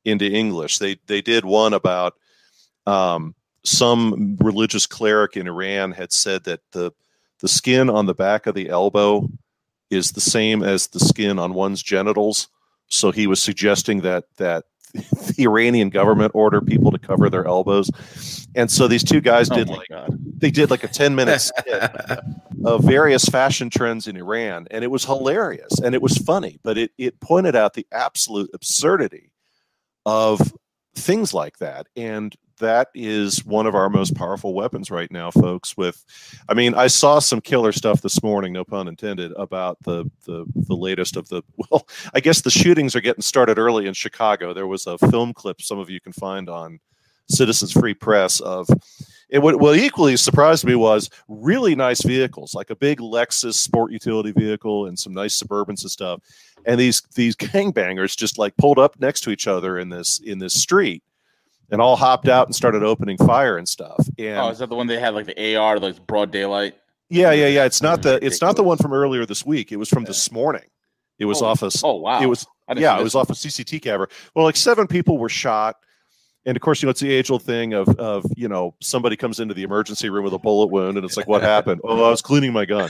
into 0.04 0.30
English. 0.30 0.78
They 0.78 0.98
they 1.06 1.22
did 1.22 1.44
one 1.44 1.74
about 1.74 2.14
um, 2.86 3.34
some 3.64 4.36
religious 4.40 4.86
cleric 4.86 5.36
in 5.36 5.46
Iran 5.46 5.92
had 5.92 6.12
said 6.12 6.44
that 6.44 6.60
the 6.72 6.92
the 7.40 7.48
skin 7.48 7.90
on 7.90 8.06
the 8.06 8.14
back 8.14 8.46
of 8.46 8.54
the 8.54 8.68
elbow 8.68 9.28
is 9.90 10.12
the 10.12 10.20
same 10.20 10.62
as 10.62 10.88
the 10.88 11.00
skin 11.00 11.38
on 11.38 11.54
one's 11.54 11.82
genitals. 11.82 12.48
So 12.88 13.10
he 13.10 13.26
was 13.26 13.42
suggesting 13.42 14.02
that 14.02 14.24
that 14.36 14.64
the 14.92 15.44
Iranian 15.44 15.88
government 15.88 16.32
order 16.34 16.60
people 16.60 16.90
to 16.90 16.98
cover 16.98 17.30
their 17.30 17.46
elbows. 17.46 17.90
And 18.56 18.70
so 18.70 18.88
these 18.88 19.04
two 19.04 19.20
guys 19.20 19.50
oh 19.50 19.54
did 19.54 19.68
like 19.68 19.88
God. 19.88 20.18
they 20.38 20.50
did 20.50 20.70
like 20.70 20.82
a 20.82 20.88
10 20.88 21.14
minute 21.14 21.40
skit 21.40 21.90
of 22.64 22.82
various 22.82 23.24
fashion 23.24 23.70
trends 23.70 24.08
in 24.08 24.16
Iran 24.16 24.66
and 24.70 24.82
it 24.82 24.90
was 24.90 25.04
hilarious 25.04 25.78
and 25.78 25.94
it 25.94 26.02
was 26.02 26.18
funny, 26.18 26.58
but 26.62 26.76
it 26.76 26.92
it 26.98 27.20
pointed 27.20 27.54
out 27.54 27.74
the 27.74 27.86
absolute 27.92 28.50
absurdity 28.52 29.32
of 30.04 30.52
things 30.94 31.32
like 31.32 31.58
that 31.58 31.86
and 31.96 32.36
that 32.58 32.88
is 32.94 33.44
one 33.44 33.66
of 33.66 33.74
our 33.74 33.88
most 33.88 34.14
powerful 34.14 34.54
weapons 34.54 34.90
right 34.90 35.10
now 35.10 35.30
folks 35.30 35.76
with 35.76 36.04
i 36.48 36.54
mean 36.54 36.74
i 36.74 36.86
saw 36.86 37.18
some 37.18 37.40
killer 37.40 37.72
stuff 37.72 38.02
this 38.02 38.22
morning 38.22 38.52
no 38.52 38.64
pun 38.64 38.88
intended 38.88 39.32
about 39.36 39.78
the 39.84 40.04
the, 40.26 40.44
the 40.54 40.74
latest 40.74 41.16
of 41.16 41.28
the 41.28 41.42
well 41.56 41.86
i 42.14 42.20
guess 42.20 42.40
the 42.42 42.50
shootings 42.50 42.94
are 42.94 43.00
getting 43.00 43.22
started 43.22 43.58
early 43.58 43.86
in 43.86 43.94
chicago. 43.94 44.52
There 44.52 44.66
was 44.66 44.86
a 44.86 44.98
film 44.98 45.32
clip 45.32 45.62
some 45.62 45.78
of 45.78 45.90
you 45.90 46.00
can 46.00 46.12
find 46.12 46.48
on 46.48 46.80
citizens 47.30 47.72
free 47.72 47.94
press 47.94 48.40
of 48.40 48.68
it 49.28 49.40
what, 49.40 49.60
what 49.60 49.76
equally 49.76 50.16
surprised 50.16 50.64
me 50.64 50.74
was 50.74 51.08
really 51.28 51.74
nice 51.74 52.02
vehicles 52.02 52.54
like 52.54 52.70
a 52.70 52.76
big 52.76 52.98
lexus 52.98 53.54
sport 53.54 53.92
utility 53.92 54.32
vehicle 54.32 54.86
and 54.86 54.98
some 54.98 55.12
nice 55.12 55.40
suburbans 55.40 55.82
and 55.82 55.90
stuff 55.90 56.20
and 56.66 56.78
these 56.78 57.02
these 57.14 57.36
gangbangers 57.36 58.16
just 58.16 58.38
like 58.38 58.56
pulled 58.56 58.78
up 58.78 58.98
next 59.00 59.22
to 59.22 59.30
each 59.30 59.46
other 59.46 59.78
in 59.78 59.88
this 59.88 60.20
in 60.20 60.38
this 60.38 60.54
street 60.54 61.02
and 61.70 61.80
all 61.80 61.96
hopped 61.96 62.28
out 62.28 62.46
and 62.46 62.54
started 62.54 62.82
opening 62.82 63.16
fire 63.16 63.56
and 63.56 63.68
stuff. 63.68 64.08
And 64.18 64.38
oh, 64.38 64.48
is 64.48 64.58
that 64.58 64.68
the 64.68 64.74
one 64.74 64.86
they 64.86 64.98
had 64.98 65.14
like 65.14 65.26
the 65.26 65.56
AR, 65.56 65.78
like 65.78 66.04
broad 66.06 66.30
daylight? 66.30 66.74
Yeah, 67.08 67.32
yeah, 67.32 67.48
yeah. 67.48 67.64
It's 67.64 67.82
not 67.82 68.02
the 68.02 68.24
it's 68.24 68.40
not 68.40 68.56
the 68.56 68.64
one 68.64 68.76
from 68.76 68.92
earlier 68.92 69.26
this 69.26 69.44
week. 69.44 69.72
It 69.72 69.76
was 69.76 69.88
from 69.88 70.02
yeah. 70.04 70.08
this 70.08 70.30
morning. 70.30 70.64
It 71.18 71.24
was 71.24 71.42
oh, 71.42 71.46
off 71.46 71.62
a 71.62 71.70
oh 71.84 71.96
wow. 71.96 72.20
It 72.20 72.26
was 72.26 72.46
yeah, 72.76 72.98
it 72.98 73.02
was 73.02 73.14
off 73.14 73.30
a 73.30 73.34
CCT 73.34 73.82
camera. 73.82 74.08
Well, 74.34 74.44
like 74.44 74.56
seven 74.56 74.86
people 74.86 75.18
were 75.18 75.28
shot. 75.28 75.76
And 76.46 76.56
of 76.56 76.62
course, 76.62 76.80
you 76.80 76.86
know, 76.86 76.90
it's 76.90 77.00
the 77.00 77.12
age 77.12 77.30
old 77.30 77.42
thing 77.42 77.74
of, 77.74 77.88
of, 77.96 78.24
you 78.36 78.48
know, 78.48 78.74
somebody 78.80 79.16
comes 79.16 79.40
into 79.40 79.52
the 79.52 79.62
emergency 79.62 80.08
room 80.08 80.24
with 80.24 80.32
a 80.32 80.38
bullet 80.38 80.68
wound 80.68 80.96
and 80.96 81.04
it's 81.04 81.16
like, 81.16 81.28
what 81.28 81.42
happened? 81.42 81.80
oh, 81.84 82.04
I 82.04 82.10
was 82.10 82.22
cleaning 82.22 82.52
my 82.52 82.64
gun. 82.64 82.88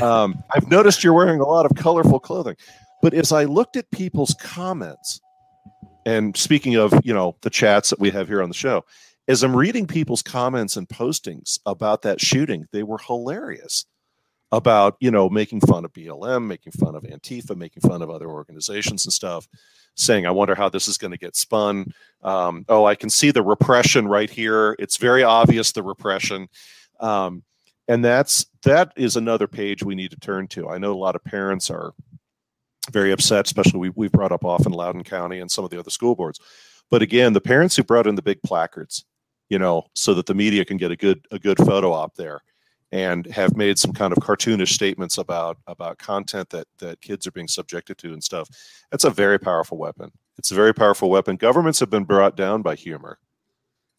Um, 0.00 0.42
I've 0.54 0.70
noticed 0.70 1.02
you're 1.02 1.12
wearing 1.12 1.40
a 1.40 1.46
lot 1.46 1.66
of 1.66 1.76
colorful 1.76 2.20
clothing. 2.20 2.56
But 3.02 3.14
as 3.14 3.32
I 3.32 3.44
looked 3.44 3.76
at 3.76 3.90
people's 3.90 4.34
comments, 4.34 5.20
and 6.06 6.36
speaking 6.36 6.76
of, 6.76 6.94
you 7.04 7.12
know, 7.12 7.36
the 7.42 7.50
chats 7.50 7.90
that 7.90 7.98
we 7.98 8.10
have 8.10 8.28
here 8.28 8.42
on 8.42 8.48
the 8.48 8.54
show, 8.54 8.84
as 9.26 9.42
I'm 9.42 9.56
reading 9.56 9.86
people's 9.86 10.22
comments 10.22 10.76
and 10.76 10.88
postings 10.88 11.58
about 11.66 12.02
that 12.02 12.20
shooting, 12.20 12.66
they 12.72 12.82
were 12.84 12.98
hilarious 12.98 13.86
about, 14.52 14.96
you 15.00 15.10
know, 15.10 15.28
making 15.28 15.60
fun 15.60 15.84
of 15.84 15.92
BLM, 15.92 16.46
making 16.46 16.72
fun 16.72 16.94
of 16.94 17.02
Antifa, 17.02 17.56
making 17.56 17.88
fun 17.88 18.02
of 18.02 18.10
other 18.10 18.28
organizations 18.28 19.06
and 19.06 19.12
stuff 19.12 19.48
saying, 19.94 20.26
I 20.26 20.30
wonder 20.30 20.54
how 20.54 20.68
this 20.68 20.88
is 20.88 20.98
going 20.98 21.10
to 21.10 21.18
get 21.18 21.36
spun. 21.36 21.92
Um, 22.22 22.64
oh, 22.68 22.84
I 22.84 22.94
can 22.94 23.10
see 23.10 23.30
the 23.30 23.42
repression 23.42 24.08
right 24.08 24.30
here. 24.30 24.76
It's 24.78 24.96
very 24.96 25.22
obvious 25.22 25.72
the 25.72 25.82
repression. 25.82 26.48
Um, 27.00 27.42
and 27.88 28.04
that's 28.04 28.46
that 28.64 28.92
is 28.96 29.16
another 29.16 29.48
page 29.48 29.82
we 29.82 29.94
need 29.94 30.12
to 30.12 30.20
turn 30.20 30.46
to. 30.48 30.68
I 30.68 30.78
know 30.78 30.92
a 30.92 30.94
lot 30.94 31.16
of 31.16 31.24
parents 31.24 31.68
are 31.68 31.92
very 32.90 33.12
upset, 33.12 33.46
especially 33.46 33.80
we, 33.80 33.90
we've 33.90 34.12
brought 34.12 34.32
up 34.32 34.44
often 34.44 34.72
Loudoun 34.72 35.04
County 35.04 35.40
and 35.40 35.50
some 35.50 35.64
of 35.64 35.70
the 35.70 35.78
other 35.78 35.90
school 35.90 36.14
boards. 36.14 36.40
But 36.90 37.02
again, 37.02 37.32
the 37.32 37.40
parents 37.40 37.76
who 37.76 37.82
brought 37.82 38.06
in 38.06 38.14
the 38.14 38.22
big 38.22 38.42
placards, 38.42 39.04
you 39.48 39.58
know, 39.58 39.84
so 39.94 40.14
that 40.14 40.26
the 40.26 40.34
media 40.34 40.64
can 40.64 40.76
get 40.76 40.90
a 40.90 40.96
good 40.96 41.26
a 41.30 41.38
good 41.38 41.58
photo 41.58 41.92
op 41.92 42.14
there 42.14 42.40
and 42.92 43.26
have 43.26 43.56
made 43.56 43.78
some 43.78 43.92
kind 43.92 44.12
of 44.12 44.18
cartoonish 44.18 44.68
statements 44.68 45.18
about 45.18 45.56
about 45.66 45.98
content 45.98 46.50
that 46.50 46.68
that 46.78 47.00
kids 47.00 47.26
are 47.26 47.32
being 47.32 47.48
subjected 47.48 47.98
to 47.98 48.12
and 48.12 48.22
stuff. 48.22 48.48
That's 48.90 49.04
a 49.04 49.10
very 49.10 49.38
powerful 49.38 49.78
weapon. 49.78 50.12
It's 50.38 50.52
a 50.52 50.54
very 50.54 50.74
powerful 50.74 51.10
weapon. 51.10 51.36
Governments 51.36 51.80
have 51.80 51.90
been 51.90 52.04
brought 52.04 52.36
down 52.36 52.62
by 52.62 52.76
humor. 52.76 53.18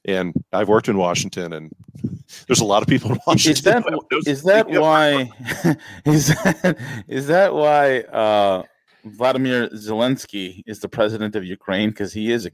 And 0.06 0.34
i've 0.52 0.68
worked 0.68 0.90
in 0.90 0.98
washington 0.98 1.54
and 1.54 1.72
there's 2.48 2.60
a 2.60 2.66
lot 2.66 2.82
of 2.82 2.90
people 2.90 3.10
in 3.14 3.20
washington 3.26 3.54
is 3.54 3.64
that, 3.64 4.22
is 4.28 4.44
that 4.44 4.70
why 4.70 5.30
is 6.06 6.28
that, 6.28 6.78
is 7.08 7.28
that 7.28 7.54
why 7.54 8.02
uh, 8.02 8.64
vladimir 9.06 9.70
zelensky 9.70 10.62
is 10.68 10.82
the 10.82 10.90
president 10.90 11.38
of 11.38 11.46
ukraine? 11.46 11.90
Because 11.90 12.12
he 12.20 12.34
is 12.34 12.46
a 12.46 12.52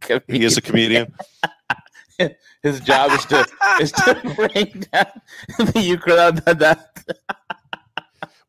comedian. 0.00 0.22
he 0.26 0.42
is 0.42 0.56
a 0.56 0.62
comedian 0.62 1.12
his 2.62 2.80
job 2.80 3.12
is 3.12 3.24
to 3.26 3.46
is 3.80 3.92
to 3.92 4.14
bring 4.36 4.84
down 4.92 5.06
the 5.72 5.80
Ukraine. 5.80 6.40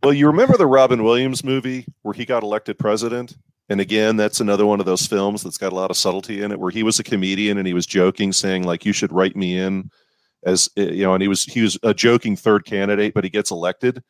well, 0.03 0.13
you 0.13 0.28
remember 0.28 0.57
the 0.57 0.68
Robin 0.68 1.03
Williams 1.03 1.43
movie 1.43 1.86
where 2.01 2.13
he 2.13 2.26
got 2.26 2.43
elected 2.43 2.78
president? 2.78 3.36
And 3.70 3.82
again, 3.82 4.15
that's 4.15 4.39
another 4.39 4.65
one 4.65 4.80
of 4.80 4.86
those 4.86 5.05
films 5.05 5.43
that's 5.43 5.57
got 5.57 5.74
a 5.74 5.76
lot 5.76 5.91
of 5.91 5.97
subtlety 5.97 6.41
in 6.41 6.53
it, 6.53 6.59
where 6.59 6.72
he 6.72 6.84
was 6.84 6.99
a 6.99 7.03
comedian 7.03 7.57
and 7.57 7.68
he 7.68 7.74
was 7.74 7.86
joking, 7.86 8.32
saying 8.32 8.63
like, 8.63 8.86
"You 8.86 8.93
should 8.93 9.11
write 9.11 9.36
me 9.36 9.57
in," 9.57 9.91
as 10.45 10.70
eh, 10.78 10.84
you 10.84 11.03
know, 11.03 11.13
and 11.13 11.22
he 11.22 11.28
was 11.28 11.43
he 11.43 11.61
was 11.61 11.78
a 11.84 11.93
joking 11.93 12.38
third 12.38 12.65
candidate, 12.65 13.13
but 13.13 13.26
he 13.26 13.30
gets 13.30 13.51
elected, 13.51 14.01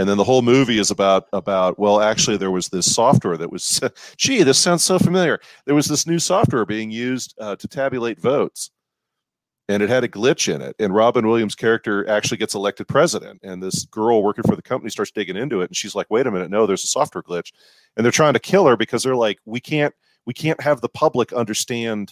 and 0.00 0.08
then 0.08 0.16
the 0.16 0.24
whole 0.24 0.42
movie 0.42 0.78
is 0.78 0.90
about 0.90 1.28
about 1.32 1.78
well, 1.78 2.00
actually, 2.00 2.36
there 2.36 2.50
was 2.50 2.68
this 2.68 2.90
software 2.90 3.36
that 3.36 3.52
was, 3.52 3.80
gee, 4.16 4.42
this 4.42 4.58
sounds 4.58 4.84
so 4.84 4.98
familiar. 4.98 5.38
There 5.66 5.74
was 5.74 5.86
this 5.86 6.06
new 6.06 6.18
software 6.18 6.64
being 6.64 6.90
used 6.90 7.34
uh, 7.40 7.56
to 7.56 7.68
tabulate 7.68 8.20
votes, 8.20 8.70
and 9.70 9.84
it 9.84 9.88
had 9.88 10.02
a 10.02 10.08
glitch 10.08 10.52
in 10.52 10.60
it. 10.60 10.74
And 10.80 10.92
Robin 10.92 11.28
Williams' 11.28 11.54
character 11.54 12.08
actually 12.08 12.38
gets 12.38 12.56
elected 12.56 12.88
president. 12.88 13.38
And 13.44 13.62
this 13.62 13.84
girl 13.84 14.20
working 14.20 14.42
for 14.42 14.56
the 14.56 14.62
company 14.62 14.90
starts 14.90 15.12
digging 15.12 15.36
into 15.36 15.60
it, 15.60 15.68
and 15.68 15.76
she's 15.76 15.94
like, 15.94 16.08
"Wait 16.10 16.26
a 16.26 16.30
minute, 16.30 16.50
no, 16.50 16.66
there's 16.66 16.82
a 16.82 16.88
software 16.88 17.22
glitch," 17.22 17.52
and 17.96 18.04
they're 18.04 18.10
trying 18.10 18.32
to 18.32 18.40
kill 18.40 18.66
her 18.66 18.76
because 18.76 19.04
they're 19.04 19.14
like, 19.14 19.38
"We 19.44 19.60
can't, 19.60 19.94
we 20.26 20.34
can't 20.34 20.60
have 20.60 20.80
the 20.80 20.88
public 20.88 21.32
understand 21.32 22.10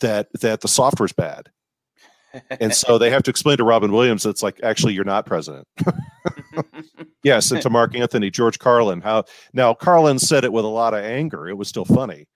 that 0.00 0.28
that 0.40 0.60
the 0.60 0.68
software's 0.68 1.12
bad." 1.12 1.48
and 2.60 2.72
so 2.72 2.96
they 2.96 3.10
have 3.10 3.24
to 3.24 3.30
explain 3.30 3.56
to 3.56 3.64
Robin 3.64 3.90
Williams 3.90 4.22
that 4.22 4.30
it's 4.30 4.42
like, 4.42 4.60
actually, 4.62 4.92
you're 4.92 5.02
not 5.02 5.26
president. 5.26 5.66
yes, 7.24 7.50
and 7.50 7.60
to 7.62 7.70
Mark 7.70 7.96
Anthony, 7.96 8.30
George 8.30 8.60
Carlin. 8.60 9.00
How 9.00 9.24
now 9.52 9.74
Carlin 9.74 10.20
said 10.20 10.44
it 10.44 10.52
with 10.52 10.64
a 10.64 10.68
lot 10.68 10.94
of 10.94 11.02
anger. 11.02 11.48
It 11.48 11.56
was 11.56 11.68
still 11.68 11.84
funny 11.84 12.28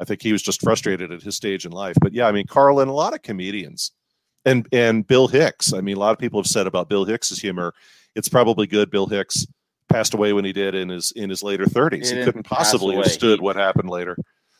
I 0.00 0.04
think 0.04 0.22
he 0.22 0.32
was 0.32 0.42
just 0.42 0.62
frustrated 0.62 1.12
at 1.12 1.22
his 1.22 1.36
stage 1.36 1.66
in 1.66 1.72
life. 1.72 1.96
But 2.00 2.14
yeah, 2.14 2.26
I 2.26 2.32
mean, 2.32 2.46
Carlin, 2.46 2.88
a 2.88 2.92
lot 2.92 3.14
of 3.14 3.22
comedians, 3.22 3.92
and 4.44 4.66
and 4.72 5.06
Bill 5.06 5.28
Hicks. 5.28 5.72
I 5.72 5.80
mean, 5.80 5.96
a 5.96 6.00
lot 6.00 6.12
of 6.12 6.18
people 6.18 6.40
have 6.40 6.46
said 6.46 6.66
about 6.66 6.88
Bill 6.88 7.04
Hicks's 7.04 7.38
humor. 7.38 7.74
It's 8.16 8.28
probably 8.28 8.66
good. 8.66 8.90
Bill 8.90 9.06
Hicks 9.06 9.46
passed 9.88 10.14
away 10.14 10.32
when 10.32 10.44
he 10.44 10.52
did 10.52 10.74
in 10.74 10.88
his 10.88 11.12
in 11.12 11.28
his 11.28 11.42
later 11.42 11.66
thirties. 11.66 12.10
He, 12.10 12.18
he 12.18 12.24
couldn't 12.24 12.44
possibly 12.44 12.96
have 12.96 13.06
stood 13.06 13.40
he, 13.40 13.44
what 13.44 13.56
happened 13.56 13.90
later. 13.90 14.16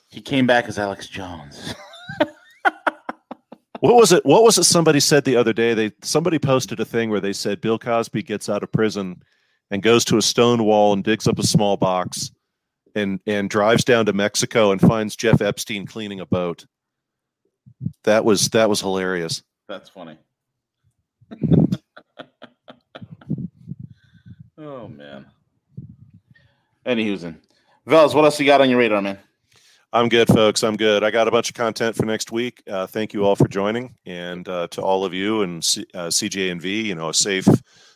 He 0.08 0.20
came 0.20 0.46
back 0.46 0.66
as 0.66 0.78
Alex 0.78 1.08
Jones. 1.08 1.74
what 3.80 3.94
was 3.94 4.12
it? 4.12 4.24
What 4.26 4.42
was 4.42 4.58
it? 4.58 4.64
Somebody 4.64 5.00
said 5.00 5.24
the 5.24 5.36
other 5.36 5.54
day. 5.54 5.72
They 5.72 5.92
somebody 6.02 6.38
posted 6.38 6.80
a 6.80 6.84
thing 6.84 7.08
where 7.08 7.20
they 7.20 7.32
said 7.32 7.62
Bill 7.62 7.78
Cosby 7.78 8.22
gets 8.22 8.50
out 8.50 8.62
of 8.62 8.70
prison 8.70 9.22
and 9.70 9.82
goes 9.82 10.04
to 10.06 10.18
a 10.18 10.22
stone 10.22 10.64
wall 10.64 10.92
and 10.92 11.02
digs 11.02 11.26
up 11.26 11.38
a 11.38 11.46
small 11.46 11.78
box 11.78 12.30
and 12.94 13.20
and 13.26 13.50
drives 13.50 13.84
down 13.84 14.06
to 14.06 14.12
Mexico 14.12 14.72
and 14.72 14.80
finds 14.80 15.16
Jeff 15.16 15.40
Epstein 15.40 15.86
cleaning 15.86 16.20
a 16.20 16.26
boat. 16.26 16.66
That 18.04 18.24
was 18.24 18.48
that 18.50 18.68
was 18.68 18.80
hilarious. 18.80 19.42
That's 19.68 19.88
funny. 19.88 20.18
oh 24.58 24.88
man. 24.88 25.26
Eddie 26.84 27.04
Houston. 27.04 27.40
Veles, 27.86 28.14
what 28.14 28.24
else 28.24 28.40
you 28.40 28.46
got 28.46 28.60
on 28.60 28.70
your 28.70 28.78
radar, 28.78 29.02
man? 29.02 29.18
I'm 29.92 30.08
good, 30.08 30.28
folks. 30.28 30.62
I'm 30.62 30.76
good. 30.76 31.02
I 31.02 31.10
got 31.10 31.26
a 31.26 31.32
bunch 31.32 31.48
of 31.48 31.56
content 31.56 31.96
for 31.96 32.06
next 32.06 32.30
week. 32.30 32.62
Uh, 32.68 32.86
thank 32.86 33.12
you 33.12 33.24
all 33.24 33.34
for 33.34 33.48
joining, 33.48 33.96
and 34.06 34.48
uh, 34.48 34.68
to 34.68 34.82
all 34.82 35.04
of 35.04 35.12
you 35.12 35.42
and 35.42 35.64
C- 35.64 35.86
uh, 35.94 36.06
CJ 36.06 36.52
and 36.52 36.62
V. 36.62 36.82
You 36.82 36.94
know, 36.94 37.08
a 37.08 37.14
safe, 37.14 37.48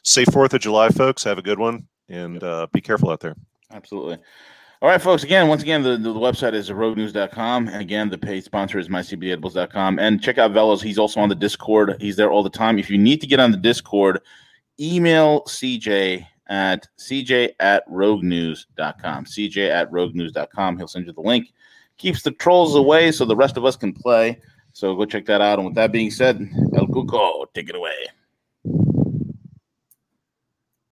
safe 0.03 0.27
Fourth 0.33 0.55
of 0.55 0.61
July, 0.61 0.89
folks. 0.89 1.23
Have 1.23 1.39
a 1.39 1.43
good 1.43 1.61
one, 1.61 1.87
and 2.09 2.43
uh, 2.43 2.67
be 2.73 2.81
careful 2.81 3.11
out 3.11 3.21
there. 3.21 3.37
Absolutely. 3.73 4.19
All 4.85 4.91
right, 4.91 5.01
folks. 5.01 5.23
Again, 5.23 5.49
once 5.49 5.63
again, 5.63 5.83
the, 5.83 5.97
the, 5.97 6.13
website 6.13 6.53
is 6.53 6.69
roguenews.com. 6.69 7.69
And 7.69 7.81
again, 7.81 8.11
the 8.11 8.19
paid 8.19 8.45
sponsor 8.45 8.79
is 8.79 8.91
mycbdedibles.com. 8.91 9.99
And 9.99 10.23
check 10.23 10.37
out 10.37 10.53
Veles. 10.53 10.83
He's 10.83 10.99
also 10.99 11.21
on 11.21 11.31
the 11.31 11.35
Discord. 11.35 11.97
He's 12.01 12.17
there 12.17 12.31
all 12.31 12.43
the 12.43 12.51
time. 12.51 12.79
If 12.79 12.91
you 12.91 12.99
need 12.99 13.23
to 13.23 13.27
get 13.27 13.41
on 13.41 13.51
the 13.51 13.57
Discord, 13.57 14.21
email 14.79 15.41
CJ 15.45 16.27
at 16.49 16.87
cj 16.99 17.53
at 17.61 17.89
roguenews.com. 17.89 19.25
CJ 19.25 19.71
at 19.71 19.91
roguenews.com. 19.91 20.77
He'll 20.77 20.87
send 20.87 21.07
you 21.07 21.15
the 21.15 21.23
link. 21.23 21.55
Keeps 21.97 22.21
the 22.21 22.33
trolls 22.33 22.75
away 22.75 23.11
so 23.11 23.25
the 23.25 23.35
rest 23.35 23.57
of 23.57 23.65
us 23.65 23.77
can 23.77 23.95
play. 23.95 24.39
So 24.75 24.95
go 24.95 25.07
check 25.07 25.25
that 25.25 25.41
out. 25.41 25.59
And 25.59 25.65
with 25.65 25.77
that 25.77 25.93
being 25.93 26.11
said, 26.11 26.47
El 26.77 26.89
Cuco, 26.89 27.47
take 27.55 27.71
it 27.71 27.75
away. 27.75 27.95